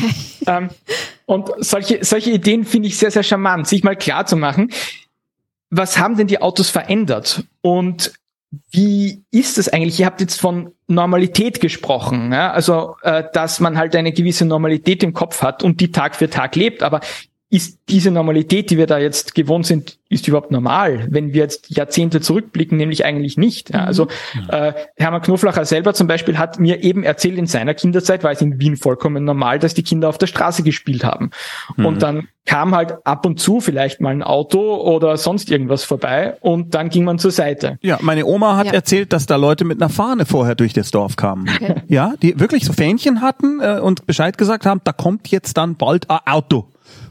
[0.47, 0.71] Ähm,
[1.29, 4.73] und solche, solche Ideen finde ich sehr, sehr charmant, sich mal klar zu machen,
[5.69, 7.45] was haben denn die Autos verändert?
[7.61, 8.15] Und
[8.71, 10.01] wie ist es eigentlich?
[10.01, 12.51] Ihr habt jetzt von Normalität gesprochen, ja?
[12.51, 16.31] also äh, dass man halt eine gewisse Normalität im Kopf hat und die Tag für
[16.31, 16.83] Tag lebt.
[16.83, 17.01] Aber
[17.51, 21.07] ist diese Normalität, die wir da jetzt gewohnt sind, ist überhaupt normal?
[21.11, 23.71] Wenn wir jetzt Jahrzehnte zurückblicken, nämlich eigentlich nicht.
[23.71, 23.85] Ja?
[23.85, 24.09] Also
[24.51, 28.43] äh, Hermann Knoflacher selber zum Beispiel hat mir eben erzählt, in seiner Kinderzeit war es
[28.43, 31.31] in Wien vollkommen normal, dass die Kinder auf der Straße gespielt haben.
[31.79, 36.37] Und dann kam halt ab und zu vielleicht mal ein Auto oder sonst irgendwas vorbei
[36.41, 37.79] und dann ging man zur Seite.
[37.83, 38.73] Ja, meine Oma hat Ja.
[38.73, 41.49] erzählt, dass da Leute mit einer Fahne vorher durch das Dorf kamen.
[41.89, 45.77] Ja, die wirklich so Fähnchen hatten äh, und Bescheid gesagt haben, da kommt jetzt dann
[45.77, 46.67] bald ein Auto.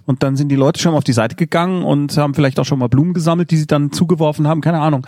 [0.05, 2.65] Und dann sind die Leute schon mal auf die Seite gegangen und haben vielleicht auch
[2.65, 5.05] schon mal Blumen gesammelt, die sie dann zugeworfen haben, keine Ahnung.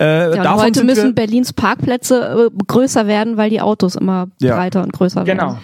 [0.00, 4.56] Äh, Ja, heute müssen Berlins Parkplätze äh, größer werden, weil die Autos immer Ja.
[4.56, 5.42] breiter und größer Genau.
[5.42, 5.58] werden.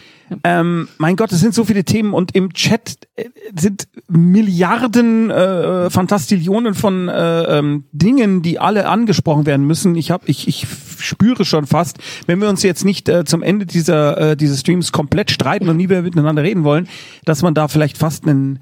[0.44, 3.28] Ähm, mein Gott, es sind so viele Themen und im Chat äh,
[3.58, 9.96] sind Milliarden, äh, Fantastillionen von äh, ähm, Dingen, die alle angesprochen werden müssen.
[9.96, 10.66] Ich habe, ich, ich
[10.98, 14.92] spüre schon fast, wenn wir uns jetzt nicht äh, zum Ende dieser äh, dieses Streams
[14.92, 16.88] komplett streiten und nie mehr miteinander reden wollen,
[17.24, 18.60] dass man da vielleicht fast einen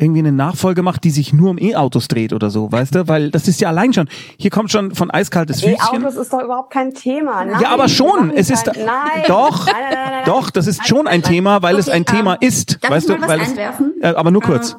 [0.00, 3.08] irgendwie eine Nachfolge macht, die sich nur um E-Autos dreht oder so, weißt du?
[3.08, 4.08] Weil das ist ja allein schon.
[4.38, 6.02] Hier kommt schon von eiskaltes Füßchen.
[6.02, 7.44] E-Autos ist doch überhaupt kein Thema.
[7.44, 8.30] Nein, Ja, aber schon.
[8.30, 10.50] Es ist kein, nein, doch, nein, nein, nein, nein, doch.
[10.50, 13.16] Das ist schon ein Thema, weil es Okay, ein Thema ähm, ist, darf weißt ich
[13.16, 13.28] du?
[13.28, 13.54] Weil es,
[14.00, 14.76] äh, aber nur kurz.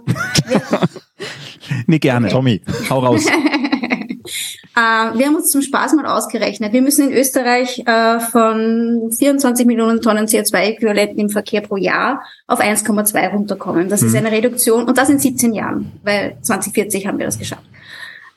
[1.88, 2.30] nee, gerne.
[2.30, 2.62] Tommy.
[2.90, 3.26] Hau raus.
[4.76, 4.80] Äh,
[5.18, 6.74] wir haben uns zum Spaß mal ausgerechnet.
[6.74, 12.62] Wir müssen in Österreich äh, von 24 Millionen Tonnen CO2-Äquivalenten im Verkehr pro Jahr auf
[12.62, 13.90] 1,2 runterkommen.
[13.90, 17.64] Das ist eine Reduktion und das in 17 Jahren, weil 2040 haben wir das geschafft.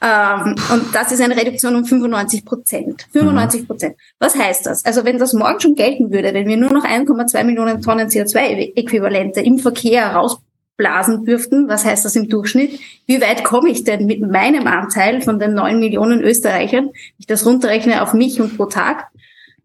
[0.05, 3.07] Ähm, und das ist eine Reduktion um 95 Prozent.
[3.13, 3.97] 95 Prozent.
[4.19, 4.85] Was heißt das?
[4.85, 9.41] Also wenn das morgen schon gelten würde, wenn wir nur noch 1,2 Millionen Tonnen CO2-Äquivalente
[9.41, 10.15] im Verkehr
[10.75, 12.79] rausblasen dürften, was heißt das im Durchschnitt?
[13.07, 17.47] Wie weit komme ich denn mit meinem Anteil von den 9 Millionen Österreichern, ich das
[17.47, 19.09] runterrechne auf mich und pro Tag,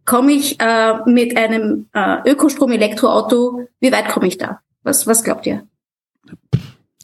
[0.06, 4.60] komme ich äh, mit einem äh, Ökostrom-Elektroauto, wie weit komme ich da?
[4.84, 5.68] Was, was glaubt ihr?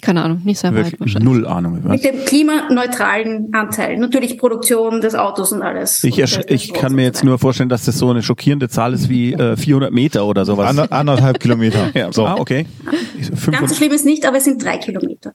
[0.06, 1.24] Keine Ahnung, nicht sehr weit wahrscheinlich.
[1.24, 1.80] null Ahnung.
[1.84, 1.94] Was.
[1.94, 3.98] Mit dem klimaneutralen Anteil.
[3.98, 6.04] Natürlich Produktion des Autos und alles.
[6.04, 9.10] Ich, Und ich kann mir jetzt nur vorstellen, dass das so eine schockierende Zahl ist
[9.10, 10.70] wie äh, 400 Meter oder sowas.
[10.70, 11.90] Ander, anderthalb Kilometer.
[11.96, 12.28] ja, So.
[12.28, 12.68] ah, okay.
[12.86, 13.76] Ganz so 500.
[13.76, 15.34] schlimm ist nicht, aber es sind drei Kilometer.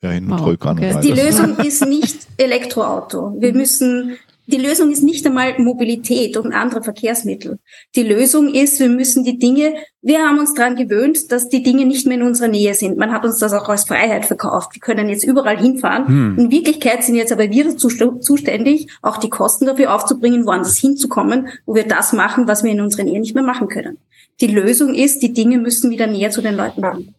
[0.00, 0.96] Ja, hin und Wow, okay.
[1.02, 3.34] Die Lösung ist nicht Elektroauto.
[3.38, 4.16] Wir müssen,
[4.46, 7.58] die Lösung ist nicht einmal Mobilität und andere Verkehrsmittel.
[7.94, 11.86] Die Lösung ist, wir müssen die Dinge, wir haben uns daran gewöhnt, dass die Dinge
[11.86, 12.98] nicht mehr in unserer Nähe sind.
[12.98, 14.74] Man hat uns das auch als Freiheit verkauft.
[14.74, 16.08] Wir können jetzt überall hinfahren.
[16.08, 16.38] Hm.
[16.38, 21.48] In Wirklichkeit sind jetzt aber wir zust- zuständig, auch die Kosten dafür aufzubringen, woanders hinzukommen,
[21.64, 23.98] wo wir das machen, was wir in unserer Nähe nicht mehr machen können.
[24.40, 27.14] Die Lösung ist, die Dinge müssen wieder näher zu den Leuten kommen.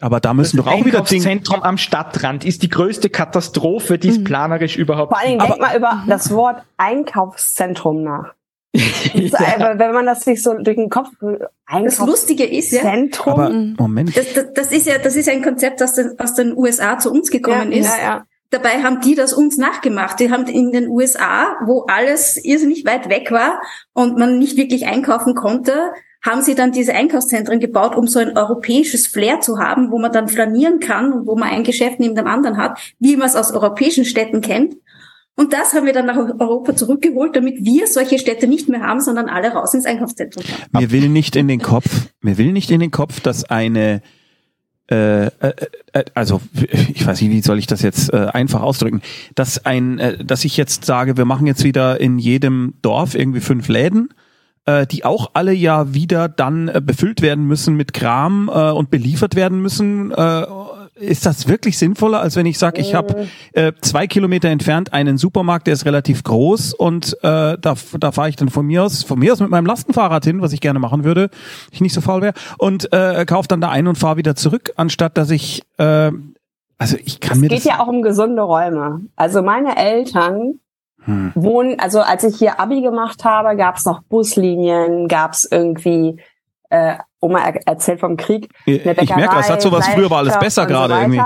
[0.00, 1.24] Aber da müssen das doch auch wieder Dinge.
[1.28, 5.50] Einkaufszentrum am Stadtrand ist die größte Katastrophe, die es planerisch überhaupt Vor allen Dingen Aber-
[5.54, 8.34] denk mal über das Wort Einkaufszentrum nach.
[8.72, 11.08] Das ist einfach, Wenn man das sich so durch den Kopf
[11.70, 13.32] Das Lustige ist ja, Einkaufszentrum.
[13.32, 13.50] Aber
[13.84, 14.16] Moment.
[14.16, 17.10] das, das, das ist ja, das ist ein Konzept, das den, aus den USA zu
[17.10, 17.96] uns gekommen ja, ist.
[17.98, 18.24] Ja, ja.
[18.50, 20.18] Dabei haben die das uns nachgemacht.
[20.18, 23.60] Die haben in den USA, wo alles irrsinnig weit weg war
[23.92, 25.92] und man nicht wirklich einkaufen konnte,
[26.22, 30.12] haben sie dann diese Einkaufszentren gebaut, um so ein europäisches Flair zu haben, wo man
[30.12, 33.36] dann flanieren kann und wo man ein Geschäft neben dem anderen hat, wie man es
[33.36, 34.76] aus europäischen Städten kennt.
[35.36, 39.00] Und das haben wir dann nach Europa zurückgeholt, damit wir solche Städte nicht mehr haben,
[39.00, 40.68] sondern alle raus ins Einkaufszentrum fahren.
[40.72, 44.02] Mir will nicht in den Kopf, mir will nicht in den Kopf, dass eine
[44.90, 45.30] äh, äh,
[45.92, 46.40] äh, also
[46.92, 49.02] ich weiß nicht, wie soll ich das jetzt äh, einfach ausdrücken,
[49.36, 53.40] dass ein, äh, dass ich jetzt sage, wir machen jetzt wieder in jedem Dorf irgendwie
[53.40, 54.08] fünf Läden,
[54.66, 58.90] äh, die auch alle ja wieder dann äh, befüllt werden müssen mit Kram äh, und
[58.90, 60.12] beliefert werden müssen.
[60.12, 60.46] Äh,
[61.00, 65.16] ist das wirklich sinnvoller, als wenn ich sage, ich habe äh, zwei Kilometer entfernt einen
[65.16, 69.02] Supermarkt, der ist relativ groß und äh, da, da fahre ich dann von mir aus,
[69.02, 71.30] von mir aus mit meinem Lastenfahrrad hin, was ich gerne machen würde,
[71.70, 74.72] ich nicht so faul wäre, und äh, kaufe dann da ein und fahre wieder zurück,
[74.76, 76.12] anstatt dass ich, äh,
[76.76, 79.00] also ich kann Es mir geht das, ja auch um gesunde Räume.
[79.16, 80.60] Also meine Eltern
[81.04, 81.32] Hm.
[81.34, 86.20] wohnen, also als ich hier Abi gemacht habe, gab es noch Buslinien, gab es irgendwie,
[86.68, 90.38] äh, Oma er erzählt vom Krieg, ich eine merke, das hat sowas früher war alles
[90.38, 91.22] besser gerade so irgendwie.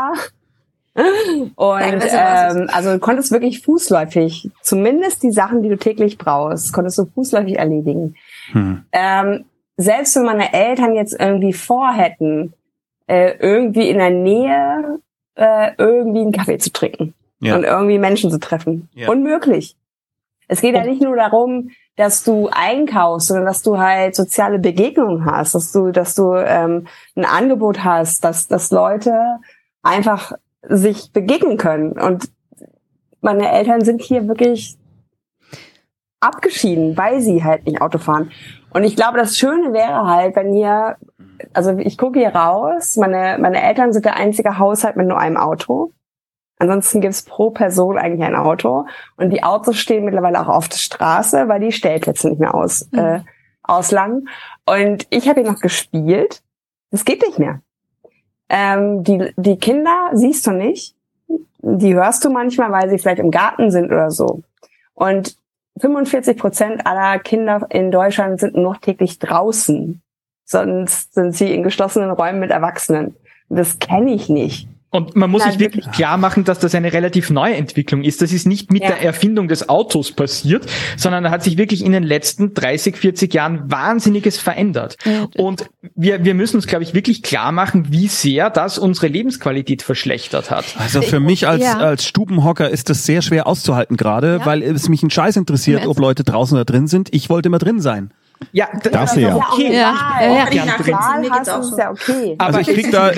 [1.57, 6.73] Und es ähm, also du konntest wirklich fußläufig, zumindest die Sachen, die du täglich brauchst,
[6.73, 8.15] konntest du fußläufig erledigen.
[8.53, 8.85] Hm.
[8.93, 9.45] Ähm,
[9.77, 12.55] selbst wenn meine Eltern jetzt irgendwie vorhätten,
[13.09, 15.01] äh, irgendwie in der Nähe
[15.35, 17.13] äh, irgendwie einen Kaffee zu trinken
[17.45, 17.57] Ja.
[17.57, 18.89] und irgendwie Menschen zu treffen.
[18.95, 19.09] Ja.
[19.09, 19.77] Unmöglich.
[20.49, 25.25] Es geht ja nicht nur darum, dass du einkaufst, sondern dass du halt soziale Begegnungen
[25.25, 26.87] hast, dass du, dass du ähm,
[27.17, 29.39] ein Angebot hast, dass, dass Leute
[29.83, 30.33] einfach
[30.63, 31.93] sich begegnen können.
[31.93, 32.31] Und
[33.21, 34.77] meine Eltern sind hier wirklich
[36.21, 38.31] abgeschieden, weil sie halt nicht Auto fahren.
[38.71, 40.97] Und ich glaube, das Schöne wäre halt, wenn ihr,
[41.53, 45.37] also ich gucke hier raus, meine, meine Eltern sind der einzige Haushalt mit nur einem
[45.37, 45.93] Auto.
[46.65, 48.87] Ansonsten gibt's pro Person eigentlich ein Auto.
[49.17, 52.89] Und die Autos stehen mittlerweile auch auf der Straße, weil die Stellplätze nicht mehr aus,
[52.93, 53.21] äh,
[53.63, 54.29] auslangen.
[54.65, 56.43] Und ich habe hier noch gespielt.
[56.91, 57.61] Das geht nicht mehr.
[58.49, 60.95] Ähm, die, die Kinder siehst du nicht.
[61.59, 64.43] Die hörst du manchmal, weil sie vielleicht im Garten sind oder so.
[64.95, 65.37] Und
[65.81, 70.01] 45 Prozent aller Kinder in Deutschland sind noch täglich draußen.
[70.47, 73.17] Sonst sind sie in geschlossenen Räumen mit Erwachsenen.
[73.51, 74.69] das kenne ich nicht.
[74.95, 78.23] Und man muss Nein, sich wirklich klar machen, dass das eine relativ neue Entwicklung ist.
[78.23, 78.91] Das ist nicht mit Ja.
[78.91, 80.67] der Erfindung des Autos passiert,
[80.97, 84.97] sondern da hat sich wirklich in den letzten 30, 40 Jahren Wahnsinniges verändert.
[85.37, 89.83] Und wir, wir müssen uns, glaube ich, wirklich klar machen, wie sehr das unsere Lebensqualität
[89.83, 90.65] verschlechtert hat.
[90.79, 91.79] Also für mich als, Ja.
[91.79, 94.47] als Stubenhocker ist das sehr schwer auszuhalten gerade, Ja.
[94.47, 95.89] weil es mich ein Scheiß interessiert, Ja.
[95.89, 97.09] ob Leute draußen oder drin sind.
[97.13, 98.13] Ich wollte immer drin sein.
[98.53, 99.37] Ja, d- Darfst du ja.
[99.37, 99.73] Okay.
[99.75, 100.65] Ja, ja, ja.
[100.65, 101.77] Ist so.
[101.77, 102.35] ja okay.
[102.39, 103.11] Aber Also ich krieg ist da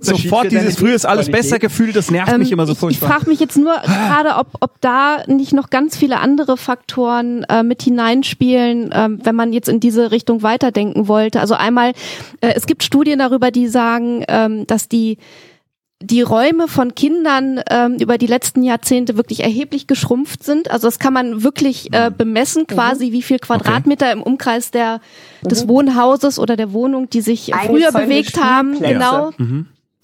[0.00, 1.58] sofort dieses früher ist alles besser.
[1.58, 3.08] Gefühl, das nervt mich immer so Ähm, ich furchtbar.
[3.10, 7.62] frage mich jetzt nur gerade, ob, ob da nicht noch ganz viele andere Faktoren äh,
[7.62, 11.40] mit hineinspielen, ähm, wenn man jetzt in diese Richtung weiterdenken wollte.
[11.40, 11.90] Also einmal,
[12.40, 15.18] äh, es gibt Studien darüber, die sagen, ähm, dass die
[16.02, 20.70] die Räume von Kindern ähm, über die letzten Jahrzehnte wirklich erheblich geschrumpft sind.
[20.70, 25.00] Also das kann man wirklich äh, bemessen, quasi wie viel Quadratmeter im Umkreis der
[25.42, 28.80] des Wohnhauses oder der Wohnung, die sich früher Eingezäunte bewegt haben.
[28.80, 29.30] Genau.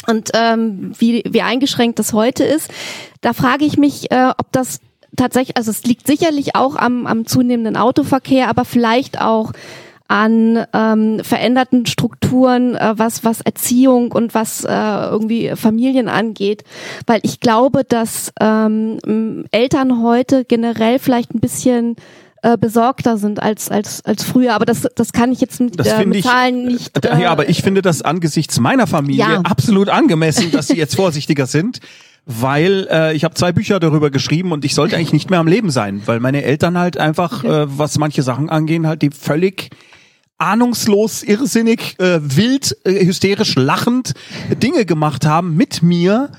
[0.06, 2.70] Und ähm, wie, wie eingeschränkt das heute ist.
[3.22, 4.80] Da frage ich mich, äh, ob das
[5.16, 9.52] tatsächlich, also es liegt sicherlich auch am, am zunehmenden Autoverkehr, aber vielleicht auch
[10.08, 16.64] an ähm, veränderten Strukturen, äh, was was Erziehung und was äh, irgendwie Familien angeht,
[17.06, 21.96] weil ich glaube, dass ähm, Eltern heute generell vielleicht ein bisschen
[22.42, 26.04] äh, besorgter sind als als als früher, aber das das kann ich jetzt mit, äh,
[26.04, 27.04] mit ich, Zahlen nicht.
[27.04, 29.40] äh, Äh, ja, aber ich finde das angesichts meiner Familie Ja.
[29.40, 31.80] absolut angemessen, dass sie jetzt vorsichtiger sind.
[32.28, 35.46] Weil äh, ich habe zwei Bücher darüber geschrieben und ich sollte eigentlich nicht mehr am
[35.46, 39.70] Leben sein, weil meine Eltern halt einfach, äh, was manche Sachen angehen, halt die völlig
[40.38, 44.12] ahnungslos, irrsinnig, äh, wild, äh, hysterisch lachend
[44.62, 46.30] Dinge gemacht haben mit mir,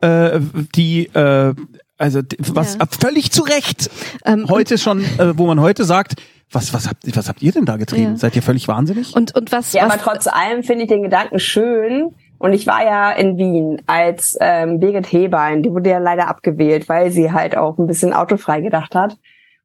[0.00, 0.40] äh,
[0.74, 1.54] die äh,
[1.96, 2.86] also was Ja.
[3.00, 3.90] völlig zu Recht
[4.24, 6.14] Ähm, heute schon, äh, wo man heute sagt,
[6.50, 8.12] was was habt was habt ihr denn da getrieben?
[8.12, 8.16] Ja.
[8.16, 9.14] Seid ihr völlig wahnsinnig?
[9.14, 12.14] und und was Ja, was aber trotz allem finde ich den Gedanken schön.
[12.38, 16.88] Und ich war ja in Wien als ähm, Birgit Hebein, die wurde ja leider abgewählt,
[16.88, 19.16] weil sie halt auch ein bisschen autofrei gedacht hat.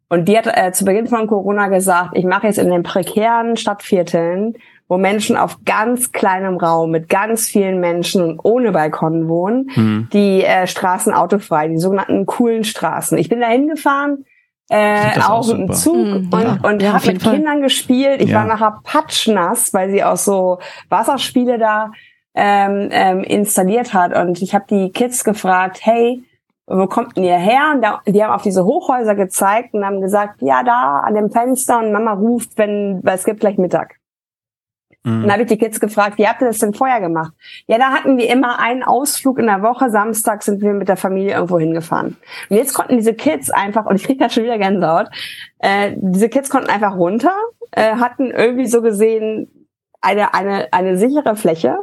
[0.10, 3.56] Und die hat äh, zu Beginn von Corona gesagt, ich mache jetzt in den prekären
[3.58, 4.56] Stadtvierteln,
[4.88, 10.08] wo Menschen auf ganz kleinem Raum mit ganz vielen Menschen und ohne Balkon wohnen, Hm.
[10.12, 13.18] die äh, Straßen autofrei, die sogenannten coolen Straßen.
[13.20, 14.26] Ich bin da hingefahren,
[14.72, 15.74] äh, auch auch mit dem.
[15.74, 16.58] Zug Mhm, und, ja.
[16.64, 17.36] und Ja, habe mit Fall.
[17.36, 18.22] Kindern gespielt.
[18.22, 18.38] Ich Ja.
[18.40, 20.58] war nachher patschnass, weil sie auch so
[20.90, 21.92] Wasserspiele da
[22.36, 24.16] ähm, ähm, installiert hat.
[24.16, 26.24] Und ich habe die Kids gefragt, hey,
[26.70, 27.72] wo kommt denn ihr her?
[27.74, 31.32] Und da, die haben auf diese Hochhäuser gezeigt und haben gesagt, ja, da an dem
[31.32, 33.96] Fenster und Mama ruft, wenn, weil es gibt gleich Mittag.
[35.04, 35.14] Mhm.
[35.14, 37.34] Und dann habe ich die Kids gefragt, wie habt ihr das denn vorher gemacht?
[37.68, 39.90] Ja, da hatten wir immer einen Ausflug in der Woche.
[39.90, 42.18] Samstag sind wir mit der Familie irgendwo hingefahren.
[42.50, 45.08] Und jetzt konnten diese Kids einfach, und ich krieg da schon wieder Gänsehaut,
[45.60, 47.34] äh, diese Kids konnten einfach runter,
[47.72, 49.68] äh, hatten irgendwie so gesehen
[50.02, 51.78] eine, eine, eine sichere Fläche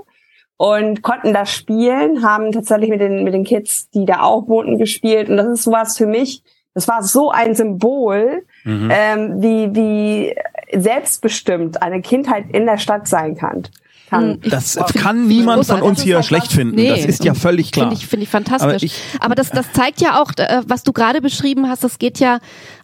[0.59, 4.78] und konnten da spielen, haben tatsächlich mit den, mit den Kids, die da auch wohnten,
[4.78, 5.28] gespielt.
[5.28, 6.42] Und das ist sowas für mich,
[6.74, 8.90] das war so ein Symbol, Mhm.
[8.92, 10.34] ähm, wie, wie
[10.96, 13.64] selbstbestimmt eine Kindheit in der Stadt sein kann.
[14.09, 14.38] kann.
[14.42, 16.76] Ich- Das Find- kann niemand von uns hier schlecht finden.
[16.76, 16.90] Nee.
[16.90, 17.86] Das ist ja völlig klar.
[17.86, 18.62] Finde ich, finde ich fantastisch.
[18.68, 21.98] Aber ich- Aber das, das zeigt ja auch, äh, was du gerade beschrieben hast, das
[21.98, 22.38] geht ja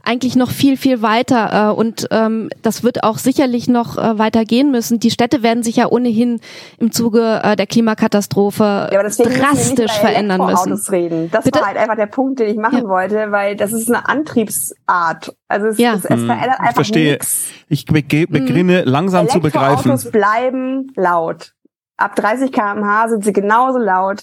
[0.05, 1.70] eigentlich noch viel, viel weiter.
[1.70, 4.98] Äh, und ähm, das wird auch sicherlich noch äh, weiter gehen müssen.
[5.00, 6.40] Die Städte werden sich ja ohnehin
[6.78, 10.72] im Zuge äh, der Klimakatastrophe Ja, drastisch verändern müssen.
[10.90, 11.30] Reden.
[11.30, 11.61] Das Bitte?
[11.61, 12.88] war halt einfach der Punkt, den ich machen Ja.
[12.88, 15.34] wollte, weil das ist eine Antriebsart.
[15.48, 15.94] Also es, Ja.
[15.94, 17.12] es, es Hm, verändert ich einfach verstehe.
[17.12, 17.50] nichts.
[17.68, 19.90] Ich beginne langsam zu begreifen.
[19.90, 21.55] Elektroautos bleiben laut.
[21.96, 24.22] Ab 30 km/h sind sie genauso laut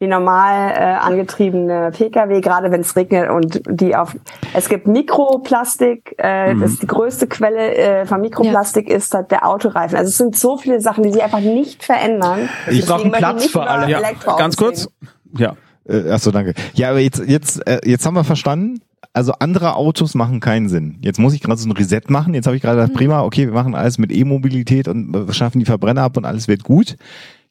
[0.00, 4.16] wie normal äh, angetriebene Pkw, gerade wenn es regnet und die auf.
[4.54, 6.14] Es gibt Mikroplastik.
[6.18, 6.60] Äh, Mhm.
[6.62, 9.98] Das ist die größte Quelle äh, von Mikroplastik ist halt der Autoreifen.
[9.98, 12.48] Also es sind so viele Sachen, die sich einfach nicht verändern.
[12.70, 13.90] Ich Platz nicht für alle.
[13.90, 14.00] Ja,
[14.38, 14.88] ganz kurz.
[15.36, 15.54] Ja.
[15.86, 16.54] Äh, ach so, danke.
[16.72, 18.80] Ja, aber jetzt, jetzt, äh, jetzt haben wir verstanden.
[19.12, 20.98] Also andere Autos machen keinen Sinn.
[21.02, 22.32] Jetzt muss ich gerade so ein Reset machen.
[22.32, 22.82] Jetzt habe ich gerade Mhm.
[22.82, 26.24] gedacht, prima, okay, wir machen alles mit E-Mobilität und wir schaffen die Verbrenner ab und
[26.24, 26.96] alles wird gut.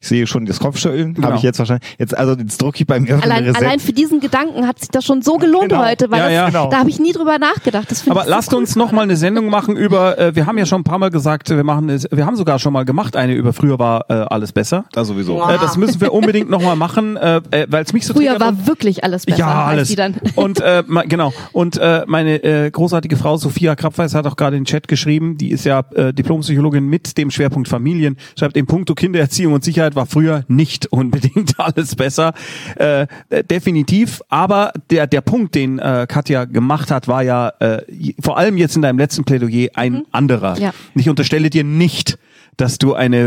[0.02, 1.26] Ich sehe schon das Kopfschütteln, Genau.
[1.26, 1.86] habe ich jetzt wahrscheinlich.
[1.98, 5.04] Jetzt, also jetzt drücke ich bei mir Allein, allein für diesen Gedanken hat sich das
[5.04, 5.84] schon so gelohnt Genau.
[5.84, 6.46] heute, weil Ja, das, ja.
[6.46, 6.70] Genau.
[6.70, 7.90] da habe ich nie drüber nachgedacht.
[7.90, 10.18] Das Aber ich so lasst uns noch mal eine Sendung machen über.
[10.18, 12.08] Äh, wir haben ja schon ein paar Mal gesagt, wir machen es.
[12.10, 14.86] Wir haben sogar schon mal gemacht eine über früher war äh, alles besser.
[14.92, 15.34] da sowieso.
[15.34, 15.50] Wow.
[15.50, 18.40] Äh, das müssen wir unbedingt noch mal machen, äh, äh, weil es mich so Früher
[18.40, 19.38] war wirklich alles besser.
[19.40, 19.88] ja, als alles.
[19.90, 20.14] Die dann.
[20.34, 21.34] Und äh, genau.
[21.52, 25.36] Und äh, meine äh, großartige Frau Sophia Krapweis hat auch gerade in den Chat geschrieben.
[25.36, 28.16] Die ist ja äh, Diplompsychologin mit dem Schwerpunkt Familien.
[28.38, 32.32] Schreibt im Punkto Kindererziehung und Sicherheit war früher nicht unbedingt alles besser.
[32.76, 33.06] Äh,
[33.50, 34.22] definitiv.
[34.28, 37.82] Aber der der Punkt, den äh, Katja gemacht hat, war ja äh,
[38.20, 40.58] vor allem jetzt in deinem letzten Plädoyer ein anderer.
[40.58, 40.72] Ja.
[40.94, 42.18] Ich unterstelle dir nicht
[42.56, 43.18] dass du eine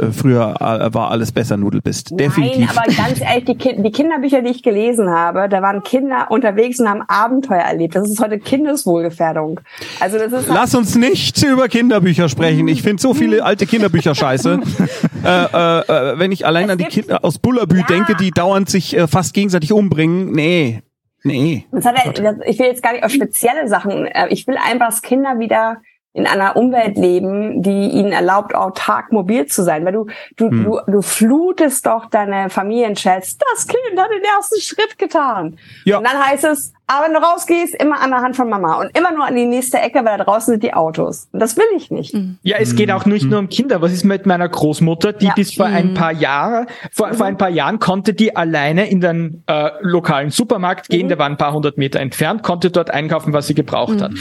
[0.00, 2.18] äh, früher äh, war alles besser Nudel bist.
[2.18, 2.66] Definitiv.
[2.66, 6.26] Nein, aber ganz ehrlich, die, Ki die Kinderbücher, die ich gelesen habe, da waren Kinder
[6.30, 7.94] unterwegs und haben Abenteuer erlebt.
[7.94, 9.60] Das ist heute Kindeswohlgefährdung.
[10.00, 12.68] Also das ist Lass uns nicht über Kinderbücher sprechen.
[12.68, 14.60] Ich finde so viele alte Kinderbücher scheiße.
[15.24, 17.86] äh, äh, äh, wenn ich allein Es an die Kinder aus Bullabü Ja.
[17.86, 20.32] denke, die dauernd sich äh, fast gegenseitig umbringen.
[20.32, 20.82] Nee.
[21.24, 21.66] Nee.
[21.72, 24.06] Das hat er, ich will jetzt gar nicht auf spezielle Sachen.
[24.06, 25.78] äh, Ich will einfach, dass Kinder wieder
[26.12, 29.84] in einer Umwelt leben, die ihnen erlaubt, autark mobil zu sein.
[29.84, 30.06] Weil du,
[30.36, 30.64] du, Hm.
[30.64, 33.36] du, du flutest doch deine Familienchats.
[33.52, 35.58] Das Kind hat den ersten Schritt getan.
[35.84, 35.98] Ja.
[35.98, 38.96] Und dann heißt es, aber wenn du rausgehst, immer an der Hand von Mama und
[38.98, 41.28] immer nur an die nächste Ecke, weil da draußen sind die Autos.
[41.32, 42.16] Und das will ich nicht.
[42.42, 43.80] Ja, es geht auch nicht nur um Kinder.
[43.82, 45.34] Was ist mit meiner Großmutter, die Ja.
[45.34, 49.42] bis vor ein paar Jahre, vor, vor ein paar Jahren konnte die alleine in den
[49.46, 53.46] äh, lokalen Supermarkt gehen, der war ein paar hundert Meter entfernt, konnte dort einkaufen, was
[53.46, 54.12] sie gebraucht hat.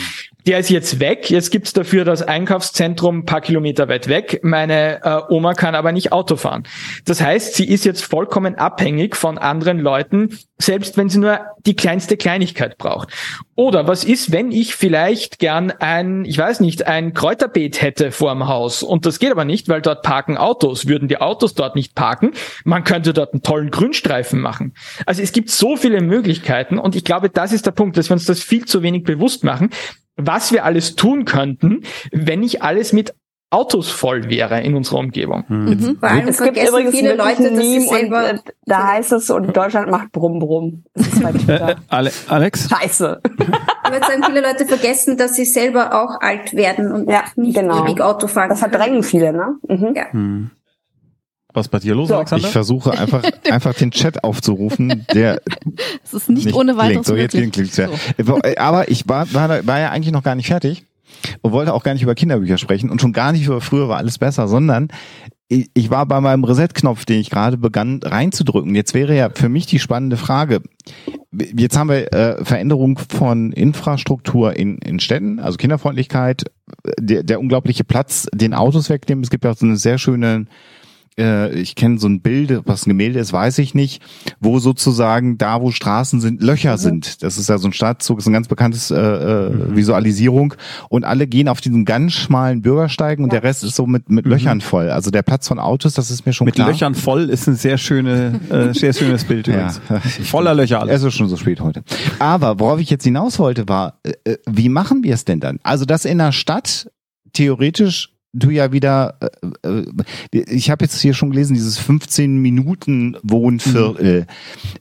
[0.45, 1.30] Der ist jetzt weg.
[1.30, 4.39] Jetzt gibt's dafür das Einkaufszentrum ein paar Kilometer weit weg.
[4.43, 6.63] Meine äh, Oma kann aber nicht Auto fahren.
[7.05, 11.76] Das heißt, sie ist jetzt vollkommen abhängig von anderen Leuten, selbst wenn sie nur die
[11.76, 13.09] kleinste Kleinigkeit braucht.
[13.55, 18.47] Oder was ist, wenn ich vielleicht gern ein, ich weiß nicht, ein Kräuterbeet hätte vorm
[18.47, 20.87] Haus und das geht aber nicht, weil dort parken Autos.
[20.87, 22.31] Würden die Autos dort nicht parken,
[22.63, 24.73] man könnte dort einen tollen Grünstreifen machen.
[25.05, 28.13] Also es gibt so viele Möglichkeiten und ich glaube, das ist der Punkt, dass wir
[28.13, 29.69] uns das viel zu wenig bewusst machen,
[30.15, 33.13] was wir alles tun könnten, wenn nicht alles mit
[33.49, 35.45] Autos voll wäre in unserer Umgebung.
[35.99, 39.55] Vor allem Es gibt vergessen übrigens viele Leute, und selber äh, da heißt es, und
[39.55, 40.83] Deutschland macht Brumm Brumm.
[40.93, 41.69] Das ist bei Äh, Twitter.
[41.71, 42.67] äh, Ale Alex?
[42.69, 43.21] Scheiße.
[43.23, 47.55] Ich würde sagen, viele Leute vergessen, dass sie selber auch alt werden und Ja, nicht
[47.57, 47.85] genau.
[47.85, 48.49] ewig Auto fahren.
[48.49, 49.55] Das verdrängen viele, ne?
[49.69, 49.93] Mhm.
[49.95, 50.11] Ja.
[50.11, 50.51] Hm.
[51.53, 52.15] Was bei dir los, So.
[52.15, 52.45] Alexander?
[52.47, 55.41] Ich versuche einfach, einfach den Chat aufzurufen, der
[56.03, 56.77] Es ist nicht, ohne klingt.
[56.79, 57.71] weiteres So, jetzt möglich.
[57.71, 57.87] klingt ja.
[58.57, 60.83] Aber ich war, war, war ja eigentlich noch gar nicht fertig
[61.41, 63.97] und wollte auch gar nicht über Kinderbücher sprechen und schon gar nicht über früher war
[63.97, 64.89] alles besser, sondern
[65.49, 68.76] ich, war bei meinem Reset-Knopf, den ich gerade begann reinzudrücken.
[68.76, 70.61] Jetzt wäre ja für mich die spannende Frage.
[71.32, 76.51] Jetzt haben wir äh, Veränderung von Infrastruktur in, in Städten, also Kinderfreundlichkeit,
[76.99, 79.24] der, der unglaubliche Platz, den Autos wegnehmen.
[79.24, 80.47] Es gibt ja auch so eine sehr schöne
[81.20, 84.01] äh, ich kenne so ein Bild, was ein Gemälde ist, weiß ich nicht,
[84.39, 87.24] wo sozusagen da, wo Straßen sind, Löcher sind.
[87.24, 90.53] Das ist ja so ein Stadtzug, ist ein ganz bekanntes äh, äh, Visualisierung.
[90.89, 94.26] Und alle gehen auf diesen ganz schmalen Bürgersteigen und der Rest ist so mit, mit
[94.26, 94.89] Löchern voll.
[94.89, 96.70] Also der Platz von Autos, das ist mir schon Mit klar.
[96.70, 99.53] Löchern voll ist ein sehr schöne, äh, sehr schönes Bild Ja.
[99.53, 99.82] übrigens.
[100.30, 101.01] Voller Löcher alles.
[101.01, 101.84] Es ist schon so spät heute.
[102.20, 105.59] Aber worauf ich jetzt hinaus wollte, war, äh, äh, wie machen wir es denn dann?
[105.63, 106.89] Also, dass in der Stadt
[107.34, 109.15] theoretisch du ja wieder,
[109.63, 109.85] äh, äh,
[110.31, 114.27] ich habe jetzt hier schon gelesen, dieses 15 Minuten Wohnviertel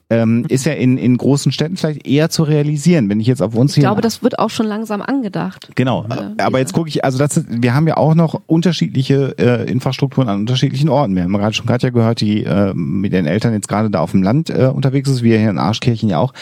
[0.09, 3.09] ähm, ist ja in, in großen Städten vielleicht eher zu realisieren.
[3.09, 5.69] Wenn ich jetzt auf uns Ich hier glaube, das wird auch schon langsam angedacht.
[5.75, 6.59] Genau, Ja, aber ja.
[6.59, 10.89] jetzt gucke ich, also das, wir haben ja auch noch unterschiedliche äh, Infrastrukturen an unterschiedlichen
[10.89, 11.15] Orten.
[11.15, 14.11] Wir haben gerade schon Katja gehört, die äh, mit ihren Eltern jetzt gerade da auf
[14.11, 16.33] dem Land äh, unterwegs ist, wir hier in Arschkirchen ja auch.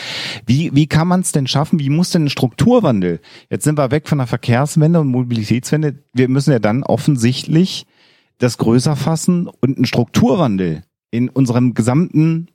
[0.45, 1.79] Wie, wie kann man es denn schaffen?
[1.79, 3.19] Wie muss denn ein Strukturwandel?
[3.49, 5.95] Jetzt sind wir weg von der Verkehrswende und Mobilitätswende.
[6.13, 7.85] Wir müssen ja dann offensichtlich
[8.39, 10.81] das größer fassen und einen Strukturwandel
[11.11, 12.47] in unserem gesamten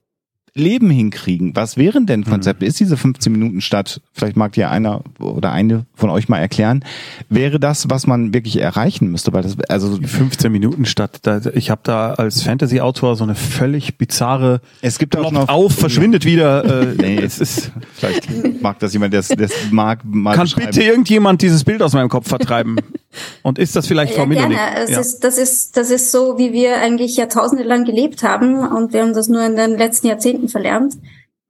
[0.53, 1.55] Leben hinkriegen.
[1.55, 2.66] Was wären denn Konzepte?
[2.66, 6.84] Ist diese 15 Minuten Stadt, vielleicht mag dir einer oder eine von euch mal erklären,
[7.28, 9.32] wäre das, was man wirklich erreichen müsste?
[9.32, 11.20] Weil das, also 15 Minuten statt.
[11.22, 15.72] Da, ich habe da als Fantasy-Autor so eine völlig bizarre es gibt auch noch auf,
[15.72, 16.64] verschwindet wieder.
[16.64, 21.40] Äh, Nee, es ist, vielleicht mag das jemand, der das mag, mal kann bitte irgendjemand
[21.40, 22.76] dieses Bild aus meinem Kopf vertreiben?
[23.42, 24.56] Und ist das vielleicht Frau Ja, Minonik?
[24.56, 24.76] gerne.
[24.84, 25.00] Es Ja.
[25.00, 29.02] ist, das, ist, das ist so, wie wir eigentlich Jahrtausende lang gelebt haben und wir
[29.02, 30.94] haben das nur in den letzten Jahrzehnten verlernt.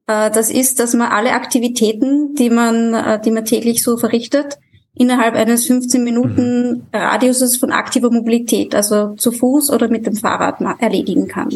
[0.06, 4.58] Äh, Das ist, dass man alle Aktivitäten, die man, äh, die man täglich so verrichtet,
[4.94, 10.60] innerhalb eines 15 Minuten Radiuses von aktiver Mobilität, also zu Fuß oder mit dem Fahrrad
[10.80, 11.48] erledigen kann.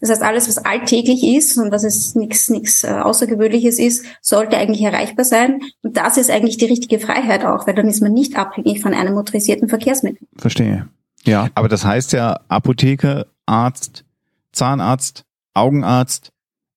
[0.00, 4.56] Das heißt, alles, was alltäglich ist und was es nichts nichts äh, Außergewöhnliches ist, sollte
[4.56, 5.60] eigentlich erreichbar sein.
[5.82, 8.92] Und das ist eigentlich die richtige Freiheit auch, weil dann ist man nicht abhängig von
[8.92, 10.26] einem motorisierten Verkehrsmittel.
[10.36, 10.88] Verstehe.
[11.24, 11.48] Ja.
[11.54, 14.04] Aber das heißt ja Apotheke, Arzt,
[14.52, 15.24] Zahnarzt,
[15.54, 16.32] Augenarzt,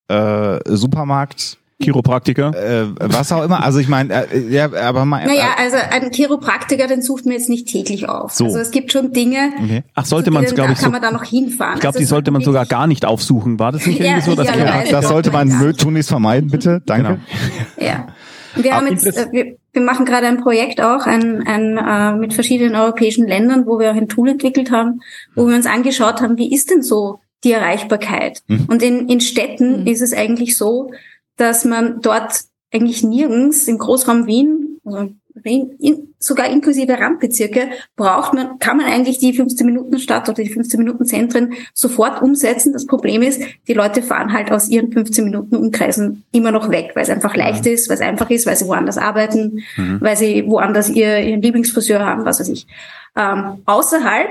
[0.09, 2.53] äh, Supermarkt, Chiropraktiker.
[2.55, 3.63] äh, was auch immer.
[3.63, 5.25] Also ich meine, äh, ja, aber mal.
[5.25, 8.31] Naja, also ein Chiropraktiker, den sucht man jetzt nicht täglich auf.
[8.31, 8.45] So.
[8.45, 9.84] Also es gibt schon Dinge, okay.
[9.95, 10.91] Ach, sollte man es, glaube ich, kann so.
[10.91, 11.75] man da noch hinfahren.
[11.75, 13.59] Ich glaube, Also die sollte man sogar gar nicht aufsuchen.
[13.59, 14.36] War das nicht Ja, irgendwie so?
[14.36, 14.47] Dass.
[14.47, 15.55] Ja, das sollte man Ja.
[15.55, 16.81] Müll tunlichst vermeiden, bitte.
[16.86, 17.19] Danke.
[17.79, 18.07] Ja.
[18.55, 22.15] Und Wir haben jetzt, äh, wir, wir machen gerade ein Projekt auch, ein, ein äh,
[22.17, 25.01] mit verschiedenen europäischen Ländern, wo wir auch ein Tool entwickelt haben,
[25.36, 28.43] wo wir uns angeschaut haben, wie ist denn so die Erreichbarkeit?
[28.47, 28.65] Mhm.
[28.69, 30.91] Und in, in Städten ist es eigentlich so,
[31.38, 35.13] dass man dort eigentlich nirgends im Großraum Wien, also
[35.43, 40.49] in, sogar inklusive Randbezirke, braucht man, kann man eigentlich die 15 Minuten Stadt oder die
[40.49, 42.71] 15 Minuten Zentren sofort umsetzen.
[42.71, 46.91] Das Problem ist, die Leute fahren halt aus ihren 15 Minuten Umkreisen immer noch weg,
[46.93, 49.99] weil es einfach leicht ist, weil es einfach ist, weil sie woanders arbeiten, mhm.
[50.01, 52.67] weil sie woanders ihr, ihren Lieblingsfriseur haben, was weiß ich.
[53.15, 54.29] Ähm, außerhalb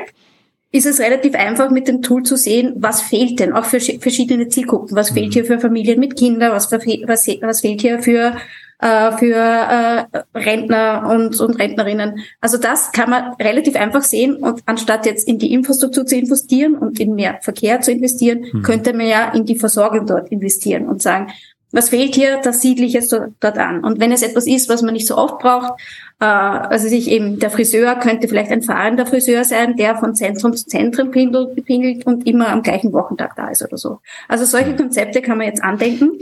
[0.72, 4.48] ist es relativ einfach mit dem Tool zu sehen, was fehlt denn, auch für verschiedene
[4.48, 4.96] Zielgruppen.
[4.96, 5.32] Was fehlt mhm.
[5.32, 8.34] hier für Familien mit Kindern, was, was, was fehlt hier für
[8.82, 10.04] äh, für äh,
[10.36, 12.18] Rentner und, und Rentnerinnen.
[12.40, 16.74] Also das kann man relativ einfach sehen und anstatt jetzt in die Infrastruktur zu investieren
[16.74, 18.62] und in mehr Verkehr zu investieren, mhm.
[18.62, 21.28] könnte man ja in die Versorgung dort investieren und sagen,
[21.72, 23.82] was fehlt hier, das siedle ich jetzt dort an.
[23.82, 25.80] Und wenn es etwas ist, was man nicht so oft braucht,
[26.20, 30.54] äh, also sich eben der Friseur könnte vielleicht ein fahrender Friseur sein, der von Zentrum
[30.54, 33.98] zu Zentrum pingelt und immer am gleichen Wochentag da ist oder so.
[34.28, 36.18] Also solche Konzepte kann man jetzt andenken.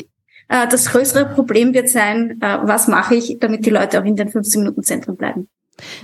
[0.49, 4.17] Äh, das größere Problem wird sein, äh, was mache ich, damit die Leute auch in
[4.17, 5.49] den 15-Minuten-Zentren bleiben.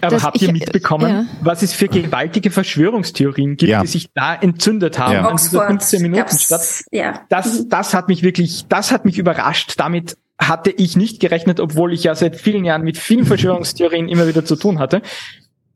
[0.00, 1.24] Aber habt ihr mitbekommen, ja.
[1.40, 3.80] was es für gewaltige Verschwörungstheorien gibt, ja.
[3.80, 5.28] die sich da entzündet haben ja.
[5.28, 6.84] an dieser 15 Minuten Stadt?
[6.90, 7.20] Ja.
[7.28, 7.68] Das, mhm.
[7.68, 9.74] das hat mich wirklich, das hat mich überrascht.
[9.76, 14.26] Damit hatte ich nicht gerechnet, obwohl ich ja seit vielen Jahren mit vielen Verschwörungstheorien immer
[14.26, 15.02] wieder zu tun hatte.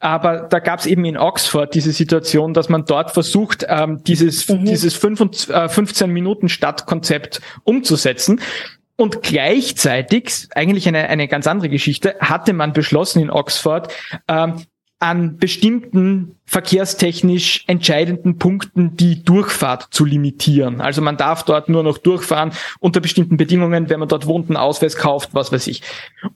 [0.03, 4.49] Aber da gab es eben in Oxford diese Situation, dass man dort versucht, ähm, dieses,
[4.49, 4.65] mhm.
[4.65, 8.41] dieses 15 Minuten Stadtkonzept umzusetzen.
[9.01, 13.91] Und gleichzeitig, eigentlich eine, eine ganz andere Geschichte, hatte man beschlossen in Oxford,
[14.29, 14.67] ähm,
[14.99, 20.83] an bestimmten verkehrstechnisch entscheidenden Punkten die Durchfahrt zu limitieren.
[20.83, 24.59] Also man darf dort nur noch durchfahren unter bestimmten Bedingungen, wenn man dort wohnt, einen
[24.59, 25.81] Ausweis kauft, was weiß ich.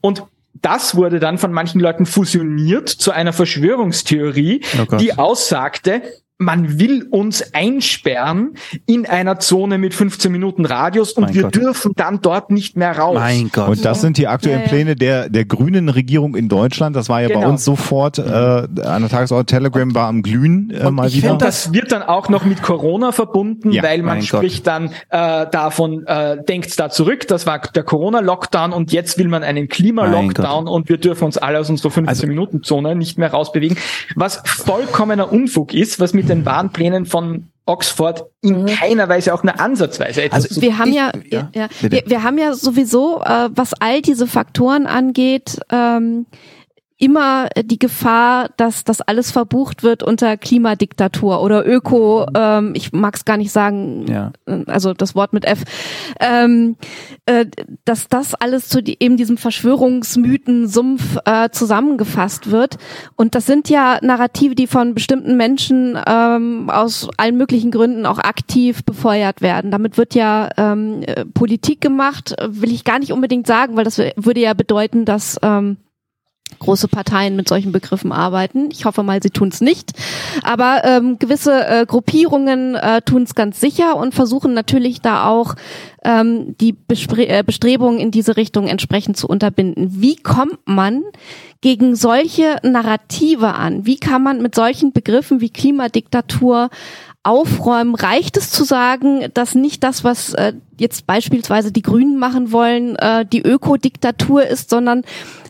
[0.01, 0.23] Und
[0.55, 6.01] das wurde dann von manchen Leuten fusioniert zu einer Verschwörungstheorie, oh die aussagte,
[6.39, 8.55] man will uns einsperren
[8.87, 11.55] in einer Zone mit 15 Minuten Radius und mein wir Gott.
[11.55, 13.15] dürfen dann dort nicht mehr raus.
[13.15, 13.69] Mein Gott.
[13.69, 14.69] Und das sind die aktuellen ja, ja.
[14.69, 16.97] Pläne der, der grünen Regierung in Deutschland.
[16.97, 17.41] Das war ja genau.
[17.43, 21.33] bei uns sofort, äh, an der Tagesordnung Telegram war am Glühen äh, mal ich wieder.
[21.33, 24.75] Und das wird dann auch noch mit Corona verbunden, ja, weil man spricht Gott.
[24.75, 29.45] dann äh, davon, äh, denkt da zurück, das war der Corona-Lockdown und jetzt will man
[29.45, 33.77] einen Klima-Lockdown und wir dürfen uns alle aus unserer 15-Minuten-Zone also, nicht mehr rausbewegen.
[34.17, 38.67] Was vollkommener Unfug ist, was mit mit den Warnplänen von Oxford in mhm.
[38.67, 42.37] keiner Weise auch eine Ansatzweise etwas also wir haben ja, ja, ja wir, wir, haben
[42.37, 46.27] ja sowieso, äh, was all diese Faktoren angeht, ähm,
[46.97, 53.17] immer die Gefahr, dass das alles verbucht wird unter Klimadiktatur oder Öko, ähm, ich mag
[53.17, 54.33] es gar nicht sagen, ja.
[54.67, 55.65] also das Wort mit F,
[56.21, 56.77] ähm,
[57.27, 57.47] äh,
[57.85, 62.79] dass das alles zu die, eben diesem Verschwörungsmythen-Sumpf äh, zusammengefasst wird.
[63.17, 68.19] Und das sind ja Narrative, die von bestimmten Menschen ähm, aus allen möglichen Gründen auch
[68.19, 69.73] aktiv befeuert werden.
[69.73, 73.99] Damit wird ja ähm, äh, Politik gemacht, will ich gar nicht unbedingt sagen, weil das
[73.99, 75.79] würde ja bedeuten, dass ähm,
[76.65, 78.69] große Parteien mit solchen Begriffen arbeiten.
[78.73, 79.93] Ich hoffe mal, sie tun es nicht.
[80.43, 85.55] Aber ähm, gewisse äh, Gruppierungen äh, tun es ganz sicher und versuchen natürlich da auch
[86.05, 89.89] ähm, die Bespre äh, Bestrebungen in diese Richtung entsprechend zu unterbinden.
[90.01, 91.03] Wie kommt man
[91.61, 93.87] gegen solche Narrative an?
[93.87, 96.71] Wie kann man mit solchen Begriffen wie Klimadiktatur
[97.25, 97.95] aufräumen?
[97.95, 102.97] Reicht es zu sagen, dass nicht das, was äh, jetzt beispielsweise die Grünen machen wollen,
[102.97, 105.03] äh, die Ökodiktatur ist, sondern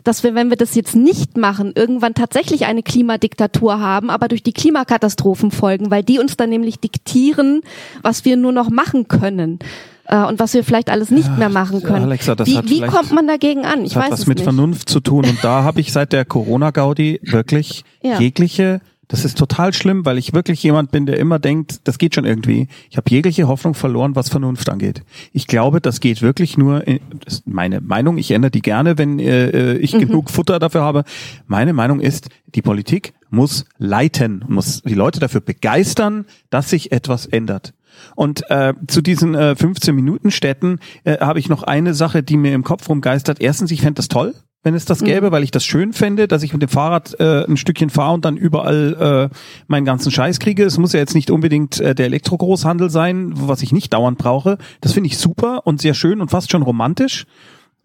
[0.03, 4.43] dass wir, wenn wir das jetzt nicht machen, irgendwann tatsächlich eine Klimadiktatur haben, aber durch
[4.43, 7.61] die Klimakatastrophen folgen, weil die uns dann nämlich diktieren,
[8.01, 9.59] was wir nur noch machen können
[10.05, 12.05] äh, und was wir vielleicht alles nicht ja, mehr machen können.
[12.05, 13.83] Alexa, das wie, wie kommt man dagegen an?
[13.83, 14.43] Ich das weiß hat was mit nicht.
[14.43, 18.19] Vernunft zu tun und da habe ich seit der Corona-Gaudi wirklich ja.
[18.19, 22.15] jegliche das ist total schlimm, weil ich wirklich jemand bin, der immer denkt, das geht
[22.15, 22.67] schon irgendwie.
[22.89, 25.03] Ich habe jegliche Hoffnung verloren, was Vernunft angeht.
[25.31, 28.97] Ich glaube, das geht wirklich nur, in, das ist meine Meinung, ich ändere die gerne,
[28.97, 29.99] wenn äh, äh ich mhm.
[29.99, 31.03] genug Futter dafür habe.
[31.47, 37.25] Meine Meinung ist, die Politik muss leiten, muss die Leute dafür begeistern, dass sich etwas
[37.25, 37.73] ändert.
[38.15, 42.37] Und äh, zu diesen äh, 15 Minuten Städten äh, habe ich noch eine Sache, die
[42.37, 43.39] mir im Kopf rumgeistert.
[43.39, 44.35] Erstens, ich fände das toll,
[44.65, 45.31] wenn es das gäbe, mhm.
[45.31, 48.25] weil ich das schön fände, dass ich mit dem Fahrrad äh, ein Stückchen fahre und
[48.25, 49.35] dann überall äh,
[49.67, 50.65] meinen ganzen Scheiß kriege.
[50.65, 54.57] Es muss ja jetzt nicht unbedingt äh, der Elektrogroßhandel sein, was ich nicht dauernd brauche.
[54.81, 57.27] Das finde ich super und sehr schön und fast schon romantisch.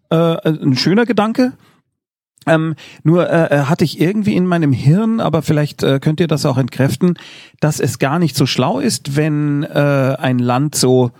[0.09, 1.53] Äh, ein schöner Gedanke.
[2.47, 2.73] Ähm,
[3.03, 6.47] nur äh, äh hatte ich irgendwie in meinem Hirn, aber vielleicht äh, könnt ihr das
[6.47, 7.13] auch entkräften,
[7.59, 11.11] dass es gar nicht so schlau ist, wenn äh, ein Land so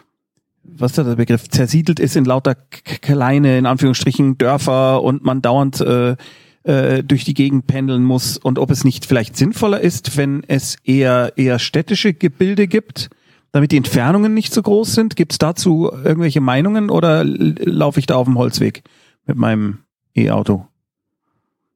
[0.64, 5.82] was ist der Begriff, zersiedelt ist in lauter kleine, in Anführungsstrichen, Dörfer und man dauernd
[5.82, 6.16] äh,
[6.64, 10.78] äh, durch die Gegend pendeln muss und ob es nicht vielleicht sinnvoller ist, wenn es
[10.84, 13.10] eher, eher städtische Gebilde gibt,
[13.52, 15.16] damit die Entfernungen nicht so groß sind.
[15.16, 18.84] Gibt es dazu irgendwelche Meinungen oder laufe ich da auf dem Holzweg
[19.26, 19.80] mit meinem
[20.16, 20.68] E-Auto?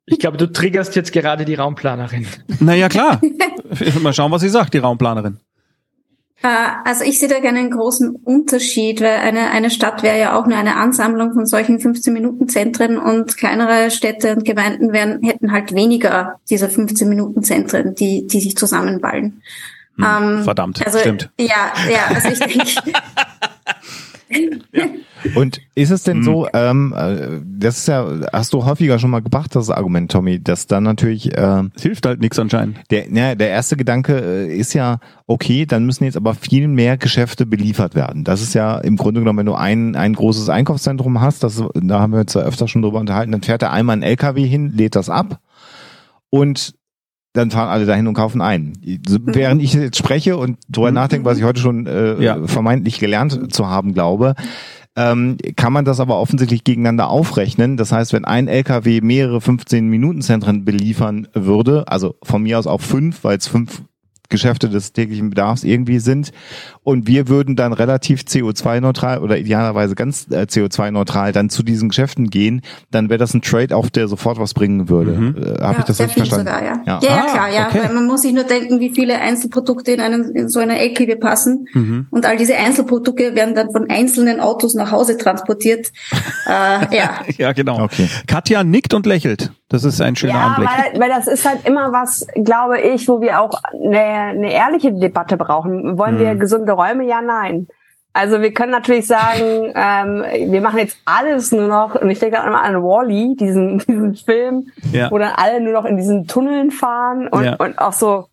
[0.06, 2.28] Ich glaube, du triggerst jetzt gerade die Raumplanerin.
[2.60, 3.20] Naja, klar.
[4.02, 5.40] Mal schauen, was sie sagt, die Raumplanerin.
[6.46, 10.38] Äh, Also ich sehe da gerne einen großen Unterschied, weil eine, eine Stadt wäre ja
[10.38, 15.74] auch nur eine Ansammlung von solchen 15-Minuten-Zentren und kleinere Städte und Gemeinden wären, hätten halt
[15.74, 19.42] weniger dieser 15-Minuten-Zentren, die, die sich zusammenballen.
[19.98, 21.32] Ähm, verdammt, also, stimmt.
[21.40, 22.66] Ja, ja, also ich denke,
[25.36, 29.22] Und ist es denn so, ähm, äh, das ist ja, hast du häufiger schon mal
[29.22, 32.80] gebracht, das Argument, Tommy, dass dann natürlich äh, Es hilft halt nichts anscheinend.
[32.92, 36.98] der, na, der erste Gedanke äh, ist ja, okay, dann müssen jetzt aber viel mehr
[36.98, 38.24] Geschäfte beliefert werden.
[38.24, 42.00] Das ist ja im Grunde genommen, wenn du ein, ein großes Einkaufszentrum hast, das, da
[42.00, 44.72] haben wir uns ja öfter schon drüber unterhalten, dann fährt da einmal ein LKW hin,
[44.74, 45.40] lädt das ab
[46.30, 46.76] und
[47.36, 48.74] dann fahren alle dahin und kaufen ein.
[49.08, 52.48] So, Während ich jetzt spreche und drüber nachdenke, was ich heute schon äh, Ja.
[52.48, 54.36] vermeintlich gelernt zu haben glaube,
[54.96, 57.76] ähm, kann man das aber offensichtlich gegeneinander aufrechnen.
[57.76, 63.24] Das heißt, wenn ein LKW mehrere 15-Minuten-Zentren beliefern würde, also von mir aus auch fünf,
[63.26, 63.82] weil es fünf
[64.30, 66.32] Geschäfte des täglichen Bedarfs irgendwie sind
[66.84, 72.30] und wir würden dann relativ CO2-neutral oder idealerweise ganz äh, CO2-neutral dann zu diesen Geschäften
[72.30, 72.62] gehen,
[72.92, 75.12] dann wäre das ein Trade-off, der sofort was bringen würde.
[75.14, 76.48] Äh, Habe ja, ich das richtig verstanden?
[76.48, 76.82] sogar, ja.
[76.86, 77.00] Ja.
[77.02, 77.68] Ja, ja, Ah, klar, ja.
[77.68, 77.80] okay.
[77.84, 81.16] Weil man muss sich nur denken, wie viele Einzelprodukte in, einen, in so einer LKW
[81.16, 81.68] passen.
[81.74, 82.08] Mhm.
[82.12, 85.92] Und all diese Einzelprodukte werden dann von einzelnen Autos nach Hause transportiert.
[86.48, 87.22] äh, ja.
[87.38, 87.82] Ja, genau.
[87.84, 88.10] Okay.
[88.28, 89.52] Katja nickt und lächelt.
[89.70, 90.70] Das ist ein schöner Ja, Anblick.
[90.70, 94.94] weil, weil das ist halt immer was, glaube ich, wo wir auch eine, eine ehrliche
[94.94, 95.98] Debatte brauchen.
[95.98, 96.20] Wollen Mhm.
[96.20, 97.04] wir gesunde Räume?
[97.06, 97.68] Ja, nein.
[98.14, 102.42] Also wir können natürlich sagen, ähm, wir machen jetzt alles nur noch, und ich denke
[102.42, 105.10] auch immer an Wally, diesen, diesen Film, Ja.
[105.12, 107.56] wo dann alle nur noch in diesen Tunneln fahren und, Ja.
[107.56, 108.28] und auch so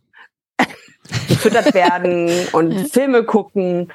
[1.29, 3.91] gefüttert werden und Filme gucken.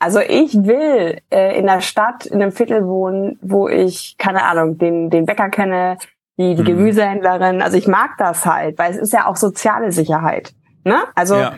[0.00, 4.78] Also ich will äh, in der Stadt, in einem Viertel wohnen, wo ich, keine Ahnung,
[4.78, 5.98] den, den Bäcker kenne,
[6.38, 6.66] die, die Mhm.
[6.66, 7.62] Gemüsehändlerin.
[7.62, 10.52] Also ich mag das halt, weil es ist ja auch soziale Sicherheit.
[10.84, 10.96] Ne?
[11.14, 11.54] Also ja.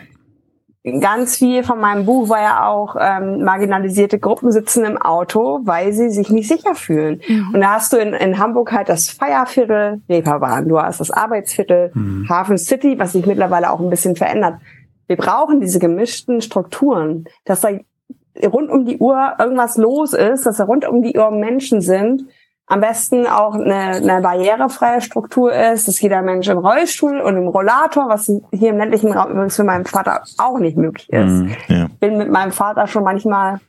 [0.99, 5.93] ganz viel von meinem Buch war ja auch ähm, marginalisierte Gruppen sitzen im Auto, weil
[5.93, 7.21] sie sich nicht sicher fühlen.
[7.53, 11.91] Und da hast du in, in Hamburg halt das Feierviertel, Reeperbahn, du hast das Arbeitsviertel,
[12.27, 14.55] Hafen City, was sich mittlerweile auch ein bisschen verändert.
[15.07, 17.69] Wir brauchen diese gemischten Strukturen, dass da
[18.45, 22.23] rund um die Uhr irgendwas los ist, dass da rund um die Uhr Menschen sind.
[22.71, 27.49] Am besten auch eine, eine barrierefreie Struktur ist, dass jeder Mensch im Rollstuhl und im
[27.49, 31.29] Rollator, was hier im ländlichen Raum übrigens für meinen Vater auch nicht möglich ist.
[31.29, 31.55] Mhm.
[31.67, 31.87] Ja.
[31.99, 33.59] Bin mit meinem Vater schon manchmal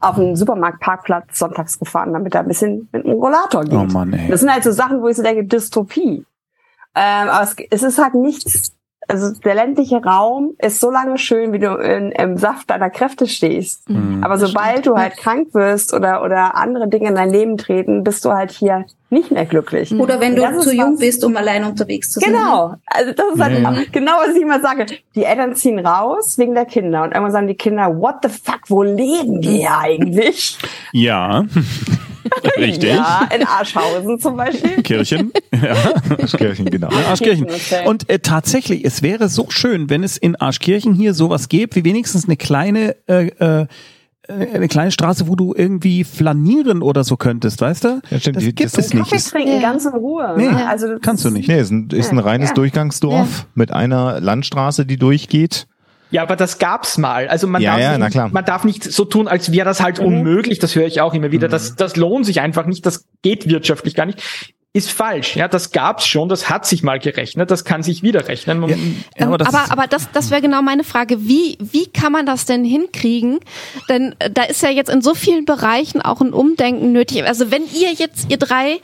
[0.00, 3.74] auf einen Supermarktparkplatz sonntags gefahren, damit er ein bisschen mit dem Rollator geht.
[3.74, 4.28] Oh Mann, ey.
[4.28, 6.26] Das sind halt so Sachen, wo ich so denke, Dystopie.
[6.96, 8.72] Ähm, aber es, es ist halt nichts,
[9.08, 13.26] also der ländliche Raum ist so lange schön, wie du in, im Saft deiner Kräfte
[13.26, 13.88] stehst.
[13.88, 14.22] Mhm.
[14.24, 18.24] Aber sobald du halt krank wirst oder, oder andere Dinge in dein Leben treten, bist
[18.24, 19.92] du halt hier nicht mehr glücklich.
[19.94, 22.32] Oder wenn du zu jung was- bist, um allein unterwegs zu sein.
[22.32, 22.74] Genau.
[22.86, 23.74] Also das ist halt Ja.
[23.90, 24.84] genau, was ich immer sage.
[25.14, 28.60] Die Eltern ziehen raus wegen der Kinder und irgendwann sagen die Kinder, what the fuck,
[28.68, 30.58] wo leben die hier eigentlich?
[30.92, 31.46] Ja.
[32.56, 32.90] Richtig.
[32.94, 34.82] Ja, in Arschhausen zum Beispiel.
[34.82, 35.32] Kirchen.
[35.52, 36.26] Ja.
[36.26, 36.88] Kirchen, genau.
[36.88, 37.46] Arschkirchen.
[37.86, 41.84] Und äh, tatsächlich, es wäre so schön, wenn es in Arschkirchen hier sowas gäbe, wie
[41.84, 43.66] wenigstens eine kleine, äh, äh,
[44.28, 48.00] eine kleine Straße, wo du irgendwie flanieren oder so könntest, weißt du?
[48.10, 48.36] Ja, stimmt.
[48.36, 49.10] Das gibt das- es nicht.
[49.10, 49.60] Kaffee trinken, Ja.
[49.60, 50.34] ganz in Ruhe.
[50.36, 50.66] Nee, ne?
[50.68, 51.48] also kannst du nicht.
[51.48, 52.54] Nee, ist ein, ist ein reines Ja.
[52.54, 55.66] Durchgangsdorf mit einer Landstraße, die durchgeht.
[56.10, 57.26] Ja, aber das gab's mal.
[57.28, 58.28] Also man, Ja, darf, ja, nicht, na klar.
[58.32, 60.58] man darf nicht so tun, als wäre das halt unmöglich.
[60.60, 61.48] Das höre ich auch immer wieder.
[61.48, 62.86] Das, das lohnt sich einfach nicht.
[62.86, 64.22] Das geht wirtschaftlich gar nicht.
[64.76, 65.36] Ist falsch.
[65.36, 66.28] Ja, das gab's schon.
[66.28, 67.48] Das hat sich mal gerechnet.
[67.48, 69.04] Das kann sich wieder rechnen.
[69.16, 71.28] Ja, aber das, aber, aber das, das wäre genau meine Frage.
[71.28, 73.38] Wie, wie kann man das denn hinkriegen?
[73.88, 77.24] Denn äh, da ist ja jetzt in so vielen Bereichen auch ein Umdenken nötig.
[77.24, 78.80] Also wenn ihr jetzt, ihr drei,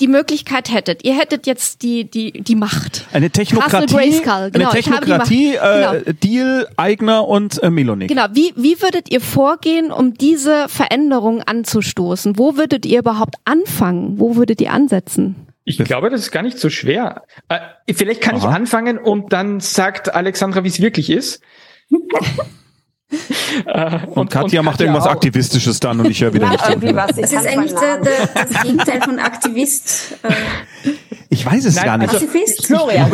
[0.00, 3.06] die Möglichkeit hättet, ihr hättet jetzt die, die, die Macht.
[3.12, 6.06] eine Technokratie, Grayskull, genau, eine ich habe die Technokratie, Macht.
[6.06, 8.08] äh, Deal, Eigner und äh, Melonik.
[8.08, 12.38] Genau, wie, wie würdet ihr vorgehen, um diese Veränderung anzustoßen?
[12.38, 14.18] Wo würdet ihr überhaupt anfangen?
[14.18, 15.36] Wo würdet ihr ansetzen?
[15.64, 17.22] ich glaube, das ist gar nicht so schwer.
[17.48, 17.58] Äh,
[17.94, 18.54] vielleicht kann ich Aha.
[18.54, 21.40] anfangen und dann sagt Alexandra, wie es wirklich ist.
[23.66, 25.10] Äh, Und, Katja macht irgendwas auch.
[25.12, 27.08] Aktivistisches dann und ich höre wieder Na, nicht irgendwie was.
[27.16, 30.16] Das ist eigentlich der, der, das Gegenteil von Aktivist.
[30.22, 30.90] Äh,
[31.30, 32.12] Ich weiß es Nein, gar nicht.
[32.12, 32.66] also- Pazifist?
[32.66, 33.10] Florian.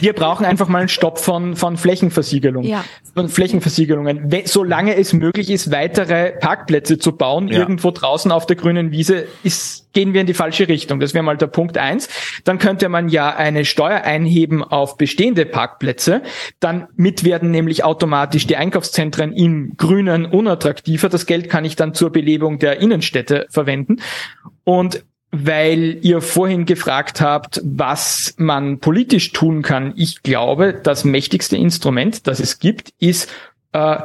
[0.00, 2.64] Wir brauchen einfach mal einen Stopp von, von Flächenversiegelung.
[2.64, 2.84] Ja.
[3.14, 4.30] Von Flächenversiegelungen.
[4.44, 7.58] Solange es möglich ist, weitere Parkplätze zu bauen, Ja.
[7.60, 11.00] irgendwo draußen auf der grünen Wiese, ist, gehen wir in die falsche Richtung.
[11.00, 12.08] Das wäre mal der Punkt eins.
[12.44, 16.22] Dann könnte man ja eine Steuer einheben auf bestehende Parkplätze.
[16.60, 21.08] Dann mit werden nämlich automatisch die Einkaufszentren im Grünen unattraktiver.
[21.08, 24.00] Das Geld kann ich dann zur Belebung der Innenstädte verwenden.
[24.64, 29.92] Und weil ihr vorhin gefragt habt, was man politisch tun kann.
[29.96, 33.30] Ich glaube, das mächtigste Instrument, das es gibt, ist
[33.72, 33.98] äh,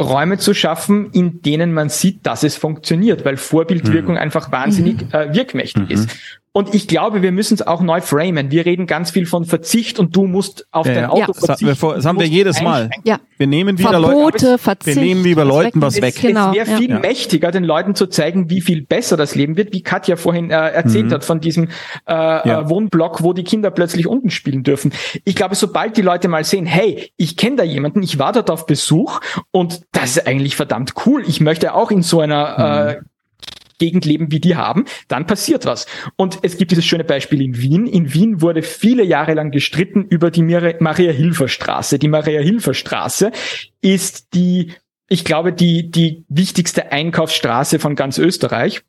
[0.00, 4.20] Räume zu schaffen, in denen man sieht, dass es funktioniert, weil Vorbildwirkung mhm.
[4.20, 5.12] einfach wahnsinnig mhm.
[5.12, 5.90] äh, wirkmächtig mhm.
[5.90, 6.10] ist.
[6.52, 8.50] Und ich glaube, wir müssen es auch neu framen.
[8.50, 11.04] Wir reden ganz viel von Verzicht und du musst auf ja, dein.
[11.06, 11.32] Auto ja.
[11.32, 11.66] verzichten.
[11.66, 12.90] Das, das haben wir jedes Mal.
[13.04, 13.18] Ja.
[13.36, 14.14] Wir nehmen wieder Verbote,
[14.46, 16.14] Leute, Verzicht, wir nehmen wieder Leuten was weg.
[16.16, 16.98] Es, Genau, es wäre viel Ja.
[16.98, 20.54] mächtiger, den Leuten zu zeigen, wie viel besser das Leben wird, wie Katja vorhin äh,
[20.54, 21.12] erzählt Mhm.
[21.12, 21.68] hat von diesem äh,
[22.08, 22.60] Ja.
[22.62, 24.92] äh, Wohnblock, wo die Kinder plötzlich unten spielen dürfen.
[25.24, 28.50] Ich glaube, sobald die Leute mal sehen, hey, ich kenne da jemanden, ich war dort
[28.50, 29.20] auf Besuch
[29.50, 31.22] und das ist eigentlich verdammt cool.
[31.26, 33.00] Ich möchte auch in so einer äh,
[33.78, 35.86] Gegend leben, wie die haben, dann passiert was.
[36.16, 37.86] Und es gibt dieses schöne Beispiel in Wien.
[37.86, 41.98] In Wien wurde viele Jahre lang gestritten über die Maria-Hilfer-Straße.
[41.98, 43.32] Die Maria-Hilfer-Straße
[43.80, 44.72] ist die,
[45.08, 48.82] ich glaube, die, die wichtigste Einkaufsstraße von ganz Österreich.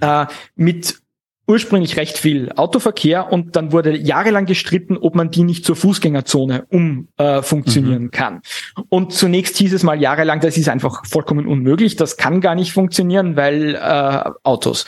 [0.00, 1.00] Äh, mit
[1.48, 6.66] ursprünglich recht viel Autoverkehr und dann wurde jahrelang gestritten, ob man die nicht zur Fußgängerzone
[6.70, 8.42] umfunktionieren äh, funktionieren kann.
[8.90, 12.72] Und zunächst hieß es mal jahrelang, das ist einfach vollkommen unmöglich, das kann gar nicht
[12.72, 14.84] funktionieren, weil äh, Autos.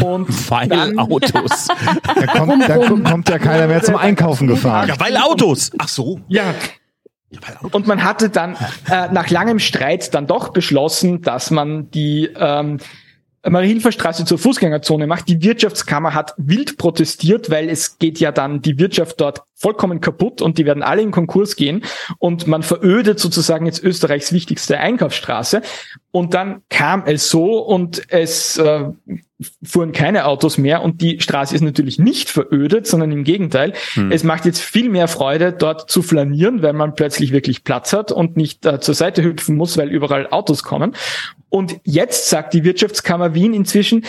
[0.00, 1.68] Und Weil dann, Autos.
[1.68, 4.88] Da kommt, da kommt ja keiner mehr zum Einkaufen gefahren.
[4.88, 5.70] ja, weil Autos.
[5.78, 6.20] Ach so.
[6.28, 6.54] ja,
[7.72, 8.56] und man hatte dann
[8.90, 12.78] äh, nach langem Streit dann doch beschlossen, dass man die ähm,
[13.50, 15.28] Marienhilferstraße zur Fußgängerzone macht.
[15.28, 20.42] Die Wirtschaftskammer hat wild protestiert, weil es geht ja dann die Wirtschaft dort vollkommen kaputt
[20.42, 21.82] und die werden alle in Konkurs gehen
[22.18, 25.62] und man verödet sozusagen jetzt Österreichs wichtigste Einkaufsstraße.
[26.10, 28.90] Und dann kam es so und es äh,
[29.62, 33.74] fuhren keine Autos mehr und die Straße ist natürlich nicht verödet, sondern im Gegenteil.
[34.10, 38.12] Es macht jetzt viel mehr Freude, dort zu flanieren, weil man plötzlich wirklich Platz hat
[38.12, 40.94] und nicht äh, zur Seite hüpfen muss, weil überall Autos kommen.
[41.48, 44.04] Und jetzt sagt die Wirtschaftskammer Wien inzwischen,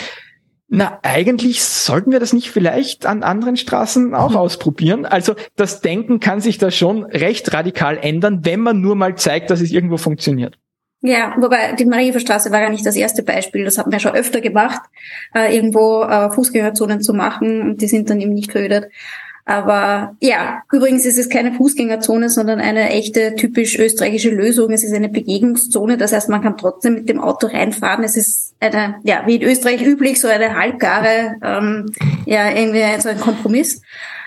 [0.70, 5.06] na, eigentlich sollten wir das nicht vielleicht an anderen Straßen auch ausprobieren.
[5.06, 9.50] Also das Denken kann sich da schon recht radikal ändern, wenn man nur mal zeigt,
[9.50, 10.58] dass es irgendwo funktioniert.
[11.00, 13.64] Ja, wobei die Marienstraße war ja nicht das erste Beispiel.
[13.64, 14.82] Das haben wir schon öfter gemacht,
[15.34, 18.90] äh, irgendwo äh, Fußgängerzonen zu machen und die sind dann eben nicht verödet.
[19.44, 24.72] Aber ja, übrigens ist es keine Fußgängerzone, sondern eine echte typisch österreichische Lösung.
[24.72, 28.04] Es ist eine Begegnungszone, das heißt, man kann trotzdem mit dem Auto reinfahren.
[28.04, 31.86] Es ist eine, ja, wie in Österreich üblich, so eine halbgare, ähm,
[32.26, 33.80] ja, irgendwie so ein Kompromiss.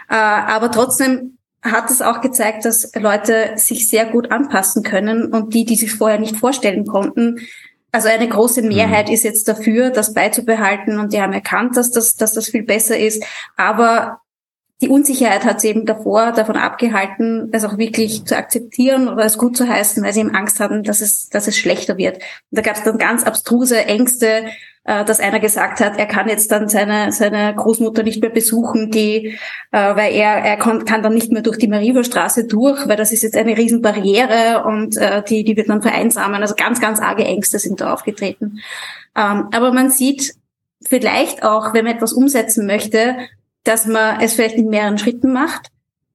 [0.10, 5.54] Äh, aber trotzdem hat es auch gezeigt, dass Leute sich sehr gut anpassen können und
[5.54, 7.40] die, die sich vorher nicht vorstellen konnten,
[7.92, 12.16] also eine große Mehrheit ist jetzt dafür, das beizubehalten und die haben erkannt, dass das,
[12.16, 13.24] dass das viel besser ist.
[13.58, 14.22] Aber
[14.82, 19.38] die Unsicherheit hat sie eben davor davon abgehalten, es auch wirklich zu akzeptieren oder es
[19.38, 22.16] gut zu heißen, weil sie eben Angst hatten, dass es, dass es schlechter wird.
[22.18, 24.46] Und da gab es dann ganz abstruse Ängste,
[24.84, 28.90] äh, dass einer gesagt hat, er kann jetzt dann seine, seine Großmutter nicht mehr besuchen,
[28.90, 29.38] die,
[29.72, 33.12] äh, weil er, er kann, kann dann nicht mehr durch die Marienstraße durch, weil das
[33.12, 36.42] ist jetzt eine Riesenbarriere und äh, die, die wird dann vereinsamen.
[36.42, 38.60] Also ganz, ganz arge Ängste sind da aufgetreten.
[39.16, 40.34] Ähm, aber man sieht
[40.84, 43.18] vielleicht auch, wenn man etwas umsetzen möchte,
[43.64, 45.72] dass man es vielleicht in mehreren Schritten macht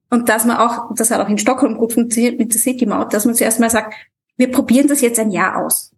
[0.09, 3.13] und dass man auch, das hat auch in Stockholm gut funktioniert mit der City Maut,
[3.13, 3.93] dass man zuerst mal sagt,
[4.37, 5.91] wir probieren das jetzt ein Jahr aus.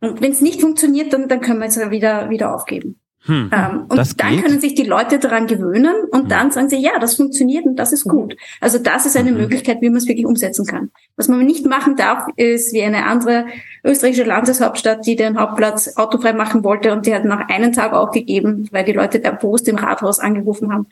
[0.00, 2.97] Und wenn es nicht funktioniert, dann, dann können wir es wieder, wieder aufgeben.
[3.24, 3.50] Hm.
[3.52, 4.44] Ähm, und dann geht?
[4.44, 7.92] können sich die Leute daran gewöhnen und dann sagen sie, ja, das funktioniert und das
[7.92, 8.36] ist gut.
[8.60, 9.38] Also das ist eine Mhm.
[9.38, 10.90] Möglichkeit, wie man es wirklich umsetzen kann.
[11.16, 13.46] Was man nicht machen darf, ist wie eine andere
[13.84, 18.68] österreichische Landeshauptstadt, die den Hauptplatz autofrei machen wollte und die hat nach einem Tag aufgegeben,
[18.70, 20.86] weil die Leute der Post im Rathaus angerufen haben.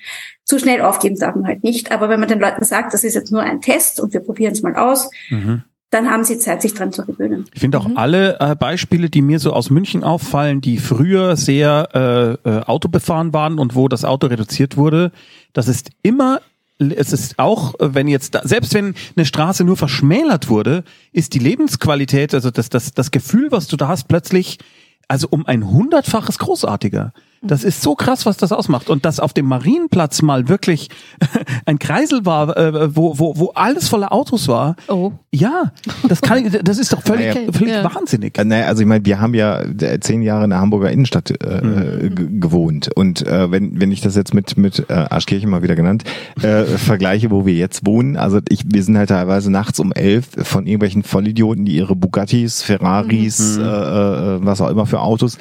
[0.45, 1.93] Zu schnell aufgeben darf man halt nicht.
[1.93, 4.53] Aber wenn man den Leuten sagt, das ist jetzt nur ein Test und wir probieren
[4.53, 5.63] es mal aus, Mhm.
[5.97, 7.47] Dann haben sie Zeit, sich dran zu gewöhnen.
[7.55, 12.39] Ich finde auch alle äh, Beispiele, die mir so aus München auffallen, die früher sehr
[12.45, 15.11] äh, äh, autobefahren waren und wo das Auto reduziert wurde,
[15.53, 16.41] das ist immer
[16.79, 21.33] es ist auch, äh, wenn jetzt, da, selbst wenn eine Straße nur verschmälert wurde, ist
[21.33, 24.59] die Lebensqualität, also das, das, das Gefühl, was du da hast, plötzlich,
[25.09, 27.15] also um ein hundertfaches großartiger.
[27.47, 28.89] Das ist so krass, was das ausmacht.
[28.91, 30.89] Und dass auf dem Marienplatz mal wirklich
[31.67, 34.77] ein Kreisel war, äh, wo, wo, wo alles voller Autos war.
[34.89, 35.13] Oh.
[35.33, 35.73] Ja,
[36.09, 37.53] das kann ich, das ist doch völlig, Naja.
[37.53, 37.95] völlig Ja.
[37.95, 38.39] wahnsinnig.
[38.39, 41.31] Äh, Naja, also ich meine, wir haben ja äh, zehn Jahre in der Hamburger Innenstadt
[41.31, 42.91] äh, g- gewohnt.
[42.95, 46.05] Und äh, wenn, wenn ich das jetzt mit, mit äh, Aschkirchen mal wieder genannt,
[46.43, 50.27] äh, vergleiche, wo wir jetzt wohnen, also ich, wir sind halt teilweise nachts um elf
[50.43, 55.39] von irgendwelchen Vollidioten, die ihre Bugattis, Ferraris, äh, äh, was auch immer für Autos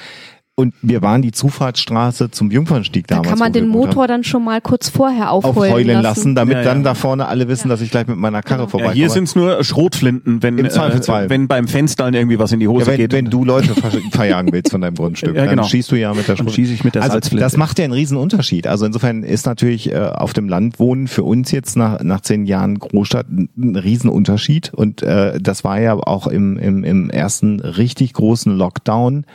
[0.58, 3.30] und wir waren die Zufahrtsstraße zum Jungfernstieg Da damals.
[3.30, 6.64] kann man den Motor haben, dann schon mal kurz vorher aufheulen, aufheulen lassen, damit Ja,
[6.64, 6.84] dann ja.
[6.86, 8.96] da vorne alle wissen, dass ich gleich mit meiner Karre Ja, vorbeikomme.
[8.96, 12.88] hier sind's nur Schrotflinten, wenn, äh, wenn beim Fenster irgendwie was in die Hose ja,
[12.92, 13.12] wenn, geht.
[13.12, 15.64] wenn du Leute ver verjagen willst von deinem Grundstück, Ja, dann genau.
[15.68, 17.44] schießt du ja mit der Dann Schrot- schieße ich mit der also Salzflinte.
[17.44, 18.66] das macht ja einen riesen Unterschied.
[18.66, 22.46] Also insofern ist natürlich äh, auf dem Land wohnen für uns jetzt nach, nach zehn
[22.46, 24.74] Jahren Großstadt ein, ein Riesenunterschied.
[24.74, 29.26] Und äh, das war ja auch im, im, im ersten richtig großen Lockdown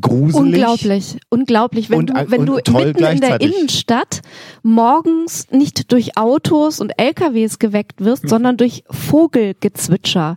[0.00, 0.34] gruselig.
[0.34, 1.90] Unglaublich, unglaublich.
[1.90, 3.40] Wenn Und, du, äh, wenn du mitten in der.
[3.40, 4.22] Innenstadt
[4.62, 8.06] morgens nicht durch Autos und LKWs geweckt Hm.
[8.06, 10.36] wirst, sondern durch Vogelgezwitscher.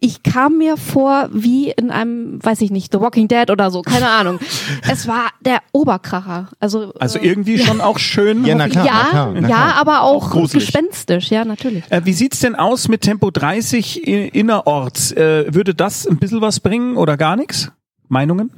[0.00, 3.82] Ich kam mir vor wie in einem, weiß ich nicht, The Walking Dead oder so,
[3.82, 4.38] keine Ahnung.
[4.90, 6.48] es war der Oberkracher.
[6.60, 8.44] Also, also äh, irgendwie schon auch schön.
[8.44, 9.74] Ja, na klar, ja, na klar, na ja, klar.
[9.76, 11.84] aber auch, Auch gespenstisch, ja, natürlich.
[11.90, 15.12] Äh, wie sieht's denn aus mit Tempo 30 i- innerorts?
[15.12, 17.70] Äh, würde das ein bisschen was bringen oder gar nichts?
[18.08, 18.50] Meinungen?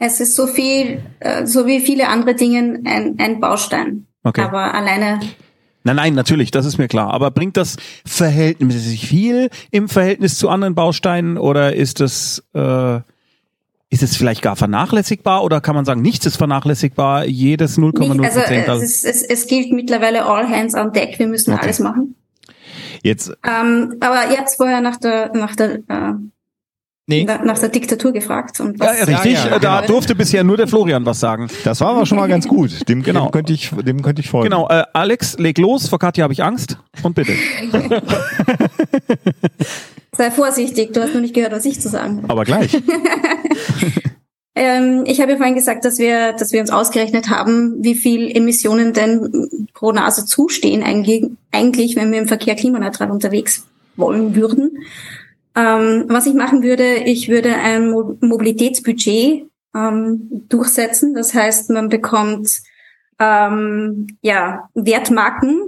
[0.00, 4.06] Es ist so viel, äh, so wie viele andere Dinge ein, ein Baustein.
[4.24, 4.40] Okay.
[4.40, 5.20] Aber alleine
[5.82, 7.10] Nein, nein, natürlich, das ist mir klar.
[7.12, 13.00] Aber bringt das verhältnismäßig viel im Verhältnis zu anderen Bausteinen oder ist das äh,
[13.92, 18.20] ist es vielleicht gar vernachlässigbar oder kann man sagen, nichts ist vernachlässigbar, jedes 0,0 nicht,
[18.24, 21.18] also äh, es, es, es gilt mittlerweile all hands on deck.
[21.18, 21.62] Wir müssen Okay.
[21.62, 22.14] alles machen.
[23.02, 26.12] Jetzt, Ähm, aber jetzt vorher nach der nach der äh,
[27.10, 29.32] nee, nach, der Diktatur gefragt und ja, was ja, richtig.
[29.34, 29.92] Ja, ja, da genau.
[29.94, 31.48] durfte bisher nur der Florian was sagen.
[31.64, 32.88] das war aber schon mal ganz gut.
[32.88, 33.26] Dem, Genau.
[33.26, 34.50] dem könnte ich, dem könnte ich folgen.
[34.50, 35.88] Genau, äh, Alex, leg los.
[35.88, 36.78] Vor Katja habe ich Angst.
[37.02, 37.32] Und bitte.
[40.16, 42.30] Sei vorsichtig, du hast noch nicht gehört, was ich zu sagen habe.
[42.30, 42.80] Aber gleich.
[44.56, 48.30] Ähm, ich habe ja vorhin gesagt, dass wir, dass wir uns ausgerechnet haben, wie viel
[48.36, 53.64] Emissionen denn pro Nase zustehen eigentlich, eigentlich wenn wir im Verkehr klimaneutral unterwegs
[53.96, 54.72] wollen würden.
[55.56, 61.14] Ähm, was ich machen würde, ich würde ein Mo Mobilitätsbudget ähm, durchsetzen.
[61.14, 62.60] Das heißt, man bekommt
[63.18, 65.60] ähm, ja Wertmarken,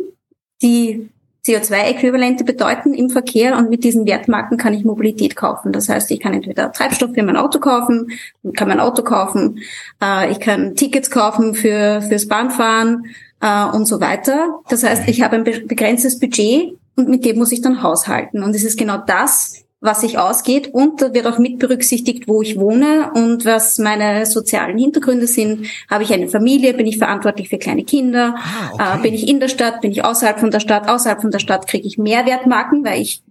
[0.62, 1.08] die
[1.46, 5.72] CO2-Äquivalente bedeuten im Verkehr und mit diesen Wertmarken kann ich Mobilität kaufen.
[5.72, 8.12] Das heißt, ich kann entweder Treibstoff für mein Auto kaufen,
[8.54, 9.58] kann mein Auto kaufen,
[10.00, 13.06] äh, ich kann Tickets kaufen für fürs Bahnfahren
[13.40, 14.60] äh, und so weiter.
[14.68, 18.44] Das heißt, ich habe ein be begrenztes Budget und mit dem muss ich dann haushalten.
[18.44, 20.68] Und es ist genau das, was sich ausgeht.
[20.72, 23.10] Und da wird auch mit berücksichtigt, wo ich wohne.
[23.14, 25.66] Und was meine sozialen Hintergründe sind.
[25.90, 28.36] Habe ich eine Familie, bin ich verantwortlich für kleine Kinder,
[28.78, 31.32] Ah, äh, bin ich in der Stadt, bin ich außerhalb von der Stadt, außerhalb von
[31.32, 33.22] der Stadt kriege ich Mehrwertmarken, weil ich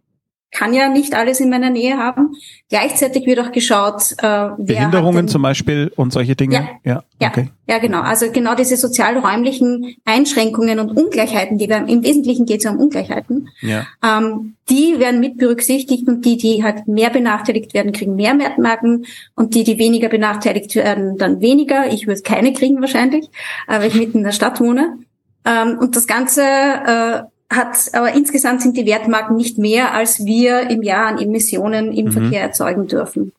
[0.52, 2.34] kann ja nicht alles in meiner Nähe haben.
[2.70, 6.68] Gleichzeitig wird auch geschaut, äh, Behinderungen zum Beispiel und solche Dinge.
[6.84, 7.50] Ja, ja, okay.
[7.68, 8.02] ja, genau.
[8.02, 12.80] Also genau diese sozialräumlichen Einschränkungen und Ungleichheiten, die wir im Wesentlichen geht es ja um
[12.80, 13.88] Ungleichheiten, Ja.
[14.04, 19.06] ähm, die werden mit berücksichtigt und die, die halt mehr benachteiligt werden, kriegen mehr Wertmarken
[19.36, 21.92] und die, die weniger benachteiligt werden, dann weniger.
[21.92, 23.26] Ich würde keine kriegen wahrscheinlich,
[23.68, 24.98] äh, weil ich mitten in der Stadt wohne.
[25.46, 27.22] Ähm, und das Ganze äh,
[27.52, 32.06] hat, aber insgesamt sind die Wertmarken nicht mehr, als wir im Jahr an Emissionen im
[32.08, 32.12] Mhm.
[32.12, 33.34] Verkehr erzeugen dürfen.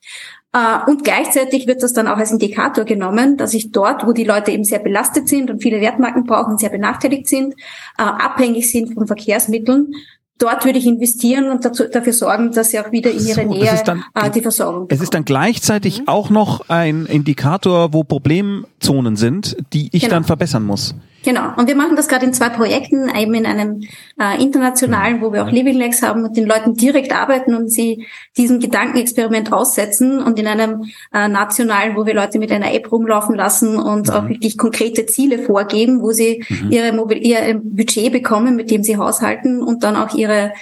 [0.54, 4.24] Äh, Und gleichzeitig wird das dann auch als Indikator genommen, dass ich dort, wo die
[4.24, 7.54] Leute eben sehr belastet sind und viele Wertmarken brauchen, sehr benachteiligt sind,
[7.98, 9.94] äh, abhängig sind von Verkehrsmitteln,
[10.38, 13.48] dort würde ich investieren und dazu, dafür sorgen, dass sie auch wieder in ihre So,
[13.48, 16.08] Nähe dann- äh, die Versorgung Es ist dann gleichzeitig Mhm.
[16.08, 20.16] auch noch ein Indikator, wo Problemzonen sind, die ich Genau.
[20.16, 20.94] dann verbessern muss.
[21.24, 21.52] Genau.
[21.56, 23.82] Und wir machen das gerade in zwei Projekten, eben in einem
[24.20, 28.06] äh, internationalen, wo wir auch Living Legs haben und den Leuten direkt arbeiten und sie
[28.36, 33.34] diesem Gedankenexperiment aussetzen und in einem äh, nationalen, wo wir Leute mit einer App rumlaufen
[33.34, 38.70] lassen und auch wirklich konkrete Ziele vorgeben, wo sie ihre Mobil ihr Budget bekommen, mit
[38.70, 40.52] dem sie haushalten und dann auch ihre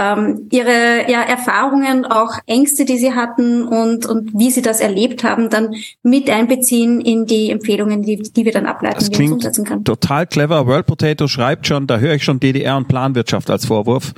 [0.00, 5.24] ähm, ihre ja, Erfahrungen, auch Ängste, die sie hatten und, und wie sie das erlebt
[5.24, 9.34] haben, dann mit einbeziehen in die Empfehlungen, die, die wir dann ableiten, Das wie man
[9.34, 9.84] umsetzen kann.
[9.84, 10.66] total clever.
[10.66, 14.12] World Potato schreibt schon, da höre ich schon DDR und Planwirtschaft als Vorwurf.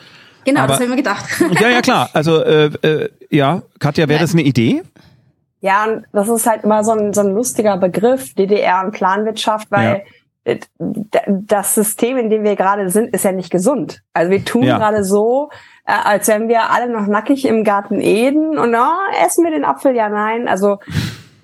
[0.45, 1.25] Genau, Aber- das habe ich mir gedacht.
[1.61, 2.11] Ja, ja, klar.
[2.15, 4.83] Also, äh, äh, ja, Katja, wäre das eine Idee?
[5.61, 9.71] Ja, und das ist halt immer so ein, so ein lustiger Begriff, DDR und Planwirtschaft,
[9.71, 10.03] weil
[10.45, 10.59] d-
[11.29, 14.03] das System, in dem wir gerade sind, ist ja nicht gesund.
[14.13, 14.77] Also wir tun Ja.
[14.79, 15.51] gerade so,
[15.87, 19.65] äh, als wären wir alle noch nackig im Garten Eden und oh, essen wir den
[19.65, 19.95] Apfel?
[19.95, 20.49] Ja, nein.
[20.49, 20.79] Also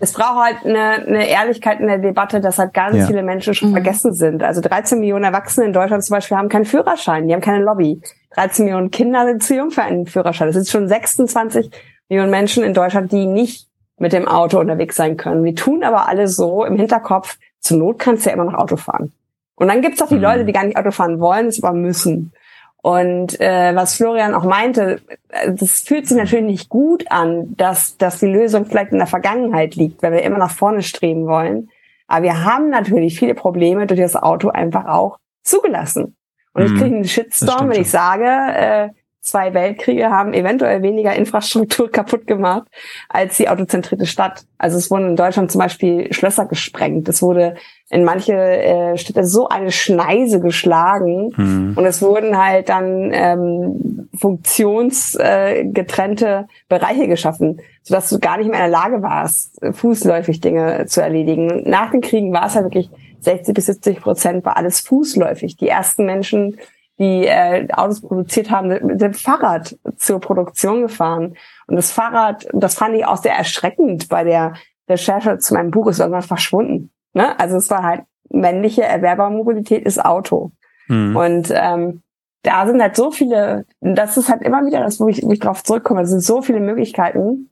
[0.01, 3.07] es braucht halt eine, eine Ehrlichkeit in der Debatte, dass halt ganz Ja.
[3.07, 3.75] viele Menschen schon Mhm.
[3.75, 4.43] vergessen sind.
[4.43, 8.01] Also 13 Millionen Erwachsene in Deutschland zum Beispiel haben keinen Führerschein, die haben keine Lobby.
[8.35, 10.49] 13 Millionen Kinder sind zu jung für einen Führerschein.
[10.49, 11.71] Das sind schon 26
[12.09, 13.67] Millionen Menschen in Deutschland, die nicht
[13.99, 15.43] mit dem Auto unterwegs sein können.
[15.45, 18.77] Wir tun aber alle so im Hinterkopf, zur Not kannst du ja immer noch Auto
[18.77, 19.13] fahren.
[19.57, 20.23] Und dann gibt's auch die Mhm.
[20.23, 22.33] Leute, die gar nicht Auto fahren wollen, es aber müssen.
[22.81, 27.97] Und äh, was Florian auch meinte, äh, das fühlt sich natürlich nicht gut an, dass,
[27.99, 31.71] dass die Lösung vielleicht in der Vergangenheit liegt, weil wir immer nach vorne streben wollen.
[32.07, 36.17] Aber wir haben natürlich viele Probleme durch das Auto einfach auch zugelassen.
[36.55, 38.89] Und ich kriege einen Shitstorm, wenn ich sage, äh,
[39.29, 42.67] zwei Weltkriege haben eventuell weniger Infrastruktur kaputt gemacht
[43.09, 44.43] als die autozentrierte Stadt.
[44.59, 47.09] Also es wurden in Deutschland zum Beispiel Schlösser gesprengt.
[47.09, 47.55] Es wurde
[47.91, 51.75] in manche äh, Städte so eine Schneise geschlagen Hm.
[51.77, 58.65] und es wurden halt dann ähm, funktionsgetrennte äh, Bereiche geschaffen, sodass du gar nicht mehr
[58.65, 61.69] in der Lage warst, fußläufig Dinge zu erledigen.
[61.69, 62.91] Nach den Kriegen war es ja wirklich
[63.21, 65.57] 60 bis 70 Prozent war alles fußläufig.
[65.57, 66.57] Die ersten Menschen,
[66.99, 71.37] die äh, Autos produziert haben, mit dem Fahrrad zur Produktion gefahren.
[71.67, 74.55] Und das Fahrrad, das fand ich auch sehr erschreckend bei der
[74.89, 76.91] Recherche zu meinem Buch, ist irgendwann verschwunden.
[77.13, 77.39] Ne?
[77.39, 80.53] Also es war halt männliche Erwerbermobilität ist Auto.
[80.87, 81.17] Hm.
[81.17, 82.03] Und ähm,
[82.43, 85.41] da sind halt so viele, das ist halt immer wieder das, wo ich, wo ich
[85.41, 87.51] drauf zurückkomme, es sind so viele Möglichkeiten.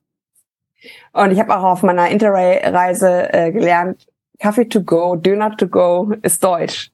[1.12, 4.06] Und ich habe auch auf meiner Interrail-Reise äh, gelernt,
[4.39, 6.90] Kaffee to go, Döner to go ist Deutsch.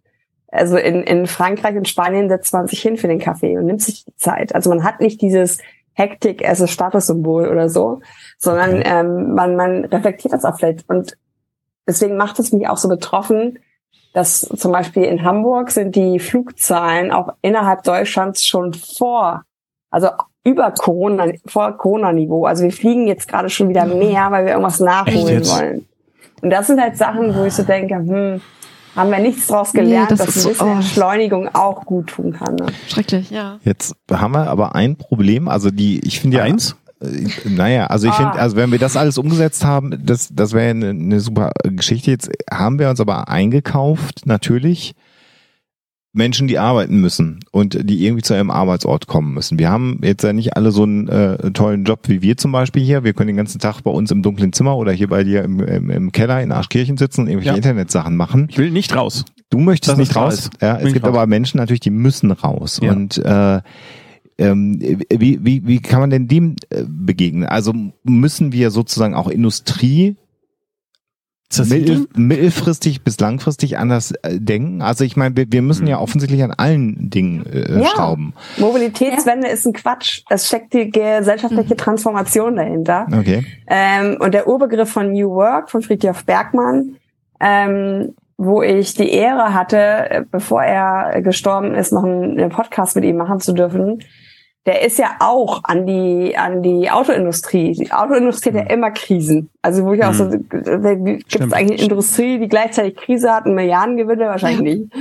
[0.53, 3.83] Also in, in Frankreich und Spanien setzt man sich hin für den Kaffee und nimmt
[3.83, 4.55] sich die Zeit.
[4.55, 5.59] Also man hat nicht dieses
[5.95, 8.01] Hektik als Statussymbol oder so,
[8.39, 8.83] sondern Okay.
[8.85, 10.89] ähm, man, man reflektiert das auch vielleicht.
[10.89, 11.17] Und
[11.89, 13.59] deswegen macht es mich auch so betroffen,
[14.13, 19.43] dass zum Beispiel in Hamburg sind die Flugzahlen auch innerhalb Deutschlands schon vor,
[19.91, 20.09] also
[20.45, 22.45] über Corona, vor Corona-Niveau.
[22.45, 25.89] Also wir fliegen jetzt gerade schon wieder mehr, weil wir irgendwas nachholen wollen.
[26.43, 28.41] Und das sind halt Sachen, wo ich so denke, hm,
[28.97, 30.75] haben wir nichts draus Nee, gelernt, das dass ist ein so- bisschen oh.
[30.77, 32.55] Entschleunigung auch gut tun kann.
[32.57, 32.67] Ne?
[32.89, 33.59] Schrecklich, ja.
[33.65, 36.77] Jetzt haben wir aber ein Problem, also die, ich finde ja, Eins?
[37.01, 38.17] Äh, Naja, also ich Ah.
[38.17, 42.11] finde, also wenn wir das alles umgesetzt haben, das, das wäre eine, eine super Geschichte.
[42.11, 44.95] Jetzt haben wir uns aber eingekauft, natürlich,
[46.15, 49.59] Menschen, die arbeiten müssen und die irgendwie zu einem Arbeitsort kommen müssen.
[49.59, 52.83] Wir haben jetzt ja nicht alle so einen äh, tollen Job wie wir zum Beispiel
[52.83, 53.03] hier.
[53.03, 55.61] Wir können den ganzen Tag bei uns im dunklen Zimmer oder hier bei dir im,
[55.61, 57.57] im, im Keller in Arschkirchen sitzen und irgendwelche Ja.
[57.57, 58.49] Internetsachen machen.
[58.51, 59.25] Ich will nicht raus.
[59.49, 60.51] Du möchtest Das nicht raus.
[60.61, 61.15] Ja, es gibt raus.
[61.15, 62.81] aber Menschen natürlich, die müssen raus.
[62.83, 62.93] Ja.
[62.93, 63.61] Und äh,
[64.39, 67.45] ähm, wie, wie, wie kann man denn dem äh, begegnen?
[67.45, 67.73] Also
[68.05, 70.17] müssen wir sozusagen auch Industrie
[71.59, 74.83] mittel, mittelfristig bis langfristig anders äh, denken?
[74.83, 77.87] Also ich meine, wir, wir müssen ja offensichtlich an allen Dingen äh, Ja.
[77.87, 78.35] schrauben.
[78.59, 80.23] Mobilitätswende ist ein Quatsch.
[80.29, 83.07] Es steckt die gesellschaftliche Transformation dahinter.
[83.13, 83.45] Okay.
[83.69, 86.97] Ähm, und der Urbegriff von New Work von Friedrich Bergmann,
[87.41, 92.97] ähm, wo ich die Ehre hatte, äh, bevor er gestorben ist, noch einen, einen Podcast
[92.97, 94.03] mit ihm machen zu dürfen,
[94.67, 97.73] der ist ja auch an die an die Autoindustrie.
[97.73, 99.51] Die Autoindustrie hat ja immer Krisen.
[99.61, 100.69] Also wo ich auch so, gibt es
[101.53, 104.27] eigentlich eine Industrie, die gleichzeitig Krise hat und Milliardengewinne?
[104.27, 104.93] Wahrscheinlich nicht.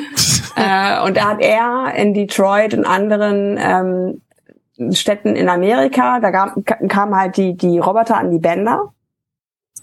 [0.56, 4.22] äh, und da hat er in Detroit und anderen ähm,
[4.94, 6.32] Städten in Amerika, da
[6.88, 8.92] kamen halt die, die Roboter an die Bänder.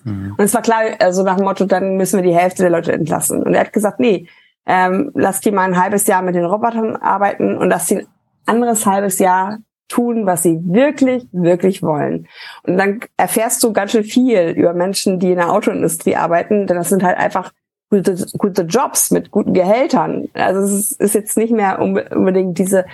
[0.02, 0.34] Mhm.
[0.36, 2.92] Und es war klar, also nach dem Motto, dann müssen wir die Hälfte der Leute
[2.92, 3.42] entlassen.
[3.44, 4.26] Und er hat gesagt, nee,
[4.66, 8.06] ähm, lass die mal ein halbes Jahr mit den Robotern arbeiten und lass die ein
[8.46, 9.58] anderes halbes Jahr
[9.88, 12.28] tun, was sie wirklich, wirklich wollen.
[12.62, 16.76] Und dann erfährst du ganz schön viel über Menschen, die in der Autoindustrie arbeiten, denn
[16.76, 17.52] das sind halt einfach
[17.90, 20.28] gute, gute Jobs mit guten Gehältern.
[20.34, 22.84] Also es ist, jetzt nicht mehr unbe- unbedingt diese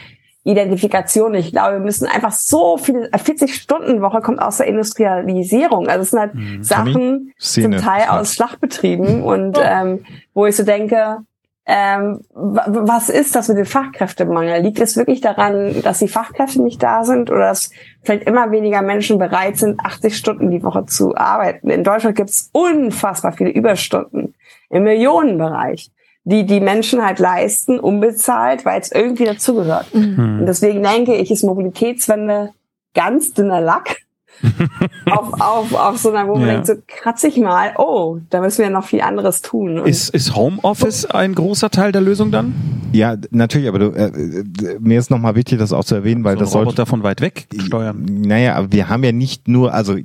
[0.44, 1.34] Identifikation.
[1.34, 5.88] Ich glaube, wir müssen einfach so viel, 40-Stunden-Woche kommt aus der Industrialisierung.
[5.88, 7.76] Also es sind halt Sachen Szene.
[7.78, 10.04] zum Teil aus Schlachtbetrieben und ähm,
[10.34, 11.18] wo ich so denke,
[11.66, 14.60] ähm, wa- was ist das mit dem Fachkräftemangel?
[14.62, 17.70] Liegt es wirklich daran, dass die Fachkräfte nicht da sind oder dass
[18.02, 21.70] vielleicht immer weniger Menschen bereit sind, 80 Stunden die Woche zu arbeiten?
[21.70, 24.34] In Deutschland gibt es unfassbar viele Überstunden
[24.68, 25.90] im Millionenbereich,
[26.24, 29.86] die die Menschen halt leisten, unbezahlt, weil es irgendwie dazugehört.
[29.92, 30.40] Hm.
[30.40, 32.52] Und deswegen denke ich, ist Mobilitätswende
[32.94, 34.02] ganz dünner Lack.
[35.10, 36.52] auf, auf, auf so einer, wo man Ja.
[36.54, 39.78] denkt, so kratze ich mal, oh, da müssen wir noch viel anderes tun.
[39.80, 42.54] Und Ist, ist Homeoffice ein großer Teil der Lösung dann?
[42.92, 44.44] Ja, natürlich, aber du, äh, äh,
[44.80, 47.20] mir ist nochmal wichtig, das auch zu erwähnen, weil so das sollte Roboter von weit
[47.20, 48.04] weg steuern.
[48.08, 50.04] Naja, aber wir haben ja nicht nur, also äh,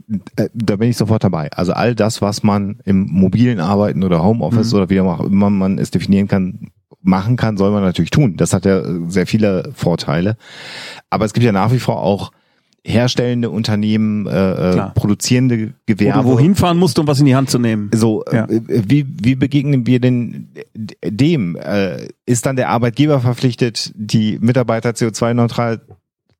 [0.54, 1.52] da bin ich sofort dabei.
[1.52, 4.78] Also all das, was man im mobilen Arbeiten oder Homeoffice Mhm.
[4.80, 6.70] oder wie auch immer man es definieren kann,
[7.02, 8.36] machen kann, soll man natürlich tun.
[8.38, 10.36] Das hat ja sehr viele Vorteile.
[11.12, 12.32] Aber es gibt ja nach wie vor auch
[12.86, 14.94] herstellende Unternehmen, äh, äh, Klar.
[14.94, 16.24] produzierende Wo Gewerbe.
[16.24, 17.90] du wohin fahren musst, um was in die Hand zu nehmen.
[17.94, 18.46] So, Ja.
[18.46, 20.50] äh, wie, wie begegnen wir denn
[21.06, 21.56] dem?
[21.56, 25.82] Äh, ist dann der Arbeitgeber verpflichtet, die Mitarbeiter CO2-neutral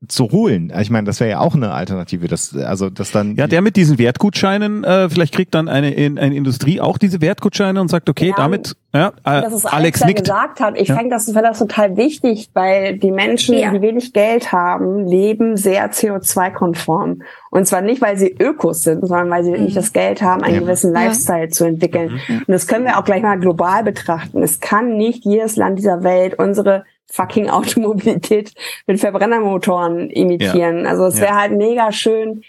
[0.08, 0.72] zu holen.
[0.80, 3.76] Ich meine, das wäre ja auch eine Alternative, dass also das dann Ja, der mit
[3.76, 8.30] diesen Wertgutscheinen, äh, vielleicht kriegt dann eine, eine Industrie auch diese Wertgutscheine und sagt, okay,
[8.30, 10.20] Ja, damit, ja, äh, Das ist Alex ja nickt.
[10.20, 10.80] gesagt hat.
[10.80, 10.96] Ich Ja.
[10.96, 13.72] fände das, fänd das total wichtig, weil die Menschen, Ja.
[13.72, 17.24] die wenig Geld haben, leben sehr CO2-konform.
[17.52, 20.56] Und zwar nicht, weil sie Ökos sind, sondern weil sie nicht das Geld haben, einen
[20.56, 20.62] Ja.
[20.62, 21.04] gewissen Ja.
[21.04, 22.20] Lifestyle zu entwickeln.
[22.30, 24.42] Und das können wir auch gleich mal global betrachten.
[24.44, 28.54] Es kann nicht jedes Land dieser Welt unsere fucking Automobilität
[28.88, 30.86] mit Verbrennermotoren imitieren.
[30.86, 31.26] Also es Ja.
[31.26, 32.42] wäre halt mega schön,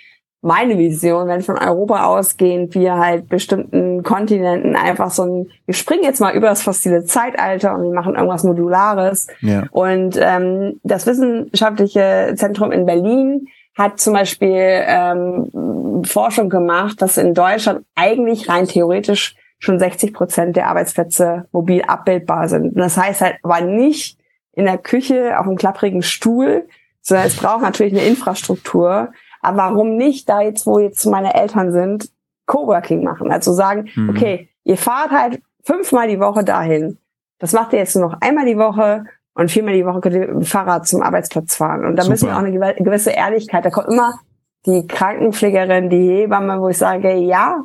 [0.42, 6.02] meine Vision, wenn von Europa ausgehend wir halt bestimmten Kontinenten einfach so ein, wir springen
[6.02, 9.26] jetzt mal über das fossile Zeitalter und wir machen irgendwas Modulares.
[9.42, 9.64] Ja.
[9.70, 14.54] Und ähm, das Wissenschaftliche Zentrum in Berlin hat zum Beispiel
[14.86, 21.82] ähm, Forschung gemacht, dass in Deutschland eigentlich rein theoretisch schon 60 Prozent der Arbeitsplätze mobil
[21.82, 22.74] abbildbar sind.
[22.74, 24.16] Und das heißt halt aber nicht
[24.52, 26.66] in der Küche auf einem klapprigen Stuhl,
[27.02, 29.12] sondern es braucht natürlich eine Infrastruktur.
[29.40, 32.10] Aber warum nicht da jetzt, wo jetzt meine Eltern sind,
[32.46, 33.30] Coworking machen?
[33.32, 34.10] Also sagen, Mhm.
[34.10, 36.98] okay, ihr fahrt halt fünfmal die Woche dahin.
[37.38, 39.04] Das macht ihr jetzt nur noch einmal die Woche
[39.34, 41.84] und viermal die Woche könnt ihr mit dem Fahrrad zum Arbeitsplatz fahren.
[41.86, 42.12] Und da Super.
[42.12, 43.64] müssen wir auch eine gewisse Ehrlichkeit.
[43.64, 44.12] Da kommt immer
[44.66, 47.62] die Krankenpflegerin, die Hebamme, wo ich sage, ja,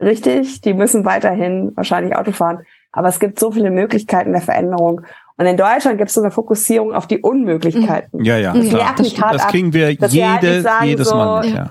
[0.00, 2.60] richtig, die müssen weiterhin wahrscheinlich Auto fahren.
[2.92, 5.02] Aber es gibt so viele Möglichkeiten der Veränderung.
[5.38, 8.24] Und in Deutschland gibt es so eine Fokussierung auf die Unmöglichkeiten.
[8.24, 8.94] Ja, ja, Das klar.
[9.00, 11.56] mich hart Das ab, kriegen wir halt jede, nicht sagen, jedes so, Mal mit, Ja.
[11.56, 11.70] ja.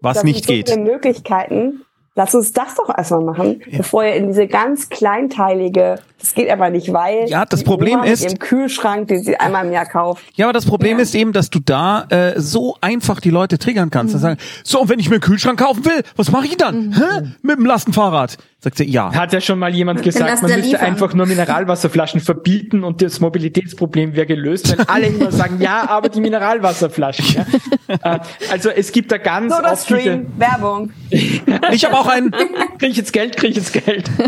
[0.00, 0.76] Was Das nicht so geht.
[0.78, 1.80] Möglichkeiten.
[2.18, 6.68] Lass uns das doch erstmal machen, bevor ihr in diese ganz kleinteilige, das geht aber
[6.68, 9.86] nicht, weil Ja, das die Problem Oma ist- ihrem Kühlschrank, den sie einmal im Jahr
[9.86, 10.24] kauft.
[10.34, 11.02] Ja, aber das Problem Ja.
[11.04, 14.14] ist eben, dass du da äh, so einfach die Leute triggern kannst.
[14.14, 14.16] Mhm.
[14.16, 16.92] Und sagen, so, und wenn ich mir einen Kühlschrank kaufen will, was mache ich dann?
[16.92, 17.28] Hä?
[17.42, 18.36] Mit dem Lastenfahrrad?
[18.60, 19.14] Sagt sie, ja.
[19.14, 20.84] Hat ja schon mal jemand gesagt, man müsste liefern.
[20.84, 26.08] einfach nur Mineralwasserflaschen verbieten und das Mobilitätsproblem wäre gelöst, wenn alle immer sagen, ja, aber
[26.08, 27.36] die Mineralwasserflaschen.
[27.36, 27.46] Ja.
[28.02, 28.18] Äh,
[28.50, 30.90] also es gibt da ganz So, das oft diese, Stream, Werbung.
[31.08, 32.30] Ich habe auch einen.
[32.78, 34.10] krieg ich jetzt Geld, krieg ich jetzt Geld.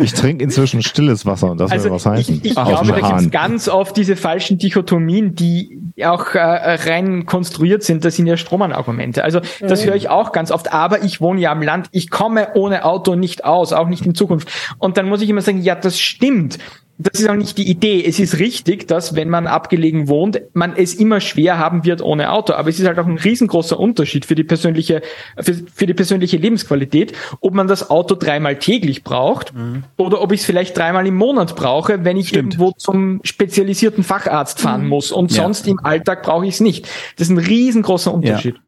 [0.00, 2.40] Ich trinke inzwischen stilles Wasser und das Also soll was heißen.
[2.42, 7.24] ich, ich glaube, da gibt es ganz oft diese falschen Dichotomien, die auch äh, rein
[7.24, 8.04] konstruiert sind.
[8.04, 9.22] Das sind ja Strohmann-Argumente.
[9.22, 10.72] Also das höre ich auch ganz oft.
[10.72, 11.88] Aber ich wohne ja am Land.
[11.92, 14.50] Ich komme ohne Auto nicht aus, auch nicht in Zukunft.
[14.78, 16.58] Und dann muss ich immer sagen, ja, das stimmt.
[17.02, 18.04] Das ist auch nicht die Idee.
[18.06, 22.30] Es ist richtig, dass wenn man abgelegen wohnt, man es immer schwer haben wird ohne
[22.32, 22.52] Auto.
[22.52, 25.02] Aber es ist halt auch ein riesengroßer Unterschied für die persönliche,
[25.38, 29.52] für, für die persönliche Lebensqualität, ob man das Auto dreimal täglich braucht
[29.96, 32.54] oder ob ich es vielleicht dreimal im Monat brauche, wenn ich Stimmt.
[32.54, 35.12] irgendwo zum spezialisierten Facharzt fahren muss.
[35.12, 35.42] Und Ja.
[35.42, 36.86] sonst im Alltag brauche ich es nicht.
[37.16, 38.56] Das ist ein riesengroßer Unterschied.
[38.56, 38.60] Ja,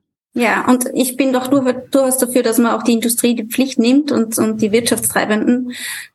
[0.66, 4.10] und ich bin doch dur- durchaus dafür, dass man auch die Industrie die Pflicht nimmt
[4.10, 5.70] und, und die Wirtschaftstreibenden.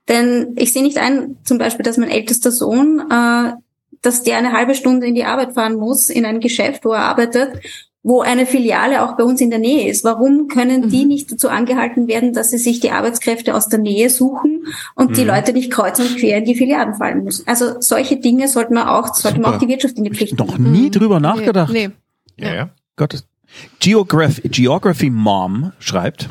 [0.10, 3.54] Denn ich sehe nicht ein, zum Beispiel, dass mein ältester Sohn, äh,
[4.02, 7.02] dass der eine halbe Stunde in die Arbeit fahren muss, in ein Geschäft, wo er
[7.04, 7.60] arbeitet,
[8.02, 10.04] wo eine Filiale auch bei uns in der Nähe ist.
[10.06, 14.10] Warum können die nicht dazu angehalten werden, dass sie sich die Arbeitskräfte aus der Nähe
[14.10, 14.66] suchen
[14.96, 17.46] und die Leute nicht kreuz und quer in die Filialen fallen müssen?
[17.46, 20.58] Also solche Dinge sollte man auch, sollte man auch die Wirtschaft in die Pflicht Noch
[20.58, 20.72] nehmen.
[20.72, 21.74] nie drüber nachgedacht.
[21.74, 21.90] Nee.
[22.38, 22.70] Ja, ja.
[22.96, 23.26] Gottes.
[23.80, 26.30] Geography, Geography Mom schreibt,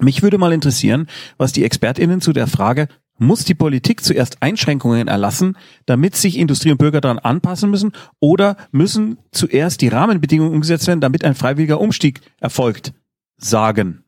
[0.00, 2.88] mich würde mal interessieren, was die ExpertInnen zu der Frage,
[3.18, 5.56] muss die Politik zuerst Einschränkungen erlassen,
[5.86, 11.00] damit sich Industrie und Bürger daran anpassen müssen, oder müssen zuerst die Rahmenbedingungen umgesetzt werden,
[11.00, 12.92] damit ein freiwilliger Umstieg erfolgt,
[13.36, 14.04] sagen?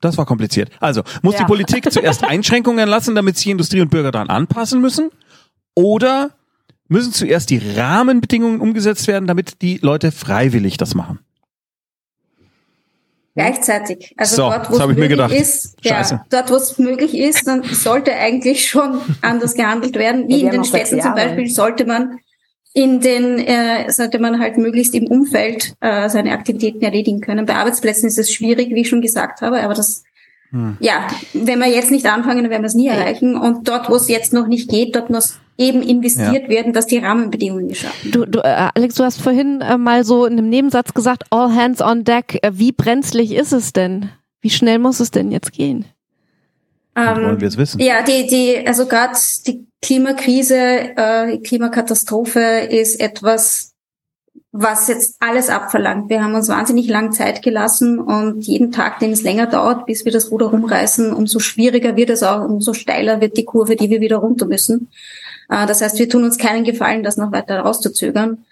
[0.00, 0.70] Das war kompliziert.
[0.80, 1.46] Also, muss die Ja.
[1.46, 5.08] Politik zuerst Einschränkungen erlassen, damit sich Industrie und Bürger daran anpassen müssen?
[5.74, 6.32] Oder
[6.88, 11.20] müssen zuerst die Rahmenbedingungen umgesetzt werden, damit die Leute freiwillig das machen?
[13.34, 14.14] Gleichzeitig.
[14.16, 15.32] Also So, dort, wo es möglich gedacht.
[15.32, 16.14] ist, Scheiße.
[16.14, 20.28] ja, dort, wo es möglich ist, dann sollte eigentlich schon anders gehandelt werden.
[20.28, 21.14] Wie Ja, in den Städten zum.
[21.14, 22.18] Beispiel sollte man
[22.74, 27.46] in den, äh, sollte man halt möglichst im Umfeld äh, seine Aktivitäten erledigen können.
[27.46, 30.02] Bei Arbeitsplätzen ist es schwierig, wie ich schon gesagt habe, aber das,
[30.50, 30.76] Hm.
[30.80, 33.36] ja, wenn wir jetzt nicht anfangen, dann werden wir es nie erreichen.
[33.36, 36.98] Und dort, wo es jetzt noch nicht geht, dort muss eben investiert werden, dass die
[36.98, 40.94] Rahmenbedingungen geschaffen Du, du, äh, Alex, du hast vorhin äh, mal so in einem Nebensatz
[40.94, 42.38] gesagt, all hands on deck.
[42.42, 44.10] Äh, wie brenzlig ist es denn?
[44.40, 45.84] Wie schnell muss es denn jetzt gehen?
[46.96, 47.80] Ähm, Wollen wir es wissen?
[47.80, 49.14] Ja, die, die, also gerade
[49.46, 50.56] die Klimakrise,
[50.96, 52.40] äh, die Klimakatastrophe
[52.70, 53.73] ist etwas,
[54.56, 56.08] was jetzt alles abverlangt.
[56.08, 60.04] Wir haben uns wahnsinnig lang Zeit gelassen und jeden Tag, den es länger dauert, bis
[60.04, 63.90] wir das Ruder rumreißen, umso schwieriger wird es auch, umso steiler wird die Kurve, die
[63.90, 64.90] wir wieder runter müssen.
[65.48, 68.44] Äh, das heißt, wir tun uns keinen Gefallen, das noch weiter rauszuzögern.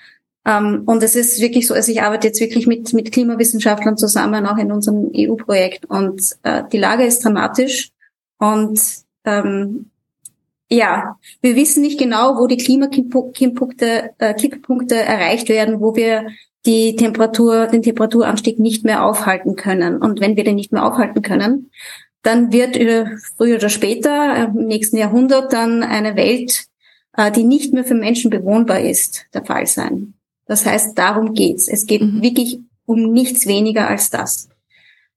[0.44, 4.44] Ähm, und es ist wirklich so, also ich arbeite jetzt wirklich mit, mit Klimawissenschaftlern zusammen,
[4.46, 5.84] auch in unserem EU-Projekt.
[5.84, 7.90] Und äh, die Lage ist dramatisch.
[8.40, 8.80] Und
[9.24, 9.91] ähm,
[10.72, 16.26] ja, wir wissen nicht genau, wo die Klimakipppunkte äh, Kipppunkte erreicht werden, wo wir
[16.64, 19.98] die Temperatur, den Temperaturanstieg nicht mehr aufhalten können.
[19.98, 21.70] Und wenn wir den nicht mehr aufhalten können,
[22.22, 26.66] dann wird äh, früher oder später, äh, im nächsten Jahrhundert, dann eine Welt,
[27.16, 30.14] äh, die nicht mehr für Menschen bewohnbar ist, der Fall sein.
[30.46, 31.68] Das heißt, darum geht's.
[31.68, 32.22] Es geht mhm.
[32.22, 34.48] wirklich um nichts weniger als das.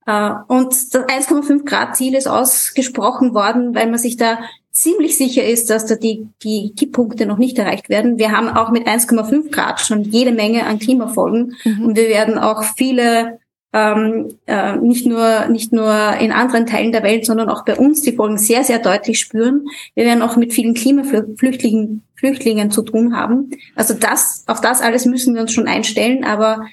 [0.08, 4.38] Und das 1,5 Grad Ziel ist ausgesprochen worden, weil man sich da
[4.76, 8.18] ziemlich sicher ist, dass da die, die Kipppunkte noch nicht erreicht werden.
[8.20, 11.86] Wir haben auch mit 1,5 Grad schon jede Menge an Klimafolgen mhm.
[11.86, 13.40] und wir werden auch viele
[13.72, 18.02] ähm, äh, nicht nur nicht nur in anderen Teilen der Welt, sondern auch bei uns
[18.02, 19.66] die Folgen sehr sehr deutlich spüren.
[19.96, 23.52] Wir werden auch mit vielen Klimaflüchtlingen Flüchtlingen zu tun haben.
[23.76, 26.66] Also das auf das alles müssen wir uns schon einstellen, aber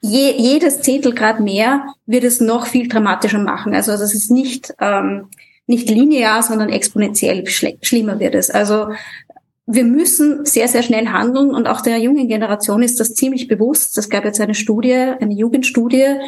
[0.00, 3.74] je, jedes Zehntelgrad mehr wird es noch viel dramatischer machen.
[3.74, 5.28] Also das ist nicht ähm,
[5.66, 8.50] nicht linear, sondern exponentiell schlimmer wird es.
[8.50, 8.88] Also
[9.66, 13.96] wir müssen sehr, sehr schnell handeln und auch der jungen Generation ist das ziemlich bewusst.
[13.96, 16.18] Es gab jetzt eine Studie, eine Jugendstudie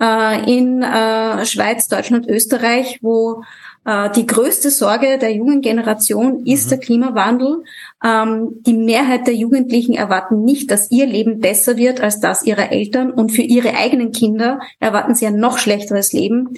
[0.00, 3.42] äh, in äh, Schweiz, Deutschland, Österreich, wo
[3.84, 6.70] äh, die größte Sorge der jungen Generation ist mhm.
[6.70, 7.64] der Klimawandel.
[8.02, 12.72] Ähm, die Mehrheit der Jugendlichen erwarten nicht, dass ihr Leben besser wird als das ihrer
[12.72, 16.54] Eltern und für ihre eigenen Kinder erwarten sie ein noch schlechteres Leben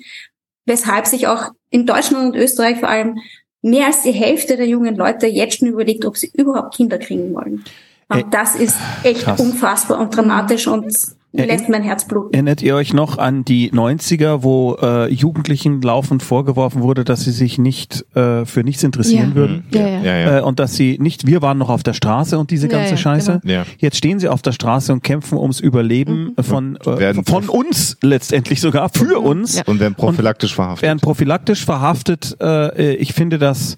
[0.69, 3.19] weshalb sich auch in Deutschland und Österreich vor allem
[3.63, 7.35] mehr als die Hälfte der jungen Leute jetzt schon überlegt, ob sie überhaupt Kinder kriegen
[7.35, 7.65] wollen.
[8.09, 9.41] Und das ist echt Krass.
[9.41, 10.95] unfassbar und dramatisch und
[11.33, 12.33] lässt mein Herz bluten.
[12.33, 17.33] Erinnert ihr euch noch an die 90er, wo äh, Jugendlichen laufend vorgeworfen wurde, dass sie
[17.33, 19.35] sich nicht äh, für nichts interessieren ja.
[19.35, 19.65] würden?
[19.73, 20.03] Ja, ja.
[20.03, 20.39] Ja, ja.
[20.39, 23.41] Äh, und dass sie nicht, wir waren noch auf der Straße und diese ganze Scheiße.
[23.43, 23.63] Genau.
[23.79, 26.43] Jetzt stehen sie auf der Straße und kämpfen ums Überleben mhm.
[26.43, 29.63] von, äh, von uns letztendlich sogar, für uns.
[29.67, 30.83] Und werden prophylaktisch verhaftet.
[30.83, 32.37] Werden prophylaktisch verhaftet.
[32.41, 33.77] Äh, ich finde das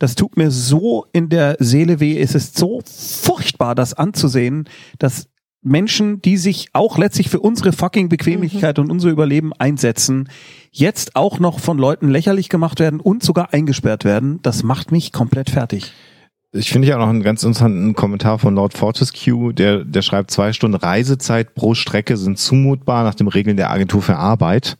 [0.00, 2.18] das tut mir so in der Seele weh.
[2.18, 4.68] Es ist so furchtbar, das anzusehen,
[4.98, 5.28] dass
[5.64, 8.84] Menschen, die sich auch letztlich für unsere fucking Bequemlichkeit mhm.
[8.84, 10.28] und unser Überleben einsetzen,
[10.70, 15.12] jetzt auch noch von Leuten lächerlich gemacht werden und sogar eingesperrt werden, das macht mich
[15.12, 15.92] komplett fertig.
[16.52, 20.52] Ich finde ja noch einen ganz interessanten Kommentar von Lord Fortescue, der, der schreibt, zwei
[20.52, 24.76] Stunden Reisezeit pro Strecke sind zumutbar nach den Regeln der Agentur für Arbeit.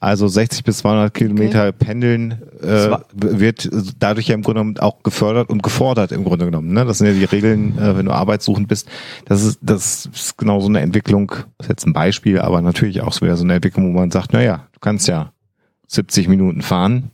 [0.00, 1.76] Also 60 bis 200 Kilometer okay.
[1.76, 3.68] Pendeln äh, wird
[3.98, 6.72] dadurch ja im Grunde genommen auch gefördert und gefordert im Grunde genommen.
[6.72, 6.84] Ne?
[6.84, 8.88] Das sind ja die Regeln, äh, wenn du arbeitssuchend bist.
[9.24, 13.00] Das ist, das ist genau so eine Entwicklung, das ist jetzt ein Beispiel, aber natürlich
[13.00, 15.32] auch so wieder so eine Entwicklung, wo man sagt, na ja, du kannst ja
[15.88, 17.10] 70 Minuten fahren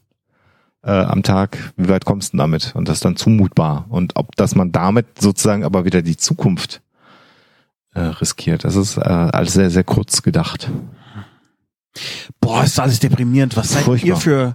[0.82, 2.72] äh, am Tag, wie weit kommst du damit?
[2.74, 3.86] Und das ist dann zumutbar.
[3.88, 6.82] Und ob dass man damit sozusagen aber wieder die Zukunft
[7.94, 10.70] äh, riskiert, das ist äh, alles sehr, sehr kurz gedacht.
[12.40, 13.56] Boah, ist alles deprimierend.
[13.56, 14.08] Was seid Furchtbar.
[14.08, 14.54] ihr für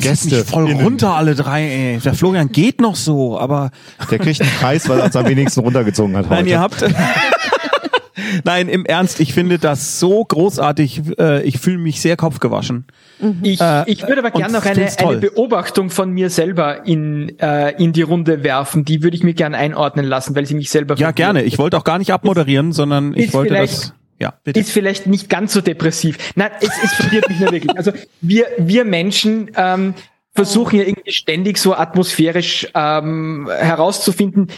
[0.00, 0.44] Gäste?
[0.44, 1.98] voll runter alle drei, ey.
[1.98, 3.70] Der Florian geht noch so, aber.
[4.10, 6.34] Der kriegt einen Preis, weil er uns am wenigsten runtergezogen hat heute.
[6.34, 6.84] Nein, ihr habt.
[8.44, 11.02] Nein, im Ernst, ich finde das so großartig.
[11.18, 12.84] Äh, ich fühle mich sehr kopfgewaschen.
[13.20, 13.38] Mhm.
[13.42, 17.70] Ich, äh, ich würde aber gerne noch eine, eine Beobachtung von mir selber in, äh,
[17.82, 18.84] in die Runde werfen.
[18.84, 20.96] Die würde ich mir gerne einordnen lassen, weil sie mich selber.
[20.96, 21.42] Ja, gerne.
[21.42, 24.58] Ich wollte auch gar nicht abmoderieren, sondern ich wollte das ja, bitte.
[24.58, 26.18] ist vielleicht nicht ganz so depressiv.
[26.34, 27.76] Nein, es, es verliert mich nur wirklich.
[27.76, 29.94] Also wir, wir Menschen ähm,
[30.34, 34.48] versuchen ja irgendwie ständig so atmosphärisch ähm, herauszufinden,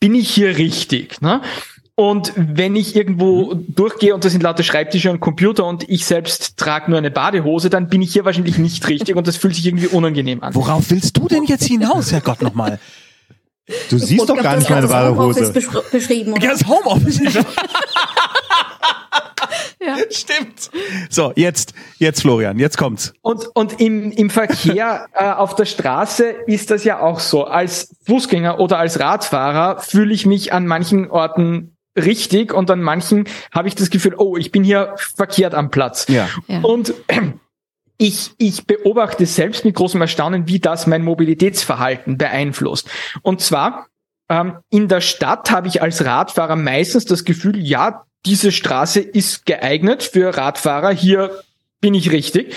[0.00, 1.20] bin ich hier richtig?
[1.20, 1.42] Ne?
[1.94, 6.56] Und wenn ich irgendwo durchgehe und da sind lauter Schreibtische und Computer und ich selbst
[6.56, 9.66] trage nur eine Badehose, dann bin ich hier wahrscheinlich nicht richtig und das fühlt sich
[9.66, 10.54] irgendwie unangenehm an.
[10.54, 12.78] Worauf willst du denn jetzt hinaus, Herrgott, nochmal?
[13.90, 15.52] Du siehst und doch gar nicht meine Badehose.
[15.90, 16.42] Beschrieben, oder?
[16.42, 17.20] Ja, das Homeoffice.
[19.80, 19.96] Ja.
[20.10, 20.70] Stimmt.
[21.10, 23.12] So, jetzt, jetzt Florian, jetzt kommt's.
[23.22, 27.44] Und, und im, im Verkehr äh, auf der Straße ist das ja auch so.
[27.44, 33.28] Als Fußgänger oder als Radfahrer fühle ich mich an manchen Orten richtig und an manchen
[33.52, 36.06] habe ich das Gefühl, oh, ich bin hier verkehrt am Platz.
[36.08, 36.28] Ja.
[36.46, 36.60] ja.
[36.60, 37.20] Und äh,
[37.98, 42.88] ich, ich beobachte selbst mit großem Erstaunen, wie das mein Mobilitätsverhalten beeinflusst.
[43.22, 43.88] Und zwar
[44.28, 49.46] ähm, in der Stadt habe ich als Radfahrer meistens das Gefühl, ja, diese Straße ist
[49.46, 50.90] geeignet für Radfahrer.
[50.90, 51.30] Hier
[51.80, 52.54] bin ich richtig.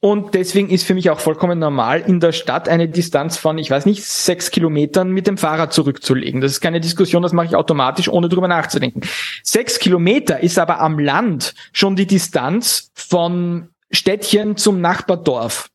[0.00, 3.70] Und deswegen ist für mich auch vollkommen normal, in der Stadt eine Distanz von, ich
[3.70, 6.40] weiß nicht, sechs Kilometern mit dem Fahrrad zurückzulegen.
[6.40, 9.02] Das ist keine Diskussion, das mache ich automatisch, ohne drüber nachzudenken.
[9.42, 15.68] Sechs Kilometer ist aber am Land schon die Distanz von Städtchen zum Nachbardorf.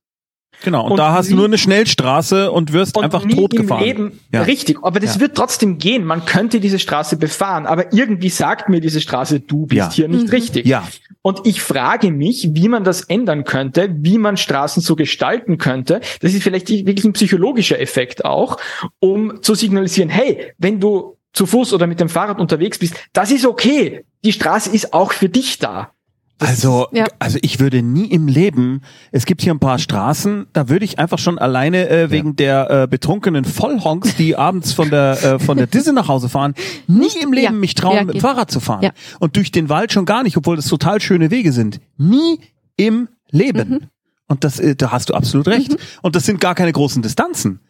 [0.64, 3.84] Genau, und, und da hast du nur eine Schnellstraße und wirst und einfach totgefahren.
[3.84, 4.42] Leben, ja.
[4.42, 5.22] Richtig, aber das ja.
[5.22, 6.04] wird trotzdem gehen.
[6.04, 9.92] Man könnte diese Straße befahren, aber irgendwie sagt mir diese Straße, du bist ja.
[9.92, 10.32] hier nicht mhm.
[10.32, 10.66] richtig.
[10.66, 10.88] Ja.
[11.22, 16.02] Und ich frage mich, wie man das ändern könnte, wie man Straßen so gestalten könnte.
[16.22, 18.58] Das ist vielleicht wirklich ein psychologischer Effekt auch,
[19.00, 23.32] um zu signalisieren, hey, wenn du zu Fuß oder mit dem Fahrrad unterwegs bist, das
[23.32, 24.06] ist okay.
[24.24, 25.92] Die Straße ist auch für dich da.
[26.40, 27.06] Also, Ja.
[27.18, 28.82] also ich würde nie im Leben,
[29.12, 32.70] es gibt hier ein paar Straßen, da würde ich einfach schon alleine äh, wegen der
[32.84, 36.54] äh, betrunkenen Vollhonks, die abends von der äh, von der Disse nach Hause fahren,
[36.86, 37.60] nie im Leben Ja.
[37.60, 38.22] mich trauen, Ja, mit dem.
[38.22, 38.84] Fahrrad zu fahren.
[38.84, 38.92] Ja.
[39.20, 41.80] Und durch den Wald schon gar nicht, obwohl das total schöne Wege sind.
[41.98, 42.40] Nie
[42.76, 43.70] im Leben.
[43.70, 43.80] Mhm.
[44.28, 45.76] Und das, äh, da hast du absolut recht.
[46.04, 47.62] Und das sind gar keine großen Distanzen.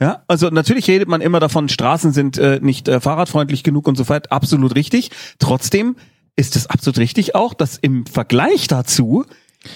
[0.00, 3.96] Ja, also natürlich redet man immer davon, Straßen sind äh, nicht äh, fahrradfreundlich genug und
[3.96, 4.32] so weiter.
[4.32, 5.10] Absolut richtig.
[5.38, 5.96] Trotzdem
[6.36, 9.24] ist es absolut richtig auch, dass im Vergleich dazu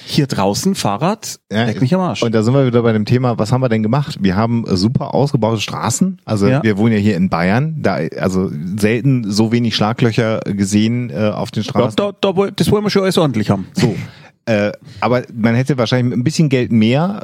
[0.04, 2.22] hier draußen Fahrrad Ja, leck mich am Arsch.
[2.22, 4.18] Und da sind wir wieder bei dem Thema, was haben wir denn gemacht?
[4.20, 6.20] Wir haben äh, super ausgebaute Straßen.
[6.26, 6.62] Also Ja.
[6.62, 7.76] wir wohnen ja hier in Bayern.
[7.80, 11.96] Da also selten so wenig Schlaglöcher gesehen äh, auf den Ja, Straßen.
[11.96, 13.66] da, da, woll- das wollen wir schon alles ordentlich haben.
[13.72, 13.96] So.
[14.44, 17.22] äh, aber man hätte wahrscheinlich mit ein bisschen Geld mehr,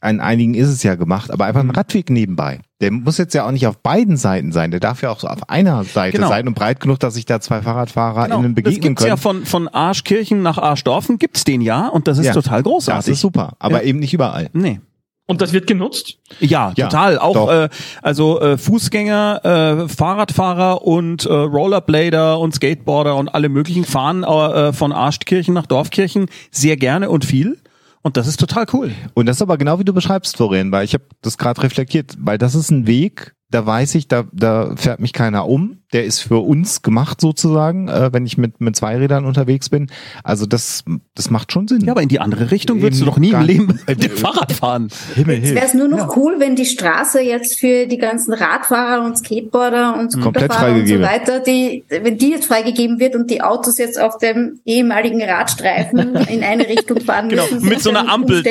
[0.00, 2.60] an einigen ist es ja gemacht, aber einfach ein Radweg nebenbei.
[2.80, 4.70] Der muss jetzt ja auch nicht auf beiden Seiten sein.
[4.70, 6.28] Der darf ja auch so auf einer Seite Genau.
[6.28, 8.48] sein und breit genug, dass sich da zwei FahrradfahrerInnen Genau.
[8.48, 9.10] Das begegnen gibt's können.
[9.10, 12.32] ja von, von Arschkirchen nach Arschdorfen gibt's den ja und das ist Ja.
[12.32, 13.12] total das großartig.
[13.12, 13.88] ist super, aber Ja.
[13.88, 14.48] eben nicht überall.
[14.54, 14.80] Nee.
[15.26, 16.16] Und das wird genutzt.
[16.40, 17.18] Ja, Ja, total.
[17.18, 17.50] Auch doch.
[17.52, 17.68] äh,
[18.02, 24.72] also äh, Fußgänger, äh, Fahrradfahrer und äh, Rollerblader und Skateboarder und alle möglichen fahren äh,
[24.72, 27.58] von Arstkirchen nach Dorfkirchen sehr gerne und viel.
[28.02, 28.92] Und das ist total cool.
[29.14, 32.16] Und das ist aber genau wie du beschreibst, Florian, weil ich habe das gerade reflektiert,
[32.18, 35.79] weil das ist ein Weg, da weiß ich, da, da fährt mich keiner um.
[35.92, 39.88] Der ist für uns gemacht sozusagen, äh, wenn ich mit, mit Zweirädern unterwegs bin.
[40.22, 40.84] Also das,
[41.14, 41.80] das macht schon Sinn.
[41.80, 44.52] Ja, aber in die andere Richtung würdest du doch nie im Leben mit dem Fahrrad
[44.52, 44.88] fahren.
[45.14, 49.18] Himmel wäre es nur noch cool, wenn die Straße jetzt für die ganzen Radfahrer und
[49.18, 53.78] Skateboarder und Scooterfahrer und so weiter, die, wenn die jetzt freigegeben wird und die Autos
[53.78, 55.98] jetzt auf dem ehemaligen Radstreifen
[56.28, 58.42] in eine Richtung fahren Genau, müssen, mit so einer Ampel,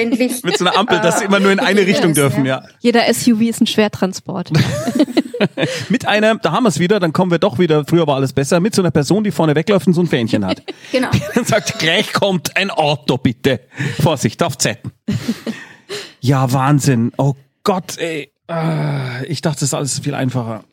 [0.43, 2.63] mit so einer Ampel, dass sie Äh, immer nur in eine Richtung ja, dürfen, ja.
[2.79, 4.51] Jeder SUV ist ein Schwertransport.
[5.89, 8.33] Mit einer, da haben wir es wieder, dann kommen wir doch wieder, früher war alles
[8.33, 10.61] besser, mit so einer Person, die vorne wegläuft und so ein Fähnchen hat.
[10.91, 11.09] Genau.
[11.35, 13.59] Dann sagt, gleich kommt ein Auto, bitte.
[14.01, 14.91] Vorsicht, auf Zetten.
[16.19, 17.11] Ja, Wahnsinn.
[17.17, 18.31] Oh Gott, ey.
[18.47, 20.63] Ah, Ich dachte, das ist alles viel einfacher.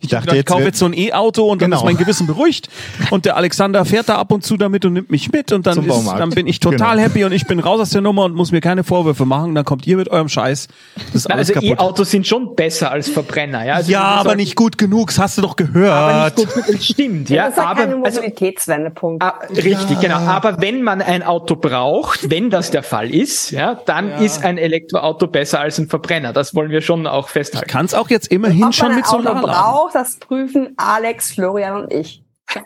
[0.00, 1.80] Ich dachte Ich jetzt, kaufe jetzt so ein E-Auto und dann Genau.
[1.80, 2.68] ist mein Gewissen beruhigt
[3.10, 5.84] und der Alexander fährt da ab und zu damit und nimmt mich mit und dann,
[5.84, 7.08] ist, dann bin ich total Genau.
[7.08, 9.56] happy und ich bin raus aus der Nummer und muss mir keine Vorwürfe machen.
[9.56, 10.68] Dann kommt ihr mit eurem Scheiß.
[11.06, 11.66] Das ist Na, alles also.
[11.66, 13.64] E-Autos sind schon besser als Verbrenner.
[13.64, 15.90] Ja, also ja, aber nicht gut genug, das hast du doch gehört.
[15.92, 17.46] Aber nicht gut, das stimmt, ja.
[17.46, 19.24] das ist halt aber, keine also, Mobilitätswendepunkt.
[19.24, 20.18] Ah, richtig, genau.
[20.18, 24.58] Aber wenn man ein Auto braucht, wenn das der Fall ist, ja, dann ist ein
[24.58, 26.32] Elektroauto besser als ein Verbrenner.
[26.32, 27.68] Das wollen wir schon auch festhalten.
[27.68, 32.22] Kannst auch jetzt immerhin schon mit Auto Braucht, das prüfen Alex, Florian und ich.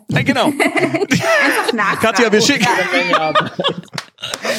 [0.08, 0.46] Ja, genau.
[0.46, 2.00] Einfach.
[2.00, 2.66] Katja, wir schicken,
[3.10, 3.32] Ja,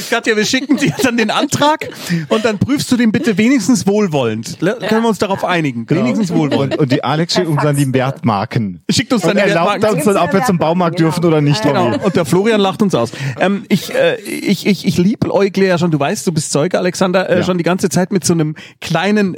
[0.10, 1.88] Katja, wir schicken dir dann den Antrag
[2.28, 4.58] und dann prüfst du den bitte wenigstens wohlwollend.
[4.60, 5.90] Le- Können wir uns darauf einigen?
[5.90, 6.78] Wenigstens wohlwollend.
[6.78, 8.84] und, die Alex schickt uns dann die Wertmarken.
[8.90, 9.98] Schickt uns dann Und die erlaubt Wertmarken.
[10.00, 11.10] uns dann, ob wir zum Baumarkt Genau.
[11.12, 11.62] dürfen oder nicht.
[11.64, 11.92] Genau.
[11.92, 12.04] Tommy.
[12.04, 13.12] Und der Florian lacht uns aus.
[13.40, 17.30] Ähm, ich, äh, ich, ich, ich liebäugle ja schon, du weißt, du bist Zeuge, Alexander,
[17.30, 17.44] äh, Ja.
[17.44, 19.38] schon die ganze Zeit mit so einem kleinen,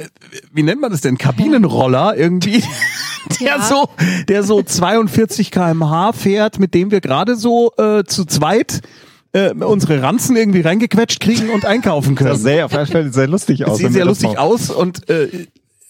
[0.52, 2.64] wie nennt man das denn, Kabinenroller irgendwie,
[3.40, 3.62] der Ja.
[3.62, 3.88] so,
[4.28, 5.50] der so 42
[5.80, 8.80] kmh fährt, mit dem wir gerade so äh, zu zweit
[9.32, 12.30] äh, unsere Ranzen irgendwie reingequetscht kriegen und einkaufen können.
[12.30, 13.78] Das sähe auf jeden Fall sehr lustig aus.
[13.78, 14.38] sieht sehr das lustig machen.
[14.38, 15.46] aus und äh,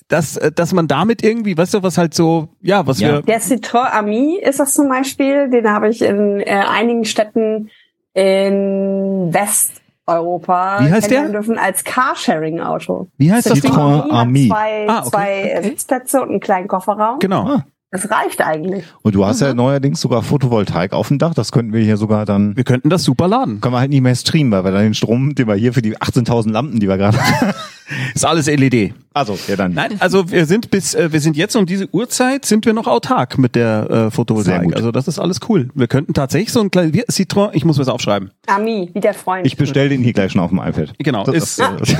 [0.09, 3.15] dass, äh, dass man damit irgendwie, weißt du, was halt so, ja, was Ja.
[3.17, 5.51] wir Der Citroën Ami ist das zum Beispiel.
[5.51, 7.71] Den habe ich in äh, einigen Städten
[8.15, 11.29] in Westeuropa Wie heißt der?
[11.29, 13.09] dürfen als Carsharing-Auto.
[13.19, 13.73] Wie heißt das Ding?
[13.73, 14.49] Citroën Ami.
[14.49, 15.11] Zwei, Ah, okay.
[15.11, 17.19] zwei Sitzplätze und einen kleinen Kofferraum.
[17.19, 17.43] Genau.
[17.47, 17.65] Ah.
[18.03, 18.85] Das reicht eigentlich.
[19.03, 21.33] Und du hast ja neuerdings sogar Photovoltaik auf dem Dach.
[21.33, 23.61] Das könnten wir hier sogar dann, Wir könnten das super laden.
[23.63, 25.81] können wir halt nicht mehr streamen, weil wir dann den Strom, den wir hier für
[25.83, 27.19] die 18.000 Lampen, die wir gerade,
[28.15, 28.93] Ist alles LED.
[29.15, 29.73] also, ja dann.
[29.73, 32.89] Nein, also wir sind bis äh, wir sind jetzt um diese Uhrzeit sind wir noch
[32.89, 34.65] autark mit der äh, Sehr Photovoltaik.
[34.65, 34.75] gut.
[34.77, 35.69] Also das ist alles cool.
[35.75, 38.31] Wir könnten tatsächlich so ein kleines wir- Citroën, ich muss was aufschreiben.
[38.49, 39.47] Ami, wie der Freund.
[39.47, 40.95] Ich bestelle den hier gleich schon auf dem iPad.
[40.99, 41.97] Genau, Das, ist- das, äh,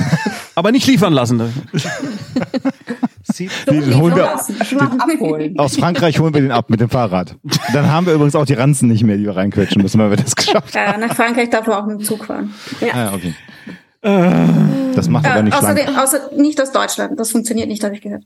[0.55, 1.41] Aber nicht liefern lassen.
[3.39, 5.59] Nee, den holen wir, abholen.
[5.59, 7.35] aus Frankreich holen wir den ab mit dem Fahrrad.
[7.73, 10.17] Dann haben wir übrigens auch die Ranzen nicht mehr, die wir reinquetschen müssen, weil wir
[10.17, 12.53] das geschafft Äh, nach Frankreich darf man auch mit dem Zug fahren.
[12.81, 12.91] haben.
[12.93, 13.33] Ah, okay.
[14.95, 15.77] Das macht aber Äh, nicht schlank.
[15.79, 17.19] außerdem, außer nicht aus Deutschland.
[17.19, 18.23] Das funktioniert nicht, habe ich gehört.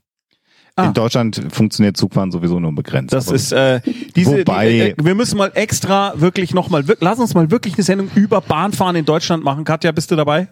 [0.76, 0.86] Ah.
[0.86, 3.14] In Deutschland funktioniert Zugfahren sowieso nur begrenzt.
[3.14, 3.82] Das aber- ist äh,
[4.16, 4.40] diese.
[4.40, 6.88] Wobei- die, äh, wir müssen mal extra wirklich noch mal.
[6.88, 9.66] wir- Lass uns mal wirklich eine Sendung über Bahnfahren in Deutschland machen.
[9.66, 10.48] Katja, bist du dabei?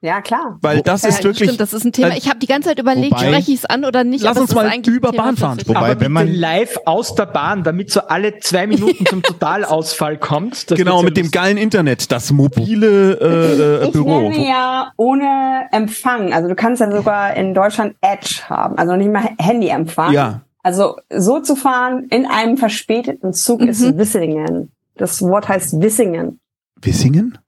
[0.00, 0.58] Ja, klar.
[0.62, 1.48] Weil das Ja, ist wirklich.
[1.48, 2.16] Stimmt, das ist ein Thema.
[2.16, 4.22] Ich habe die ganze Zeit überlegt, wobei- spreche ich es an oder nicht.
[4.22, 5.58] Lass uns ist mal über Bahn fahren.
[5.66, 10.16] Wobei, Aber wenn man- live aus der Bahn, damit so alle zwei Minuten zum Totalausfall
[10.18, 10.70] kommt.
[10.70, 14.20] Das genau, mit dem geilen Internet, das mobile äh, äh, Ich Büro.
[14.20, 16.32] nenne ja ohne Empfang.
[16.32, 20.12] Also du kannst ja sogar in Deutschland Edge haben, also nicht mal Handyempfang.
[20.12, 20.42] Ja.
[20.62, 23.98] Also so zu fahren in einem verspäteten Zug ist Mhm.
[23.98, 24.72] Wissingen.
[24.96, 26.38] Das Wort heißt Wissingen.
[26.80, 27.38] Wissingen?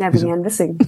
[0.00, 0.28] Ja, Wieso?
[0.28, 0.78] wegen Wissingen.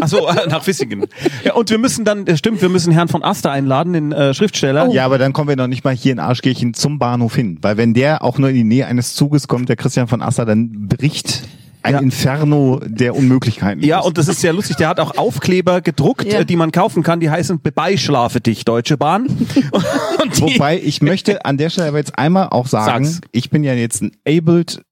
[0.00, 1.04] Achso, nach Wissingen.
[1.44, 4.88] Ja, und wir müssen dann, stimmt, wir müssen Herrn von Aster einladen, den äh, Schriftsteller.
[4.90, 7.58] Ja, aber dann kommen wir noch nicht mal hier in Arschkirchen zum Bahnhof hin.
[7.60, 10.44] Weil wenn der auch nur in die Nähe eines Zuges kommt, der Christian von Asser,
[10.46, 11.42] dann bricht
[11.84, 12.00] ein Ja.
[12.00, 13.82] Inferno der Unmöglichkeiten.
[13.84, 14.76] Ja, und das ist sehr lustig.
[14.76, 16.38] Der hat auch Aufkleber gedruckt, Ja.
[16.40, 17.18] äh, die man kaufen kann.
[17.20, 19.26] Die heißen Bebeischlafe dich, Deutsche Bahn.
[20.38, 23.20] Wobei, ich möchte an der Stelle aber jetzt einmal auch sagen, Sag's.
[23.32, 24.82] ich bin ja jetzt ein abled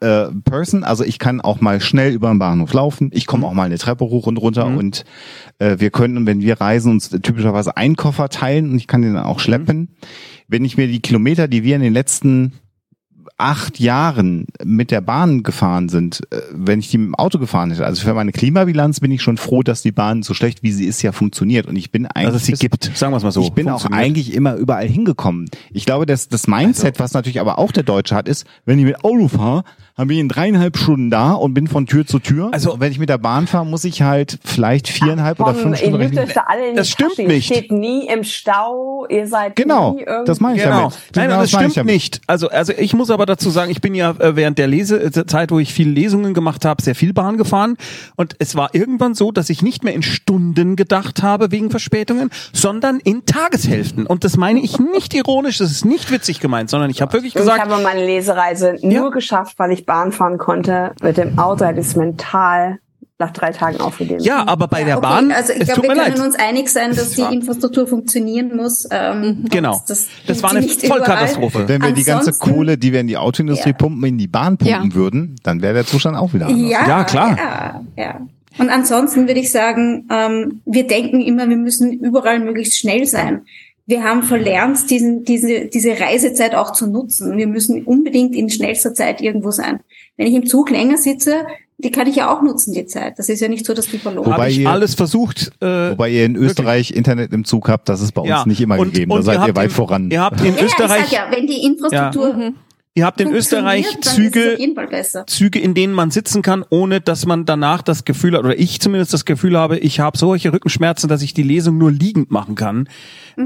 [0.00, 3.52] äh, Person, also ich kann auch mal schnell über den Bahnhof laufen, ich komme auch
[3.52, 4.76] mal eine Treppe hoch und runter Mhm.
[4.78, 5.04] und
[5.58, 9.14] äh, wir können, wenn wir reisen, uns typischerweise einen Koffer teilen und ich kann den
[9.14, 9.88] dann auch schleppen.
[10.48, 12.52] Wenn ich mir die Kilometer, die wir in den letzten
[13.40, 17.70] acht Jahren mit der Bahn gefahren sind, äh, wenn ich die mit dem Auto gefahren
[17.70, 20.72] hätte, also für meine Klimabilanz bin ich schon froh, dass die Bahn so schlecht wie
[20.72, 23.22] sie ist ja funktioniert und ich bin eigentlich dass es sie gibt, sagen wir es
[23.22, 23.42] mal so.
[23.42, 25.48] ich bin auch eigentlich immer überall hingekommen.
[25.72, 28.84] Ich glaube, dass das Mindset, was natürlich aber auch der Deutsche hat, ist, wenn ich
[28.84, 29.64] mit Auto fahre,
[30.00, 32.48] dann bin ich in dreieinhalb Stunden da und bin von Tür zu Tür.
[32.52, 35.62] Also- Und wenn ich mit der Bahn fahre, muss ich halt vielleicht viereinhalb oder Komm,
[35.62, 36.24] fünf ihr Stunden rechnen.
[36.24, 37.22] euch da alle in Das die stimmt Tasche.
[37.28, 37.50] nicht.
[37.50, 40.24] Ihr steht nie im Stau, ihr seid Genau, nie irgendwie...
[40.26, 40.76] das meine ich Genau.
[40.80, 40.94] damit.
[41.14, 42.20] Nein, Genau, das ich stimmt nicht.
[42.26, 45.58] Also, also ich muss aber dazu sagen, ich bin ja äh, während der Lesezeit, wo
[45.58, 47.76] ich viele Lesungen gemacht habe, sehr viel Bahn gefahren.
[48.16, 52.30] Und es war irgendwann so, dass ich nicht mehr in Stunden gedacht habe wegen Verspätungen,
[52.52, 54.06] sondern in Tageshälften.
[54.06, 57.34] Und das meine ich nicht ironisch, das ist nicht witzig gemeint, sondern ich habe wirklich
[57.34, 59.08] ich gesagt, habe meine Lesereise nur Ja.
[59.10, 60.92] geschafft, weil ich Bahn fahren konnte.
[61.02, 62.78] Mit dem Auto hätte ich es mental
[63.18, 64.20] nach drei Tagen aufgegeben.
[64.22, 66.20] ja, aber bei der Okay, Bahn, also ich glaube, wir können leid.
[66.20, 68.86] uns einig sein, dass die Infrastruktur funktionieren muss.
[68.90, 69.74] Ähm, Genau.
[69.74, 70.62] und Das, Das war eine.
[70.62, 71.68] Vollkatastrophe.
[71.68, 73.76] Wenn wir die ganze Ansonsten- Kohle, die wir in die Autoindustrie Ja.
[73.76, 74.94] pumpen, in die Bahn pumpen Ja.
[74.94, 76.70] würden, dann wäre der Zustand auch wieder anders.
[76.70, 77.36] Ja, Ja, klar.
[77.36, 78.20] Ja, ja.
[78.58, 83.42] Und ansonsten würde ich sagen, ähm, wir denken immer, wir müssen überall möglichst schnell sein.
[83.86, 87.36] Wir haben verlernt, diesen, diese, diese Reisezeit auch zu nutzen.
[87.36, 89.80] Wir müssen unbedingt in schnellster Zeit irgendwo sein.
[90.16, 91.44] Wenn ich im Zug länger sitze,
[91.78, 93.18] die kann ich ja auch nutzen, die Zeit.
[93.18, 95.50] Das ist ja nicht so, dass die verloren Wobei ich ihr- alles versucht.
[95.60, 98.44] Äh, Wobei ihr in Österreich Internet im Zug habt, das ist bei uns ja.
[98.46, 99.10] nicht immer Und- gegeben.
[99.12, 100.10] und da seid ihr weit in- voran.
[100.10, 102.52] Ihr habt in Ja, Österreich, ich sag ja, wenn die Infrastruktur
[103.00, 104.58] ihr habt in Österreich Züge.
[105.26, 108.80] Züge, in denen man sitzen kann, ohne dass man danach das Gefühl hat, oder ich
[108.80, 112.54] zumindest das Gefühl habe, ich habe solche Rückenschmerzen, dass ich die Lesung nur liegend machen
[112.54, 112.88] kann.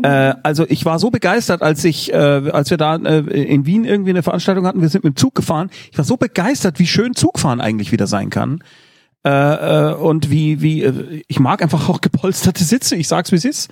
[0.03, 3.85] Äh, also ich war so begeistert, als ich, äh, als wir da äh, in Wien
[3.85, 5.71] irgendwie eine Veranstaltung hatten, wir sind mit dem Zug gefahren.
[5.93, 8.63] Ich war so begeistert, wie schön Zugfahren eigentlich wieder sein kann.
[9.27, 13.37] Äh, äh, und wie, wie, äh, ich mag einfach auch gepolsterte Sitze, ich sag's wie
[13.37, 13.71] es ist.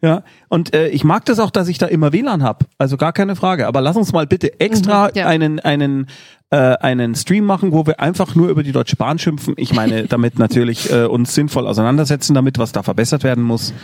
[0.00, 0.22] Ja.
[0.48, 2.64] Und äh, ich mag das auch, dass ich da immer WLAN hab.
[2.78, 3.66] Also gar keine Frage.
[3.66, 5.26] Aber lass uns mal bitte extra Mhm, ja.
[5.26, 6.06] einen, einen,
[6.50, 9.54] äh, einen Stream machen, wo wir einfach nur über die Deutsche Bahn schimpfen.
[9.58, 13.74] Ich meine, damit natürlich äh, uns sinnvoll auseinandersetzen damit, was da verbessert werden muss.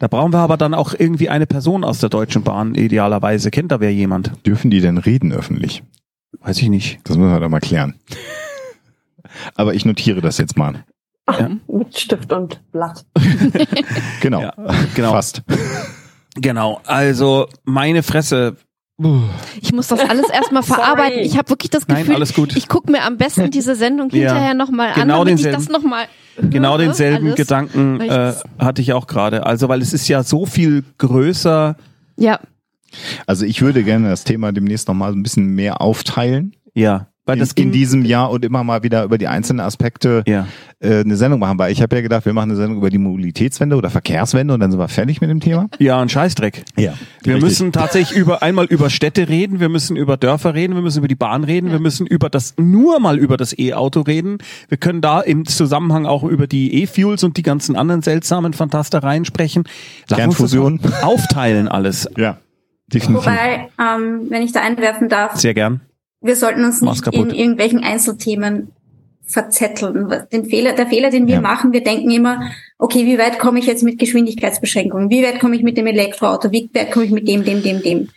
[0.00, 3.50] Da brauchen wir aber dann auch irgendwie eine Person aus der Deutschen Bahn, idealerweise.
[3.50, 4.32] Kennt da wer jemand?
[4.44, 5.82] Dürfen die denn reden öffentlich?
[6.40, 6.98] Weiß ich nicht.
[7.04, 7.94] Das müssen wir doch mal klären.
[9.54, 10.84] Aber ich notiere das jetzt mal.
[11.68, 13.04] Mit Stift und Blatt.
[14.20, 14.40] Genau.
[14.40, 14.54] Ja,
[14.94, 15.12] genau.
[15.12, 15.42] Fast.
[16.36, 16.80] Genau.
[16.86, 18.56] Also meine Fresse.
[19.60, 21.20] Ich muss das alles erstmal verarbeiten.
[21.20, 22.56] Ich habe wirklich das Nein, Gefühl, alles gut.
[22.56, 24.16] ich gucke mir am besten diese Sendung Ja.
[24.32, 26.06] hinterher nochmal an, Genau damit ich denselben- das nochmal
[26.40, 27.36] Genau denselben alles.
[27.36, 29.44] Gedanken äh, hatte ich auch gerade.
[29.46, 31.76] Also weil es ist ja so viel größer.
[32.16, 32.40] Ja,
[33.26, 36.56] Also ich würde gerne das Thema demnächst noch mal ein bisschen mehr aufteilen.
[36.74, 37.06] Ja.
[37.28, 40.46] Weil in, das in diesem Jahr und immer mal wieder über die einzelnen Aspekte ja.
[40.80, 42.96] äh, eine Sendung machen, weil ich habe ja gedacht, wir machen eine Sendung über die
[42.96, 45.68] Mobilitätswende oder Verkehrswende und dann sind wir fertig mit dem Thema.
[45.78, 46.64] Ja, ein Scheißdreck.
[46.78, 46.94] Ja.
[47.22, 47.42] Wir richtig.
[47.42, 51.08] müssen tatsächlich über einmal über Städte reden, wir müssen über Dörfer reden, wir müssen über
[51.08, 54.38] die Bahn reden, wir müssen über das nur mal über das E-Auto reden.
[54.70, 59.26] Wir können da im Zusammenhang auch über die E-Fuels und die ganzen anderen seltsamen Fantastereien
[59.26, 59.64] sprechen.
[60.08, 60.80] Lass Kernfusion.
[61.02, 62.08] Aufteilen alles.
[62.16, 62.38] Ja.
[62.86, 63.26] Definitiv.
[63.26, 65.82] Wobei, ähm, wenn ich da einwerfen darf, Sehr gern.
[66.20, 68.72] Wir sollten uns Mach's nicht in irgendwelchen Einzelthemen
[69.24, 70.12] verzetteln.
[70.32, 71.40] Den Fehler, der Fehler, den wir Ja.
[71.40, 72.40] machen, wir denken immer,
[72.78, 75.10] okay, wie weit komme ich jetzt mit Geschwindigkeitsbeschränkungen?
[75.10, 76.50] Wie weit komme ich mit dem Elektroauto?
[76.50, 78.08] Wie weit komme ich mit dem, dem, dem, dem?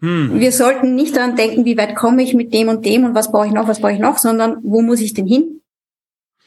[0.00, 0.38] Hm.
[0.40, 3.30] Wir sollten nicht daran denken, wie weit komme ich mit dem und dem und was
[3.32, 5.60] brauche ich noch, was brauche ich noch, sondern wo muss ich denn hin?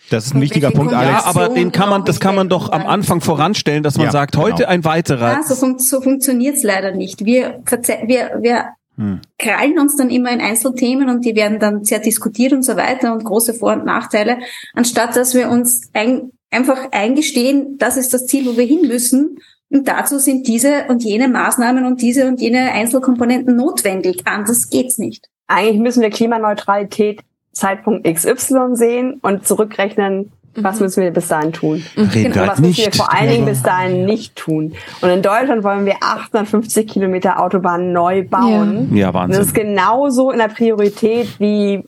[0.09, 1.25] Das ist ein Und wichtiger Punkt, Ja, Alex.
[1.25, 4.37] aber den kann man, das kann man doch am Anfang voranstellen, dass man Ja, sagt,
[4.37, 4.69] heute genau.
[4.69, 5.31] ein weiterer.
[5.33, 7.25] Ja, so, funkt, so funktioniert's leider nicht.
[7.25, 7.61] Wir,
[8.07, 8.65] wir, wir
[8.95, 9.21] Hm.
[9.39, 13.11] krallen uns dann immer in Einzelthemen und die werden dann sehr diskutiert und so weiter
[13.11, 14.37] und große Vor- und Nachteile,
[14.75, 19.39] anstatt dass wir uns ein, einfach eingestehen, das ist das Ziel, wo wir hin müssen.
[19.69, 24.21] Und dazu sind diese und jene Maßnahmen und diese und jene Einzelkomponenten notwendig.
[24.25, 25.27] Anders geht's nicht.
[25.47, 27.21] Eigentlich müssen wir Klimaneutralität
[27.53, 31.83] Zeitpunkt XY sehen und zurückrechnen, was müssen wir bis dahin tun.
[31.97, 32.85] Reden Und was müssen nicht.
[32.85, 34.75] wir vor allen Dingen bis dahin nicht tun.
[35.01, 38.95] Und in Deutschland wollen wir 850 Kilometer Autobahn neu bauen.
[38.95, 39.41] Ja, Und das Wahnsinn.
[39.41, 41.83] ist genauso in der Priorität wie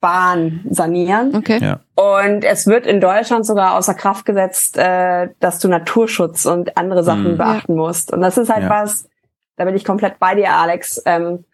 [0.00, 1.34] Bahn sanieren.
[1.36, 1.58] Okay.
[1.62, 1.78] Ja.
[1.94, 7.04] Und es wird in Deutschland sogar außer Kraft gesetzt, äh, dass du Naturschutz und andere
[7.04, 7.36] Sachen Mhm.
[7.38, 8.12] beachten musst.
[8.12, 8.70] Und das ist halt Ja.
[8.70, 9.08] was,
[9.56, 11.44] da bin ich komplett bei dir, Alex, ähm,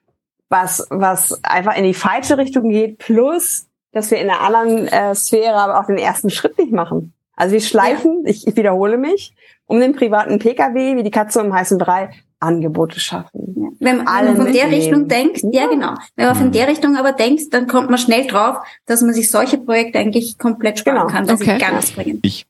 [0.48, 5.14] was, was einfach in die falsche Richtung geht, plus, dass wir in einer anderen äh,
[5.14, 7.12] Sphäre aber auch den ersten Schritt nicht machen.
[7.36, 9.34] Also wir schleichen, ich, ich wiederhole mich,
[9.66, 12.10] um den privaten Pkw, wie die Katze im heißen Brei,
[12.40, 13.54] Angebote schaffen.
[13.56, 13.68] Ja.
[13.80, 14.74] Wenn, man- wenn Alle man von der mitnehmen.
[14.74, 15.94] Richtung denkt, ja genau.
[16.16, 16.40] Wenn man Mhm.
[16.40, 18.56] von der Richtung aber denkt, dann kommt man schnell drauf,
[18.86, 21.08] dass man sich solche Projekte eigentlich komplett sparen Genau.
[21.08, 21.52] kann, weil Okay.
[21.54, 22.18] sie gar nichts bringen.
[22.22, 22.46] Ich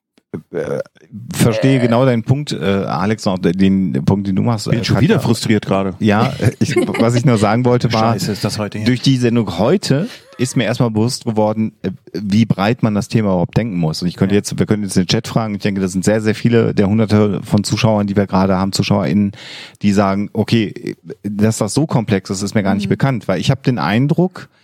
[0.52, 0.81] äh,
[1.35, 4.70] verstehe genau deinen Punkt, äh, Alex, und auch den, den Punkt, den du machst.
[4.70, 5.94] Bin äh, schon wieder frustriert gerade.
[6.01, 8.86] Ja, äh, ich, was ich nur sagen wollte war, Scheiße, ist das heute hier.
[8.86, 10.06] durch die Sendung heute
[10.39, 14.01] ist mir erstmal bewusst geworden, äh, wie breit man das Thema überhaupt denken muss.
[14.02, 14.39] Und ich könnte Ja.
[14.39, 15.55] jetzt, wir können jetzt in den Chat fragen.
[15.55, 18.73] Ich denke, das sind sehr, sehr viele der hunderte von Zuschauern, die wir gerade haben,
[18.73, 19.32] ZuschauerInnen,
[19.82, 23.51] die sagen, okay, dass das so komplex ist, ist mir gar nicht bekannt, weil ich
[23.51, 24.57] habe den Eindruck, äh,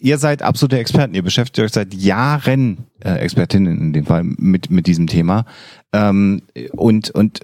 [0.00, 4.70] ihr seid absolute Experten, ihr beschäftigt euch seit Jahren, äh, Expertinnen in dem Fall, mit,
[4.70, 5.46] mit diesem Thema.
[5.92, 7.40] Ähm, und, und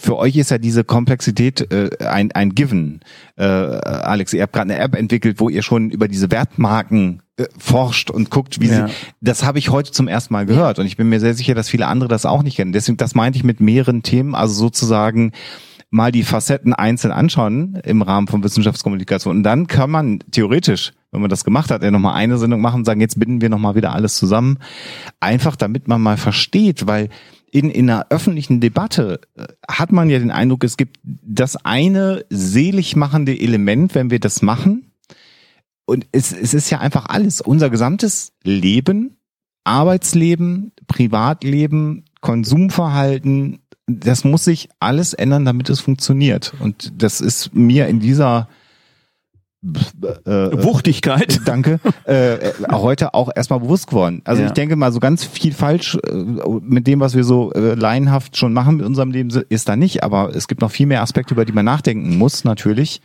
[0.00, 3.00] für euch ist ja diese Komplexität äh, ein, ein Given.
[3.36, 7.46] Äh, Alex, ihr habt gerade eine App entwickelt, wo ihr schon über diese Wertmarken äh,
[7.58, 8.86] forscht und guckt, wie Ja.
[8.88, 8.94] sie.
[9.20, 11.68] Das habe ich heute zum ersten Mal gehört und ich bin mir sehr sicher, dass
[11.68, 12.72] viele andere das auch nicht kennen.
[12.72, 15.32] Deswegen, das meinte ich mit mehreren Themen, also sozusagen
[15.90, 19.36] mal die Facetten einzeln anschauen im Rahmen von Wissenschaftskommunikation.
[19.38, 22.78] Und dann kann man theoretisch, wenn man das gemacht hat, ja nochmal eine Sendung machen
[22.78, 24.58] und sagen, jetzt binden wir nochmal wieder alles zusammen.
[25.20, 27.08] Einfach damit man mal versteht, weil
[27.52, 32.24] in, in einer öffentlichen Debatte äh, hat man ja den Eindruck, es gibt das eine
[32.28, 34.90] selig machende Element, wenn wir das machen.
[35.86, 37.40] Und es, es ist ja einfach alles.
[37.40, 39.16] Unser gesamtes Leben,
[39.62, 46.54] Arbeitsleben, Privatleben, Konsumverhalten, das muss sich alles ändern, damit es funktioniert.
[46.58, 48.48] Und das ist mir in dieser
[50.26, 51.40] äh, Wuchtigkeit.
[51.46, 51.80] Danke.
[52.06, 54.22] Äh, äh, heute auch erstmal bewusst geworden.
[54.24, 54.48] Also Ja.
[54.48, 56.12] ich denke mal, so ganz viel falsch äh,
[56.60, 60.02] mit dem, was wir so äh, laienhaft schon machen mit unserem Leben, ist da nicht.
[60.04, 63.00] Aber es gibt noch viel mehr Aspekte, über die man nachdenken muss, natürlich.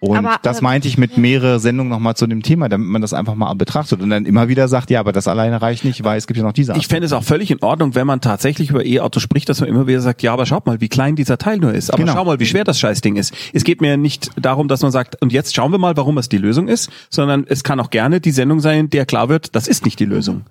[0.00, 3.02] Und Aber, das äh, meinte ich mit mehrere Sendungen nochmal zu dem Thema, damit man
[3.02, 6.04] das einfach mal betrachtet und dann immer wieder sagt, ja, aber das alleine reicht nicht,
[6.04, 8.20] weil es gibt ja noch diese Ich fände es auch völlig in Ordnung, wenn man
[8.20, 11.16] tatsächlich über E-Auto spricht, dass man immer wieder sagt, ja, aber schaut mal, wie klein
[11.16, 11.90] dieser Teil nur ist.
[11.90, 12.12] Aber Genau.
[12.14, 13.34] schau mal, wie schwer das Scheißding ist.
[13.52, 16.28] Es geht mir nicht darum, dass man sagt, und jetzt schauen wir mal, warum es
[16.28, 19.66] die Lösung ist, sondern es kann auch gerne die Sendung sein, der klar wird, das
[19.66, 20.42] ist nicht die Lösung.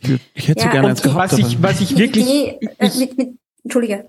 [0.00, 1.32] Ich, ich hätte so Ja, gerne und eins gehabt.
[1.32, 3.28] Was ich, was ich Die wirklich, Idee, äh, ich, mit, mit,
[3.64, 4.04] Entschuldige.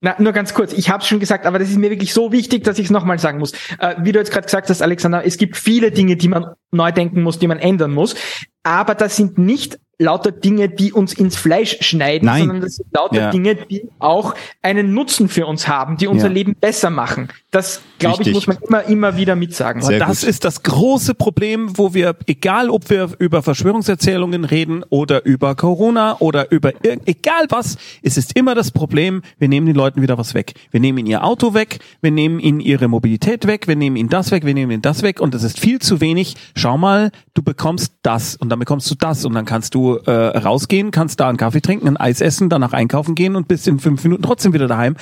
[0.00, 2.30] Na, nur ganz kurz, ich habe es schon gesagt, aber das ist mir wirklich so
[2.30, 3.52] wichtig, dass ich es nochmal sagen muss.
[3.80, 6.92] Äh, wie du jetzt gerade gesagt hast, Alexander, es gibt viele Dinge, die man neu
[6.92, 8.14] denken muss, die man ändern muss,
[8.62, 12.42] aber das sind nicht lauter Dinge, die uns ins Fleisch schneiden, Nein.
[12.42, 13.30] sondern das sind lauter Ja.
[13.32, 16.34] Dinge, die auch einen Nutzen für uns haben, die unser Ja.
[16.34, 17.26] Leben besser machen.
[17.50, 19.82] Das, glaube ich, muss man immer, immer wieder mitsagen.
[19.82, 20.28] Sehr das gut.
[20.28, 26.16] ist das große Problem, wo wir, egal ob wir über Verschwörungserzählungen reden oder über Corona
[26.20, 30.16] oder über irg- egal was, es ist immer das Problem, wir nehmen den Leuten wieder
[30.16, 30.54] was weg.
[30.70, 34.10] Wir nehmen ihnen ihr Auto weg, wir nehmen ihnen ihre Mobilität weg, wir nehmen ihnen
[34.10, 36.36] das weg, wir nehmen ihnen das weg und es ist viel zu wenig.
[36.54, 40.10] Schau mal, du bekommst das und dann bekommst du das und dann kannst du äh,
[40.10, 43.78] rausgehen, kannst da einen Kaffee trinken, ein Eis essen, danach einkaufen gehen und bist in
[43.78, 44.96] fünf Minuten trotzdem wieder daheim.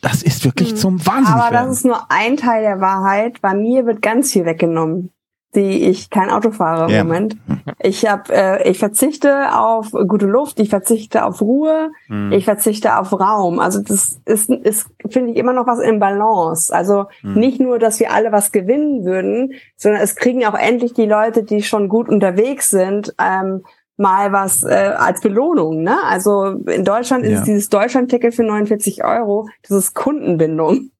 [0.00, 1.34] Das ist wirklich zum Wahnsinn.
[1.34, 3.42] Aber das ist nur ein Teil der Wahrheit.
[3.42, 5.10] Bei mir wird ganz viel weggenommen,
[5.54, 7.04] die ich kein Auto fahre im Ja.
[7.04, 7.36] Moment.
[7.82, 12.32] Ich hab, äh, ich verzichte auf gute Luft, ich verzichte auf Ruhe, Hm.
[12.32, 13.58] ich verzichte auf Raum.
[13.60, 16.74] Also das ist, ist finde ich immer noch was in Balance.
[16.74, 17.34] Also Hm.
[17.34, 21.42] nicht nur, dass wir alle was gewinnen würden, sondern es kriegen auch endlich die Leute,
[21.42, 23.62] die schon gut unterwegs sind, ähm,
[23.98, 25.82] mal was äh, als Belohnung.
[25.82, 25.96] Ne?
[26.08, 27.38] Also in Deutschland ist Ja.
[27.40, 29.48] es dieses Deutschland-Ticket für 49 Euro.
[29.68, 30.90] Das ist Kundenbindung.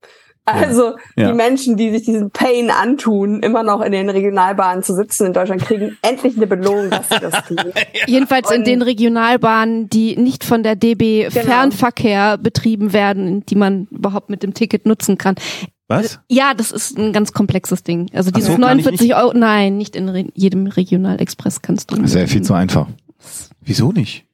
[0.44, 1.28] Also Ja.
[1.30, 5.32] die Menschen, die sich diesen Pain antun, immer noch in den Regionalbahnen zu sitzen in
[5.32, 7.58] Deutschland, kriegen endlich eine Belohnung, dass sie das tun.
[8.06, 11.44] Jedenfalls in Und- den Regionalbahnen, die nicht von der DB Genau.
[11.44, 15.36] Fernverkehr betrieben werden, die man überhaupt mit dem Ticket nutzen kann.
[15.88, 16.18] Was?
[16.28, 18.08] Ja, das ist ein ganz komplexes Ding.
[18.14, 21.96] Also dieses so, kann ich 49 Euro, nein, nicht in re jedem Regionalexpress kannst du.
[21.96, 22.88] Das wäre viel zu einfach.
[23.60, 24.24] Wieso nicht?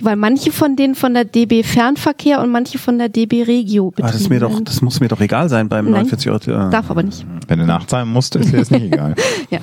[0.00, 4.08] Weil manche von denen von der DB Fernverkehr und manche von der DB Regio betrieben
[4.08, 6.06] Ah, das, ist mir doch, das muss mir doch egal sein beim Nein.
[6.06, 6.70] 49 Euro.
[6.70, 7.26] Darf aber nicht.
[7.46, 9.14] Wenn du nachzahlen musst, ist dir das nicht egal.
[9.50, 9.60] Ja.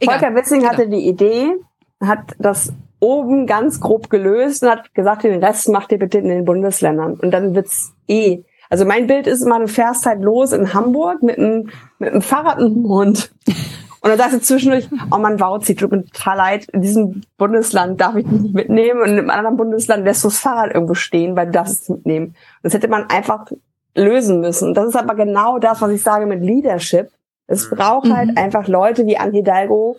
[0.00, 0.18] Egal.
[0.18, 1.52] Volker Wissing hatte die Idee,
[2.00, 6.28] hat das oben ganz grob gelöst und hat gesagt, den Rest macht ihr bitte in
[6.28, 7.14] den Bundesländern.
[7.14, 8.42] Und dann wird's eh.
[8.68, 12.22] Also mein Bild ist immer, du fährst halt los in Hamburg mit einem, mit einem
[12.22, 13.32] Fahrrad im Mund.
[14.02, 18.00] Und dann sagst du zwischendurch, oh man, Wauzi, tut mir total leid, in diesem Bundesland
[18.00, 21.46] darf ich nicht mitnehmen und im anderen Bundesland lässt du das Fahrrad irgendwo stehen, weil
[21.46, 22.34] du darfst es mitnehmen.
[22.62, 23.46] Das hätte man einfach
[23.94, 24.72] lösen müssen.
[24.72, 27.10] Das ist aber genau das, was ich sage mit Leadership.
[27.46, 28.16] Es braucht Mhm.
[28.16, 29.96] halt einfach Leute wie Anne Hidalgo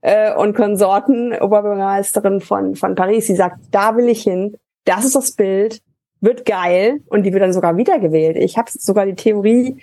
[0.00, 5.14] äh, und Konsorten, Oberbürgermeisterin von, von Paris, die sagt, da will ich hin, das ist
[5.16, 5.80] das Bild,
[6.20, 8.36] wird geil und die wird dann sogar wiedergewählt.
[8.36, 9.76] Ich habe sogar die Theorie,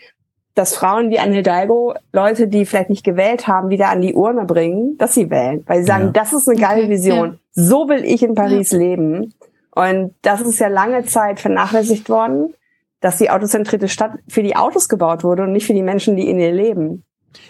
[0.55, 4.45] dass Frauen wie Anne Hidalgo Leute, die vielleicht nicht gewählt haben, wieder an die Urne
[4.45, 5.63] bringen, dass sie wählen.
[5.67, 6.11] Weil sie sagen, Ja.
[6.11, 7.39] das ist eine geile Okay, Vision.
[7.51, 9.33] So will ich in Paris leben.
[9.75, 12.53] Und das ist ja lange Zeit vernachlässigt worden,
[12.99, 16.29] dass die autozentrierte Stadt für die Autos gebaut wurde und nicht für die Menschen, die
[16.29, 17.05] in ihr leben.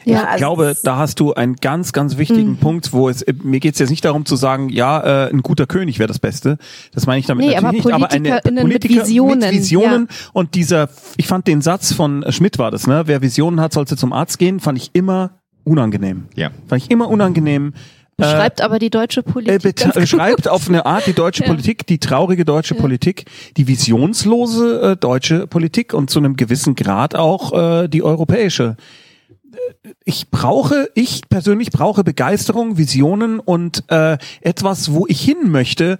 [0.05, 0.19] Ja.
[0.23, 2.57] also Ich glaube, das- da hast du einen ganz, ganz wichtigen Mhm.
[2.57, 5.65] Punkt, wo es, mir geht es jetzt nicht darum zu sagen, ja, äh, ein guter
[5.67, 6.57] König wäre das Beste.
[6.93, 9.51] Das meine ich damit Nee, natürlich aber nicht, aber eine PolitikerInnen mit Politiker Visionen, mit
[9.51, 13.03] Visionen und dieser, ich fand den Satz von Schmidt war das, ne?
[13.05, 15.31] Wer Visionen hat, sollte zum Arzt gehen, fand ich immer
[15.63, 16.25] unangenehm.
[16.35, 16.49] Ja.
[16.67, 17.73] Fand ich immer unangenehm.
[18.17, 19.81] Beschreibt aber die deutsche Äh, Politik.
[19.81, 19.93] gut.
[19.93, 21.49] beschreibt auf eine Art die deutsche Ja.
[21.49, 22.81] Politik, die traurige deutsche Ja.
[22.81, 23.25] Politik,
[23.55, 27.53] die visionslose äh, deutsche Politik und zu einem gewissen Grad auch
[27.83, 28.75] äh, die europäische.
[30.05, 35.97] Ich brauche, ich persönlich brauche Begeisterung, Visionen und äh, etwas, wo ich hin möchte,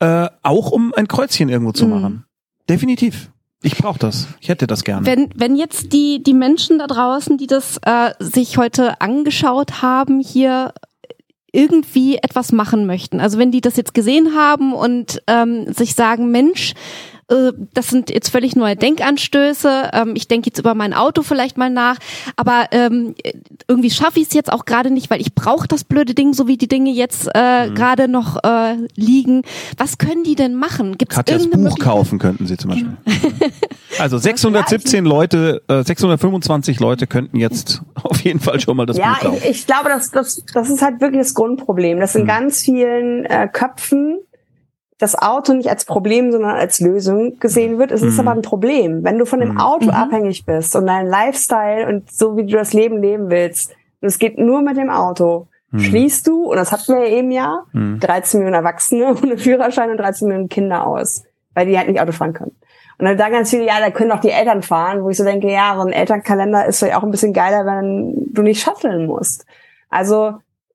[0.00, 1.90] äh, auch um ein Kreuzchen irgendwo zu Mhm.
[1.90, 2.24] machen.
[2.68, 3.30] Definitiv.
[3.62, 4.26] Ich brauche das.
[4.40, 5.06] Ich hätte das gerne.
[5.06, 10.20] Wenn, wenn jetzt die, die Menschen da draußen, die das äh, sich heute angeschaut haben,
[10.20, 10.72] hier
[11.52, 13.20] irgendwie etwas machen möchten.
[13.20, 16.72] Also wenn die das jetzt gesehen haben und ähm, sich sagen, Mensch,
[17.74, 19.90] das sind jetzt völlig neue Denkanstöße.
[19.92, 21.96] Ähm, ich denke jetzt über mein Auto vielleicht mal nach,
[22.36, 23.14] aber ähm,
[23.68, 26.46] irgendwie schaffe ich es jetzt auch gerade nicht, weil ich brauche das blöde Ding, so
[26.48, 27.74] wie die Dinge jetzt äh, Mhm.
[27.74, 29.42] gerade noch äh, liegen.
[29.76, 30.96] Was können die denn machen?
[30.98, 32.96] Gibt es Katjas irgendeine Buch kaufen könnten sie zum Beispiel.
[33.98, 39.12] Also 617 Leute, äh, 625 Leute könnten jetzt auf jeden Fall schon mal das ja,
[39.12, 39.38] Buch kaufen.
[39.44, 42.00] ich, ich glaube, das, das, das ist halt wirklich das Grundproblem.
[42.00, 42.26] Das in Mhm.
[42.26, 44.18] ganz vielen äh, Köpfen
[45.02, 47.90] das Auto nicht als Problem, sondern als Lösung gesehen wird.
[47.90, 48.20] Es ist Mhm.
[48.28, 49.02] aber ein Problem.
[49.04, 49.58] Wenn du von dem Mhm.
[49.58, 49.90] Auto Mhm.
[49.90, 54.18] abhängig bist und dein Lifestyle und so wie du das Leben leben willst, und es
[54.18, 55.78] geht nur mit dem Auto, Mhm.
[55.80, 57.98] schließt du, und das hatten wir ja eben ja, Mhm.
[58.00, 61.24] 13 Millionen Erwachsene ohne Führerschein und 13 Millionen Kinder aus,
[61.54, 62.56] weil die halt nicht Auto fahren können.
[62.98, 65.24] Und dann sagen ganz viele, ja, da können auch die Eltern fahren, wo ich so
[65.24, 69.06] denke, ja, so ein Elternkalender ist vielleicht auch ein bisschen geiler, wenn du nicht shutteln
[69.06, 69.44] musst.
[69.90, 70.34] Also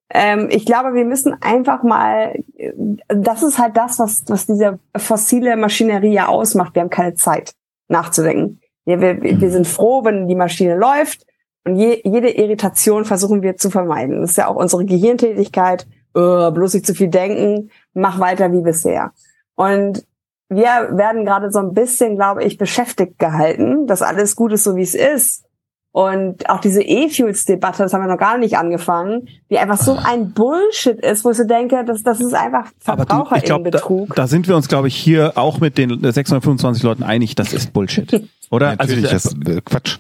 [0.10, 2.74] ähm, ich glaube, wir müssen einfach mal, äh,
[3.08, 6.76] das ist halt das, was, was diese fossile Maschinerie ja ausmacht.
[6.76, 7.54] Wir haben keine Zeit
[7.88, 8.60] nachzudenken.
[8.86, 11.26] Ja, wir, wir sind froh, wenn die Maschine läuft
[11.66, 14.22] und je, jede Irritation versuchen wir zu vermeiden.
[14.22, 15.88] Das ist ja auch unsere Gehirntätigkeit.
[16.16, 19.12] Uh, bloß nicht zu viel denken, mach weiter wie bisher.
[19.56, 20.04] Und
[20.50, 24.76] wir werden gerade so ein bisschen, glaube ich, beschäftigt gehalten, dass alles gut ist, so
[24.76, 25.47] wie es ist.
[25.98, 30.32] Und auch diese E-Fuels-Debatte, das haben wir noch gar nicht angefangen, die einfach so ein
[30.32, 34.14] Bullshit ist, wo ich so denke, das, das ist einfach glaube, da, Verbraucherinnenbetrug.
[34.14, 37.74] da sind wir uns, glaube ich, hier auch mit den 625 Leuten einig, das ist
[37.74, 38.30] Bullshit.
[38.52, 38.76] Oder?
[38.76, 39.98] Natürlich, also, das ist äh, Quatsch.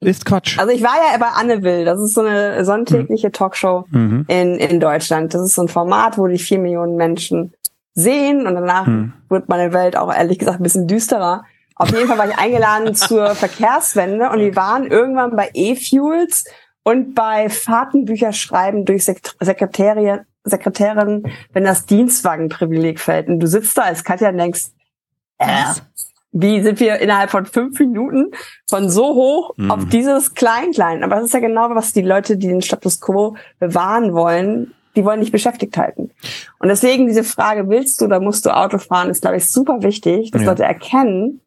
[0.00, 0.58] ist Quatsch.
[0.58, 4.24] Also ich war ja bei Anne Will, das ist so eine sonntägliche Talkshow Mhm.
[4.26, 5.32] in, in Deutschland.
[5.32, 7.54] Das ist so ein Format, wo die vier Millionen Menschen
[7.94, 9.12] sehen und danach Hm.
[9.28, 11.44] wird meine Welt auch ehrlich gesagt ein bisschen düsterer.
[11.80, 16.44] Auf jeden Fall war ich eingeladen zur Verkehrswende und wir waren irgendwann bei E-Fuels
[16.82, 23.28] und bei Fahrtenbücher schreiben durch Sek Sekretärin, Sekretärin, wenn das Dienstwagenprivileg fällt.
[23.28, 24.66] Und du sitzt da als Katja und denkst,
[25.38, 25.64] äh,
[26.32, 28.30] wie sind wir innerhalb von fünf Minuten
[28.68, 29.70] von so hoch Mhm.
[29.70, 31.02] auf dieses Klein-Klein?
[31.02, 35.04] Aber das ist ja genau, was die Leute, die den Status quo bewahren wollen, die
[35.04, 36.10] wollen nicht beschäftigt halten.
[36.58, 39.82] Und deswegen diese Frage, willst du oder musst du Auto fahren, ist, glaube ich, super
[39.82, 40.48] wichtig, dass Ja.
[40.50, 41.40] Leute erkennen,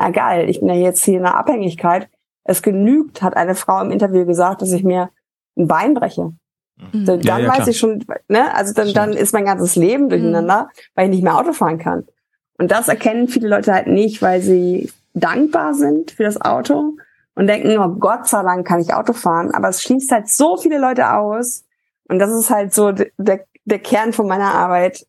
[0.00, 2.08] ah geil, ich bin ja jetzt hier in einer Abhängigkeit.
[2.44, 5.10] Es genügt, hat eine Frau im Interview gesagt, dass ich mir
[5.56, 6.32] ein Bein breche.
[6.92, 7.06] Mhm.
[7.06, 7.68] So, dann Ja, ja, weiß klar.
[7.68, 11.36] ich schon, ne, also dann, dann ist mein ganzes Leben durcheinander, weil ich nicht mehr
[11.36, 12.06] Auto fahren kann.
[12.58, 16.94] Und das erkennen viele Leute halt nicht, weil sie dankbar sind für das Auto
[17.34, 19.50] und denken, oh Gott sei Dank kann ich Auto fahren.
[19.52, 21.64] Aber es schließt halt so viele Leute aus.
[22.08, 25.06] Und das ist halt so der, der Kern von meiner Arbeit.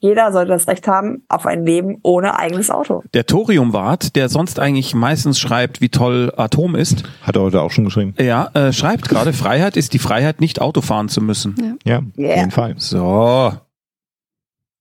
[0.00, 3.02] Jeder sollte das Recht haben auf ein Leben ohne eigenes Auto.
[3.14, 7.70] Der Thoriumwart, der sonst eigentlich meistens schreibt, wie toll Atom ist, Hat er heute auch
[7.70, 8.14] schon geschrieben.
[8.18, 11.78] ja, äh, schreibt gerade, Freiheit ist die Freiheit, nicht Auto fahren zu müssen.
[11.84, 12.36] Ja, auf Yeah.
[12.36, 12.74] jeden Fall.
[12.78, 13.52] So.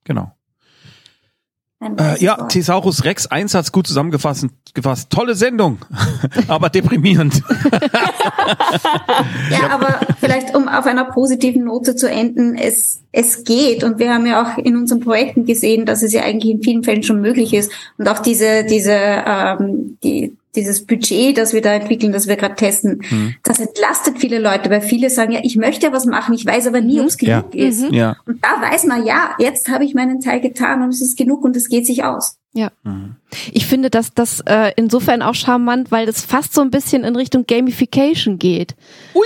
[0.03, 0.31] Genau.
[1.81, 2.35] Äh, ja.
[2.45, 4.45] Thesaurus Rex Einsatz gut zusammengefasst.
[4.75, 5.09] gefasst.
[5.09, 5.79] Tolle Sendung,
[6.47, 7.41] aber deprimierend.
[9.49, 14.13] Ja, aber vielleicht um auf einer positiven Note zu enden, es, es geht und wir
[14.13, 17.21] haben ja auch in unseren Projekten gesehen, dass es ja eigentlich in vielen Fällen schon
[17.21, 22.27] möglich ist und auch diese, diese, ähm, die, dieses Budget, das wir da entwickeln, das
[22.27, 23.35] wir gerade testen, Mhm.
[23.43, 26.67] das entlastet viele Leute, weil viele sagen, ja, ich möchte ja was machen, ich weiß
[26.67, 27.85] aber nie, ob es genug ist.
[27.91, 28.17] Ja.
[28.25, 31.43] Und da weiß man, ja, jetzt habe ich meinen Teil getan und es ist genug
[31.43, 32.37] und es geht sich aus.
[32.53, 32.69] Ja.
[33.53, 37.15] Ich finde, dass das äh, insofern auch charmant, weil das fast so ein bisschen in
[37.15, 38.75] Richtung Gamification geht.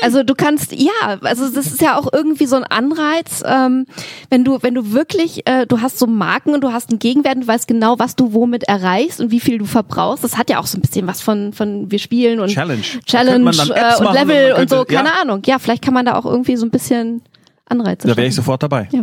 [0.04, 0.92] Also du kannst, ja,
[1.22, 3.88] also das ist ja auch irgendwie so ein Anreiz, ähm,
[4.30, 7.36] wenn du, wenn du wirklich, äh, du hast so Marken und du hast einen Gegenwert
[7.38, 10.24] und du weißt genau, was du womit erreichst und wie viel du verbrauchst.
[10.24, 12.82] Das hat ja auch so ein bisschen was von, von wir spielen und Challenge.
[12.84, 15.02] Könnte Challenge äh, und machen und Level man und so, könnte- ja.
[15.02, 15.42] keine Ahnung.
[15.48, 17.24] Ja, vielleicht kann man da auch irgendwie so ein bisschen
[17.66, 18.88] Anreize Da wäre ich sofort dabei.
[18.92, 19.02] Ja.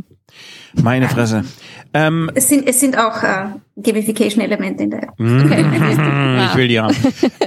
[0.82, 1.44] Meine Fresse.
[1.94, 3.46] Ähm, Es sind, es sind auch äh,
[3.76, 5.18] Gamification-Elemente in der App.
[5.18, 5.52] hm,
[6.50, 6.96] ich will die haben.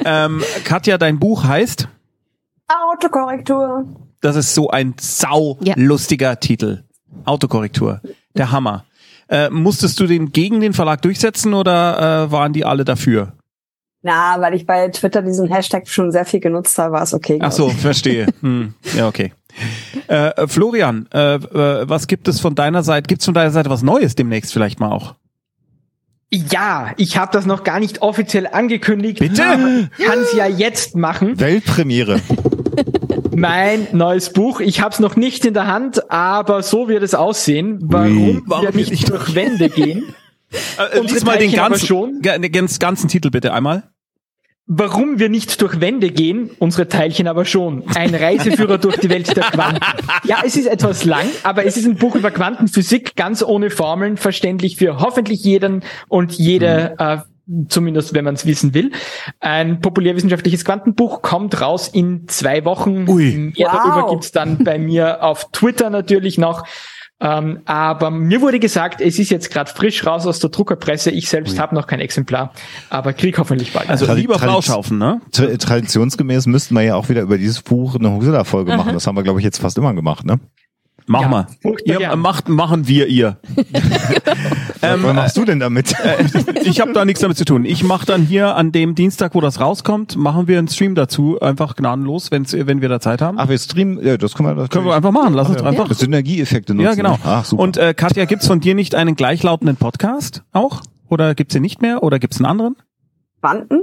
[0.06, 1.88] ähm, Katja, dein Buch heißt,
[2.68, 3.86] Autokorrektur.
[4.22, 5.76] das ist so ein sau Ja.
[6.36, 6.84] Titel.
[7.26, 8.02] Autokorrektur.
[8.36, 8.86] Der Hammer.
[9.30, 13.34] Äh, musstest du den gegen den Verlag durchsetzen oder äh, waren die alle dafür?
[14.04, 17.40] Na, weil ich bei Twitter diesen Hashtag schon sehr viel genutzt habe, war es okay.
[17.42, 18.28] Ach so, verstehe.
[18.42, 19.32] Hm, ja, okay.
[20.08, 23.08] Äh, Florian, äh, äh, was gibt es von deiner Seite?
[23.08, 25.16] Gibt es von deiner Seite was Neues demnächst vielleicht mal auch?
[26.32, 29.20] Ja, ich habe das noch gar nicht offiziell angekündigt.
[29.20, 29.42] Bitte?
[29.42, 31.40] Kann es ja jetzt machen.
[31.40, 32.20] Weltpremiere.
[33.34, 34.60] Mein neues Buch.
[34.60, 37.80] Ich habe es noch nicht in der Hand, aber so wird es aussehen.
[37.82, 38.44] Warum.
[38.48, 39.10] Warum wir nicht nicht?
[39.10, 40.04] durch Wände gehen.
[40.78, 42.22] Äh, Unsere lies mal den ganzen, schon.
[42.22, 43.84] Den ganz- ganzen Titel bitte einmal.
[44.68, 47.84] Warum wir nicht durch Wände gehen, unsere Teilchen aber schon.
[47.94, 49.80] Ein Reiseführer durch die Welt der Quanten.
[50.24, 54.18] Ja, es ist etwas lang, aber es ist ein Buch über Quantenphysik, ganz ohne Formeln,
[54.18, 57.18] verständlich für hoffentlich jeden und jede, äh,
[57.70, 58.92] zumindest wenn man es wissen will.
[59.40, 63.08] Ein populärwissenschaftliches Quantenbuch kommt raus in zwei Wochen.
[63.08, 63.54] Ui.
[63.56, 63.82] Mehr Wow.
[63.84, 66.66] darüber gibt's dann bei mir auf Twitter natürlich noch.
[67.22, 71.12] Ähm, aber mir wurde gesagt, es ist jetzt gerade frisch raus aus der Druckerpresse.
[71.12, 72.52] Ich selbst habe noch kein Exemplar,
[72.90, 73.90] aber krieg hoffentlich bald.
[73.90, 75.22] Also Tradi- lieber Flauschhaufen, ne?
[75.32, 78.94] Tra traditionsgemäß müssten wir ja auch wieder über dieses Buch eine Huxilla-Folge machen.
[78.94, 80.40] Das haben wir, glaube ich, jetzt fast immer gemacht, ne?
[81.08, 81.48] Mach Ja, mal.
[81.86, 82.20] Ihr gern.
[82.20, 83.38] macht, machen wir ihr.
[84.82, 85.96] Ähm, Was machst du denn damit?
[86.06, 86.26] Äh,
[86.64, 87.66] ich habe da nichts damit zu tun.
[87.66, 91.40] Ich mache dann hier an dem Dienstag, wo das rauskommt, machen wir einen Stream dazu,
[91.40, 93.40] einfach gnadenlos, wenn's, wenn wir da Zeit haben.
[93.40, 95.34] Ach, wir streamen, ja, das können wir, das Können wir einfach machen.
[95.34, 95.68] Lass uns ja.
[95.68, 95.88] einfach.
[95.88, 96.86] Das Synergieeffekte nutzen.
[96.86, 97.18] Ja, genau.
[97.24, 97.64] Ach, super.
[97.64, 100.82] Und äh, Katja, gibt's von dir nicht einen gleichlautenden Podcast auch?
[101.10, 102.04] Oder gibt's den nicht mehr?
[102.04, 102.76] Oder gibt's einen anderen?
[103.42, 103.82] Quanten?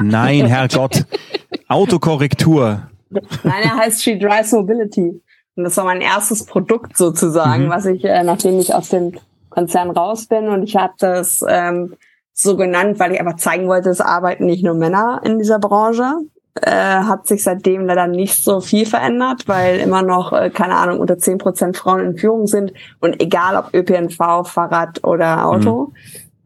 [0.00, 1.04] Nein, Herrgott.
[1.68, 2.88] Autokorrektur.
[3.10, 5.20] Nein, er heißt She Drives Mobility.
[5.56, 7.70] Und das war mein erstes Produkt sozusagen, Mhm.
[7.70, 9.12] was ich, äh, nachdem ich aus dem
[9.50, 10.48] Konzern raus bin.
[10.48, 11.94] Und ich habe das ähm,
[12.32, 16.14] so genannt, weil ich aber zeigen wollte, es arbeiten nicht nur Männer in dieser Branche.
[16.60, 21.00] Äh, hat sich seitdem leider nicht so viel verändert, weil immer noch, äh, keine Ahnung,
[21.00, 22.72] unter 10 Prozent Frauen in Führung sind.
[23.00, 25.92] Und egal ob ÖPNV, Fahrrad oder Auto.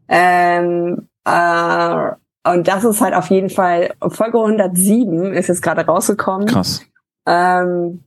[0.07, 2.11] Ähm, äh,
[2.49, 6.47] und das ist halt auf jeden Fall, Folge 107 ist jetzt gerade rausgekommen.
[6.47, 6.81] Krass.
[7.25, 8.03] Ähm,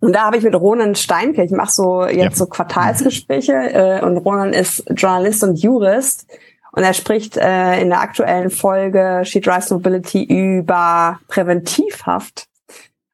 [0.00, 2.30] und da habe ich mit Ronan Steinke, ich mache so jetzt Ja.
[2.32, 6.26] so Quartalsgespräche äh, und Ronan ist Journalist und Jurist
[6.72, 12.46] und er spricht äh, in der aktuellen Folge She Drives Mobility über Präventivhaft.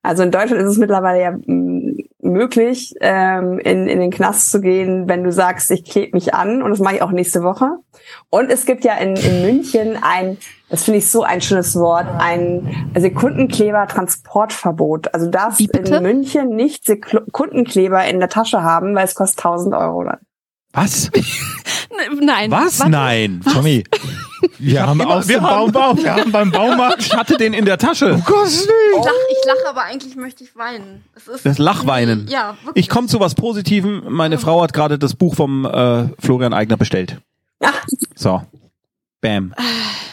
[0.02, 4.60] Also in Deutschland ist es mittlerweile ja m, möglich, ähm, in, in den Knast zu
[4.60, 7.78] gehen, wenn du sagst, ich klebe mich an und das mache ich auch nächste Woche.
[8.30, 10.38] Und es gibt ja in, in München ein,
[10.70, 15.14] das finde ich so ein schönes Wort, ein Sekundenkleber-Transportverbot.
[15.14, 19.74] Also du darfst in München nicht Sekundenkleber in der Tasche haben, weil es kostet 1000
[19.74, 20.18] Euro dann.
[20.74, 21.10] Was?
[22.20, 22.50] Nein.
[22.50, 22.80] Was?
[22.80, 22.90] warte.
[22.90, 23.40] Nein.
[23.52, 23.84] Tommy,
[24.58, 27.02] wir haben immer- wir haben- Baum, wir haben beim Baumarkt.
[27.06, 28.20] Ich hatte den in der Tasche.
[28.20, 31.04] Ich lache, ich lache, aber eigentlich möchte ich weinen.
[31.14, 32.26] Es ist Das Lachweinen.
[32.28, 32.84] Ja, wirklich.
[32.84, 34.02] Ich komme zu was Positivem.
[34.08, 37.18] Meine Frau hat gerade das Buch vom äh, Florian Eigner bestellt.
[38.16, 38.42] So.
[39.24, 39.54] Bam.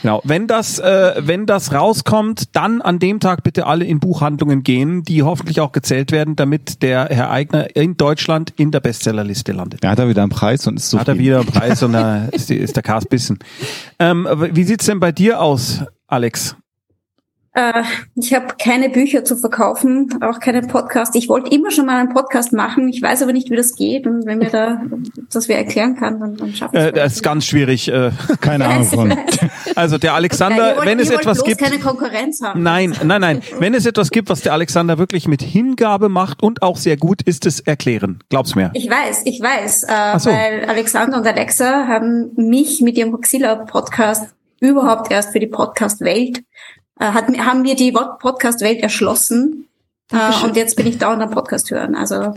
[0.01, 0.21] Genau.
[0.23, 5.03] Wenn das, äh, wenn das rauskommt, dann an dem Tag bitte alle in Buchhandlungen gehen,
[5.03, 9.83] die hoffentlich auch gezählt werden, damit der Herr Eigner in Deutschland in der Bestsellerliste landet.
[9.83, 10.97] Da hat er wieder einen Preis und ist so.
[10.97, 13.37] Hat er wieder einen Preis und da ist, die- ist der Cast bissen.
[13.99, 16.55] Ähm, wie sieht's denn bei dir aus, Alex?
[17.53, 17.83] Äh,
[18.15, 21.15] ich habe keine Bücher zu verkaufen, auch keine Podcast.
[21.15, 22.87] Ich wollte immer schon mal einen Podcast machen.
[22.87, 24.07] Ich weiß aber nicht, wie das geht.
[24.07, 24.81] Und wenn mir da
[25.31, 27.89] das wer erklären kann, dann, dann schaffe ich Äh, das ist ganz schwierig.
[27.89, 29.13] Äh, Keine Ahnung von.
[29.75, 32.63] also der Alexander, wollt, wenn es etwas bloß gibt, keine Konkurrenz haben.
[32.63, 36.61] nein, nein, nein, wenn es etwas gibt, was der Alexander wirklich mit Hingabe macht und
[36.61, 38.19] auch sehr gut, ist es erklären.
[38.29, 38.71] Glaub's mir.
[38.73, 40.29] Ich weiß, ich weiß, äh, so.
[40.29, 46.43] weil Alexander und Alexa haben mich mit ihrem Huxilla Podcast überhaupt erst für die Podcast-Welt,
[47.05, 49.67] hat, haben mir die Podcast-Welt erschlossen.
[50.11, 51.95] Äh, und jetzt bin ich dauernd am Podcast hören.
[51.95, 52.33] Also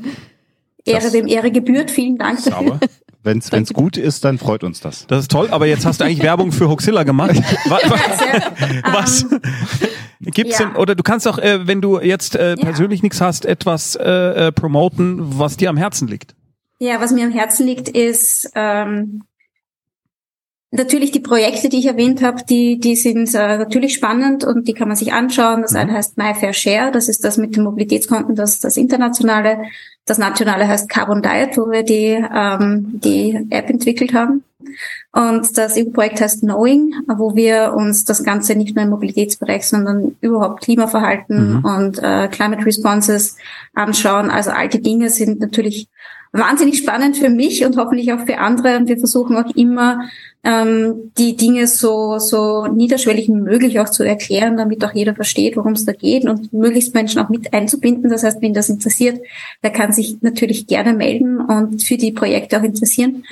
[0.84, 1.90] Ehre, Das- wem Ehre gebührt.
[1.90, 2.78] Vielen Dank dafür.
[3.22, 5.06] Wenn es gut ist, dann freut uns das.
[5.06, 7.34] Das ist toll, aber jetzt hast du eigentlich Werbung für Hoxilla gemacht.
[7.64, 9.22] Wa- wa- Was?
[9.22, 9.40] Ähm,
[10.20, 10.66] Gibt's ja.
[10.66, 14.02] denn, oder du kannst auch, äh, wenn du jetzt äh, persönlich nichts hast, etwas äh,
[14.48, 16.34] äh, promoten, was dir am Herzen liegt.
[16.78, 19.22] Ja, was mir am Herzen liegt, ist ähm,
[20.74, 24.74] natürlich die Projekte, die ich erwähnt habe, die, die sind äh, natürlich spannend und die
[24.74, 25.62] kann man sich anschauen.
[25.62, 29.58] Das eine heißt My Fair Share, das ist das mit den Mobilitätskonten, das das internationale.
[30.06, 34.44] Das nationale heißt Carbon Diet, wo wir die, ähm, die App entwickelt haben.
[35.12, 40.16] Und das EU-Projekt heißt Knowing, wo wir uns das Ganze nicht nur im Mobilitätsbereich, sondern
[40.20, 41.64] überhaupt Klimaverhalten Mhm.
[41.64, 43.36] und äh, Climate Responses
[43.74, 44.30] anschauen.
[44.30, 45.88] Also all die Dinge sind natürlich
[46.34, 48.76] wahnsinnig spannend für mich und hoffentlich auch für andere.
[48.76, 50.00] Und wir versuchen auch immer,
[50.42, 55.56] ähm, die Dinge so, so niederschwellig wie möglich auch zu erklären, damit auch jeder versteht,
[55.56, 58.10] worum es da geht und möglichst Menschen auch mit einzubinden.
[58.10, 59.20] Das heißt, wenn das interessiert,
[59.62, 63.24] der kann sich natürlich gerne melden und für die Projekte auch interessieren.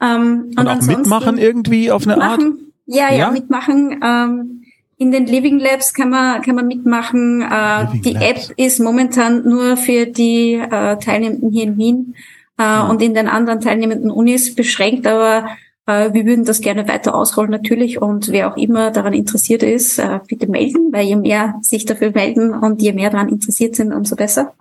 [0.00, 2.38] Ähm, Und, auch mitmachen irgendwie auf eine Art.
[2.38, 2.72] mitmachen.
[2.86, 3.30] Ja, ja, Ja?
[3.30, 4.00] mitmachen.
[4.04, 4.62] Ähm,
[4.98, 7.40] in den Living Labs kann man, kann man mitmachen.
[7.42, 8.50] Äh, die Labs.
[8.50, 12.14] App ist momentan nur für die äh, Teilnehmenden hier in Wien
[12.62, 15.46] äh, und in den anderen teilnehmenden Unis beschränkt, aber
[15.86, 19.98] äh, wir würden das gerne weiter ausrollen natürlich und wer auch immer daran interessiert ist,
[19.98, 23.92] äh, bitte melden, weil je mehr sich dafür melden und je mehr daran interessiert sind,
[23.92, 24.54] umso besser.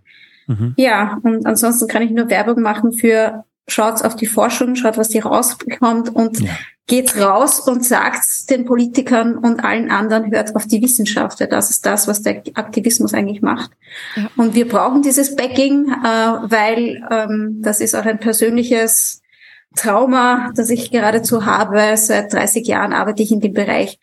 [0.48, 0.74] Mhm.
[0.78, 5.10] Ja, und ansonsten kann ich nur Werbung machen für schaut auf die Forschung, schaut, was
[5.10, 6.50] die rausbekommt und Ja.
[6.88, 11.40] geht raus und sagt den Politikern und allen anderen, hört auf die Wissenschaft.
[11.40, 13.72] weil Das ist das, was der Aktivismus eigentlich macht.
[14.16, 14.30] Ja.
[14.36, 19.22] Und wir brauchen dieses Backing, äh, weil ähm, das ist auch ein persönliches
[19.76, 21.96] Trauma, das ich geradezu habe.
[21.96, 24.00] Seit 30 Jahren arbeite ich in dem Bereich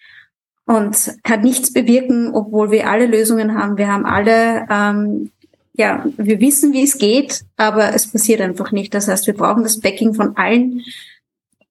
[0.65, 3.77] und kann nichts bewirken, obwohl wir alle Lösungen haben.
[3.77, 5.31] Wir haben alle, ähm,
[5.79, 8.93] ja, wir wissen, wie es geht, aber es passiert einfach nicht.
[8.93, 10.83] Das heißt, wir brauchen das Backing von allen.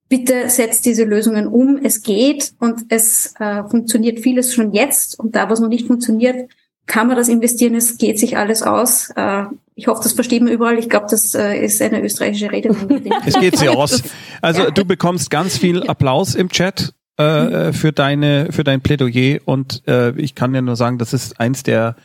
[0.07, 1.77] Bitte setzt diese Lösungen um.
[1.83, 5.19] Es geht und es äh, funktioniert vieles schon jetzt.
[5.19, 6.49] Und da, was noch nicht funktioniert,
[6.85, 7.75] kann man das investieren.
[7.75, 9.09] Es geht sich alles aus.
[9.17, 9.43] Äh,
[9.75, 10.79] ich hoffe, das versteht man überall.
[10.79, 12.69] Ich glaube, das äh, ist eine österreichische Rede.
[13.25, 14.03] Es geht sehr aus.
[14.41, 19.83] Also du bekommst ganz viel Applaus im Chat äh, für deine für dein Plädoyer und
[19.85, 21.97] äh, ich kann ja nur sagen, das ist eins der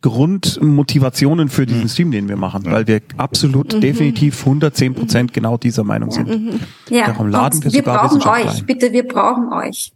[0.00, 5.84] Grundmotivationen für diesen Stream, den wir machen, weil wir absolut definitiv 110 Prozent genau dieser
[5.84, 6.60] Meinung sind.
[6.88, 8.58] Ja, Darum laden und wir wir sogar brauchen euch.
[8.60, 8.66] ein.
[8.66, 9.92] Bitte, wir brauchen euch.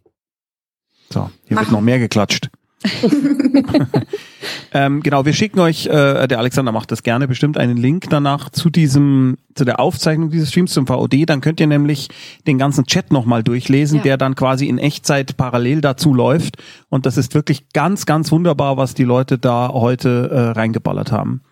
[1.13, 1.73] So, hier wird Machen.
[1.73, 2.51] noch mehr geklatscht.
[4.73, 8.51] ähm, genau, wir schicken euch, äh, der Alexander macht das gerne, bestimmt einen Link danach
[8.51, 11.29] zu diesem, zu der Aufzeichnung dieses Streams zum VOD.
[11.29, 12.09] Dann könnt ihr nämlich
[12.47, 14.03] den ganzen Chat nochmal durchlesen, Ja.
[14.03, 16.57] der dann quasi in Echtzeit parallel dazu läuft.
[16.89, 21.43] Und das ist wirklich ganz, ganz wunderbar, was die Leute da heute äh, reingeballert haben.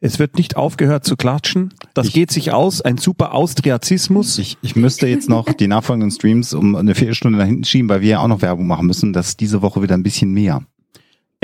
[0.00, 1.72] Es wird nicht aufgehört zu klatschen.
[1.94, 2.82] Das geht sich aus.
[2.82, 4.38] Ein super Austriazismus.
[4.38, 8.02] Ich, ich müsste jetzt noch die nachfolgenden Streams um eine Viertelstunde nach hinten schieben, weil
[8.02, 9.14] wir ja auch noch Werbung machen müssen.
[9.14, 10.60] Das ist diese Woche wieder ein bisschen mehr.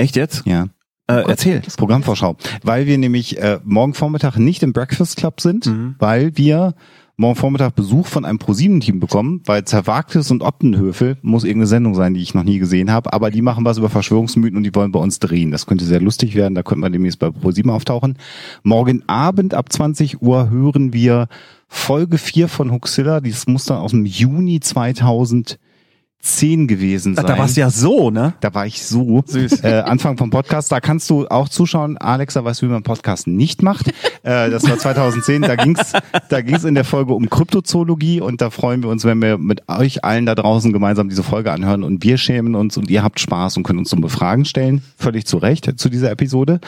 [0.01, 0.43] Echt jetzt?
[0.45, 0.67] Ja.
[1.07, 1.61] Äh, erzähl.
[1.77, 2.35] Programmvorschau.
[2.63, 5.95] Weil wir nämlich äh, morgen Vormittag nicht im Breakfast Club sind, Mhm.
[5.99, 6.73] weil wir
[7.17, 12.15] morgen Vormittag Besuch von einem ProSieben-Team bekommen, weil Zerwagtes und Optenhöfel muss irgendeine Sendung sein,
[12.15, 14.91] die ich noch nie gesehen habe, aber die machen was über Verschwörungsmythen und die wollen
[14.91, 15.51] bei uns drehen.
[15.51, 18.17] Das könnte sehr lustig werden, da könnte man demnächst bei ProSieben auftauchen.
[18.63, 21.27] Morgen Abend ab 20 Uhr hören wir
[21.67, 24.59] Folge 4 von Huxilla, dieses muss dann aus dem Juni
[26.21, 27.25] 2010 gewesen sein.
[27.25, 28.33] Da war's ja so, ne?
[28.41, 29.63] Da war ich so Süß.
[29.63, 30.71] Äh, Anfang vom Podcast.
[30.71, 31.97] Da kannst du auch zuschauen.
[31.97, 33.91] Alexa weiß, wie man Podcast nicht macht.
[34.23, 35.41] Äh, das war 2010.
[35.41, 35.93] Da ging's,
[36.29, 39.67] da ging's in der Folge um Kryptozoologie und da freuen wir uns, wenn wir mit
[39.67, 43.19] euch allen da draußen gemeinsam diese Folge anhören und wir schämen uns und ihr habt
[43.19, 44.83] Spaß und könnt uns dumme Fragen stellen.
[44.95, 46.59] Völlig zu Recht zu dieser Episode.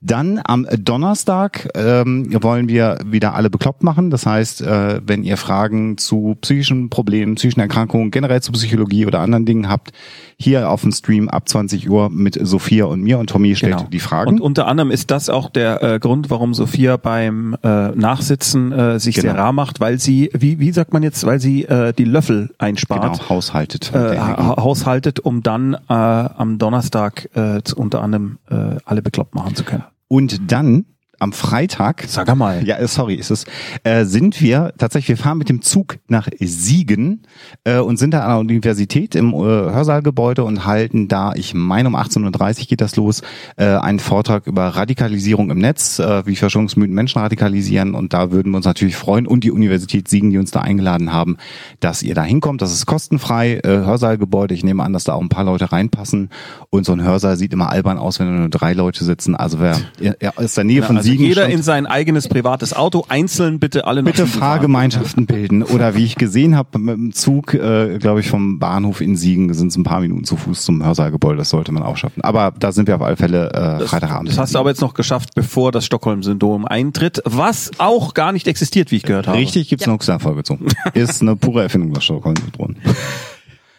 [0.00, 4.10] Dann am Donnerstag ähm, wollen wir wieder alle bekloppt machen.
[4.10, 9.18] Das heißt, äh, wenn ihr Fragen zu psychischen Problemen, psychischen Erkrankungen, generell zu Psychologie Oder
[9.20, 9.90] anderen Dingen habt,
[10.38, 13.88] hier auf dem Stream ab 20 Uhr mit Sophia und mir und Tommy stellt Genau.
[13.90, 14.30] die Fragen.
[14.30, 18.98] Und unter anderem ist das auch der äh, Grund, warum Sophia beim äh, Nachsitzen äh,
[19.00, 19.32] sich Genau.
[19.32, 22.50] sehr rar macht, weil sie, wie, wie sagt man jetzt, weil sie äh, die Löffel
[22.58, 23.02] einspart.
[23.02, 23.92] genau, haushaltet.
[23.94, 29.34] Äh, ha- haushaltet, um dann äh, am Donnerstag äh, zu, unter anderem äh, alle bekloppt
[29.34, 29.84] machen zu können.
[30.08, 30.84] Und dann
[31.18, 32.66] am Freitag, Sag mal.
[32.66, 33.44] ja, äh, sorry, ist es,
[33.84, 37.22] äh, sind wir tatsächlich, wir fahren mit dem Zug nach Siegen
[37.64, 41.88] äh, und sind da an der Universität im äh, Hörsaalgebäude und halten da, ich meine
[41.88, 43.22] um 18.30 Uhr geht das los,
[43.56, 48.52] äh, einen Vortrag über Radikalisierung im Netz, äh, wie Verschwörungsmythen Menschen radikalisieren und da würden
[48.52, 51.36] wir uns natürlich freuen und die Universität Siegen, die uns da eingeladen haben,
[51.80, 52.62] dass ihr da hinkommt.
[52.62, 54.54] Das ist kostenfrei, äh, Hörsaalgebäude.
[54.54, 56.30] Ich nehme an, dass da auch ein paar Leute reinpassen
[56.70, 59.34] und so ein Hörsaal sieht immer albern aus, wenn da nur drei Leute sitzen.
[59.34, 62.74] Also wer ja, aus der Nähe von also Siegen jeder stammt, in sein eigenes privates
[62.74, 64.26] Auto, einzeln bitte alle Bitte.
[64.26, 65.62] Fahrgemeinschaften bilden.
[65.62, 69.52] Oder wie ich gesehen habe, mit dem Zug, äh, glaube ich, vom Bahnhof in Siegen
[69.54, 71.38] sind es ein paar Minuten zu Fuß zum Hörsaalgebäude.
[71.38, 72.22] Das sollte man auch schaffen.
[72.22, 74.28] Aber da sind wir auf alle Fälle äh, Freitagabend.
[74.28, 78.46] Das hast du aber jetzt noch geschafft, bevor das Stockholm-Syndrom eintritt, was auch gar nicht
[78.48, 79.38] existiert, wie ich gehört habe.
[79.38, 80.58] Richtig gibt's eine Huxler-Folge zu.
[80.94, 82.76] Ist eine pure Erfindung, das Stockholm-Syndrom.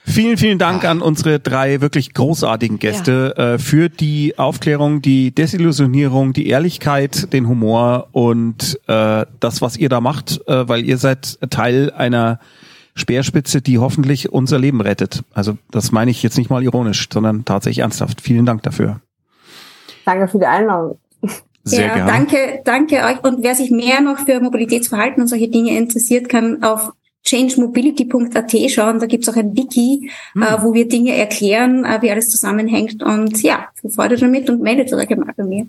[0.10, 6.32] Vielen, vielen Dank an unsere drei wirklich großartigen Gäste äh, für die Aufklärung, die Desillusionierung,
[6.32, 11.38] die Ehrlichkeit, den Humor und äh, das, was ihr da macht, äh, weil ihr seid
[11.50, 12.40] Teil einer
[12.96, 15.24] Speerspitze, die hoffentlich unser Leben rettet.
[15.34, 18.22] Also das meine ich jetzt nicht mal ironisch, sondern tatsächlich ernsthaft.
[18.22, 19.02] Vielen Dank dafür.
[20.06, 20.98] Danke für die Einladung.
[21.64, 22.12] Sehr ja, gerne.
[22.12, 23.24] danke, danke euch.
[23.24, 26.94] Und wer sich mehr noch für Mobilitätsverhalten und solche Dinge interessiert, kann auf
[27.26, 29.00] changemobility.at schauen.
[29.00, 30.42] Da gibt's auch ein Wiki, Hm.
[30.44, 33.04] äh, wo wir Dinge erklären, äh, wie alles zusammenhängt.
[33.04, 35.68] Und ja, viel Freude damit und meldet euch einmal bei mir.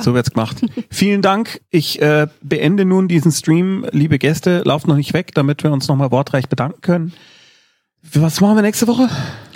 [0.00, 0.60] So wird's gemacht.
[0.90, 1.60] Vielen Dank.
[1.70, 3.86] Ich äh, beende nun diesen Stream.
[3.92, 7.12] Liebe Gäste, lauft noch nicht weg, damit wir uns nochmal wortreich bedanken können.
[8.14, 9.08] Was machen wir nächste Woche?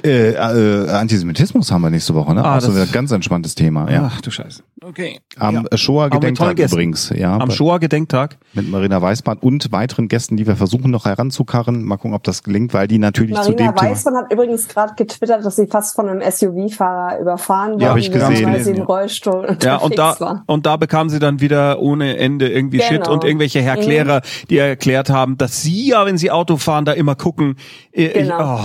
[0.04, 2.44] Äh, äh, Antisemitismus haben wir nächste Woche, ne?
[2.44, 3.90] Ah, also das- wieder ein ganz entspanntes Thema.
[3.90, 4.10] Ja.
[4.12, 4.62] Ach du Scheiße.
[4.84, 5.20] Okay.
[5.38, 5.62] Am ja.
[5.70, 5.78] ja.
[5.78, 6.74] Shoah Aber mit tollen Gedenktag Gästen.
[6.76, 7.12] übrigens.
[7.14, 8.36] Ja, Am Shoah-Gedenktag.
[8.52, 11.84] mit Marina Weißband und weiteren Gästen, die wir versuchen noch heranzukarren.
[11.84, 13.90] Mal gucken, ob das gelingt, weil die natürlich zu Marina dem Thema.
[13.90, 17.98] Weißmann hat übrigens gerade getwittert, dass sie fast von einem SUV-Fahrer überfahren Ja, hab worden
[18.00, 18.46] ich gesehen.
[18.52, 18.84] weil sie im Ja.
[18.84, 20.42] Rollstuhl Ja, und da, war.
[20.46, 22.88] und da bekam sie dann wieder ohne Ende irgendwie Genau.
[22.88, 26.92] Shit und irgendwelche Erklärer, die erklärt haben, dass sie ja, wenn sie Auto fahren, da
[26.92, 27.56] immer gucken.
[27.92, 28.56] Äh, Ich, Genau.
[28.56, 28.60] oh,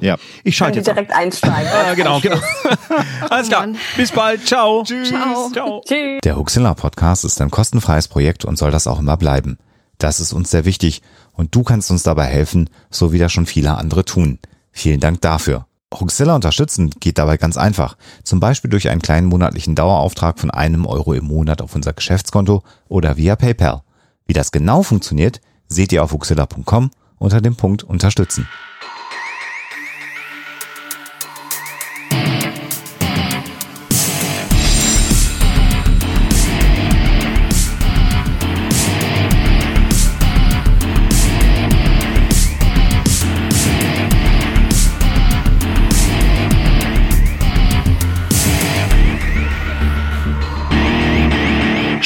[0.00, 0.16] Ja.
[0.44, 0.96] ich schalte jetzt ab.
[0.96, 1.70] direkt einsteigen.
[1.72, 2.38] Ah, genau, genau.
[3.30, 3.60] Alles klar.
[3.60, 3.76] Mann.
[3.96, 4.46] Bis bald.
[4.46, 4.82] Ciao.
[4.84, 5.08] Tschüss.
[5.08, 5.50] Ciao.
[5.52, 5.82] Ciao.
[5.86, 6.20] Tschüss.
[6.22, 9.58] Der Huxilla Podcast ist ein kostenfreies Projekt und soll das auch immer bleiben.
[9.98, 11.02] Das ist uns sehr wichtig
[11.32, 14.38] und du kannst uns dabei helfen, so wie das schon viele andere tun.
[14.72, 15.66] Vielen Dank dafür.
[15.92, 17.96] Huxilla unterstützen geht dabei ganz einfach.
[18.22, 22.62] Zum Beispiel durch einen kleinen monatlichen Dauerauftrag von einem Euro im Monat auf unser Geschäftskonto
[22.88, 23.82] oder via PayPal.
[24.26, 28.48] Wie das genau funktioniert, seht ihr auf huxilla.com unter dem Punkt Unterstützen.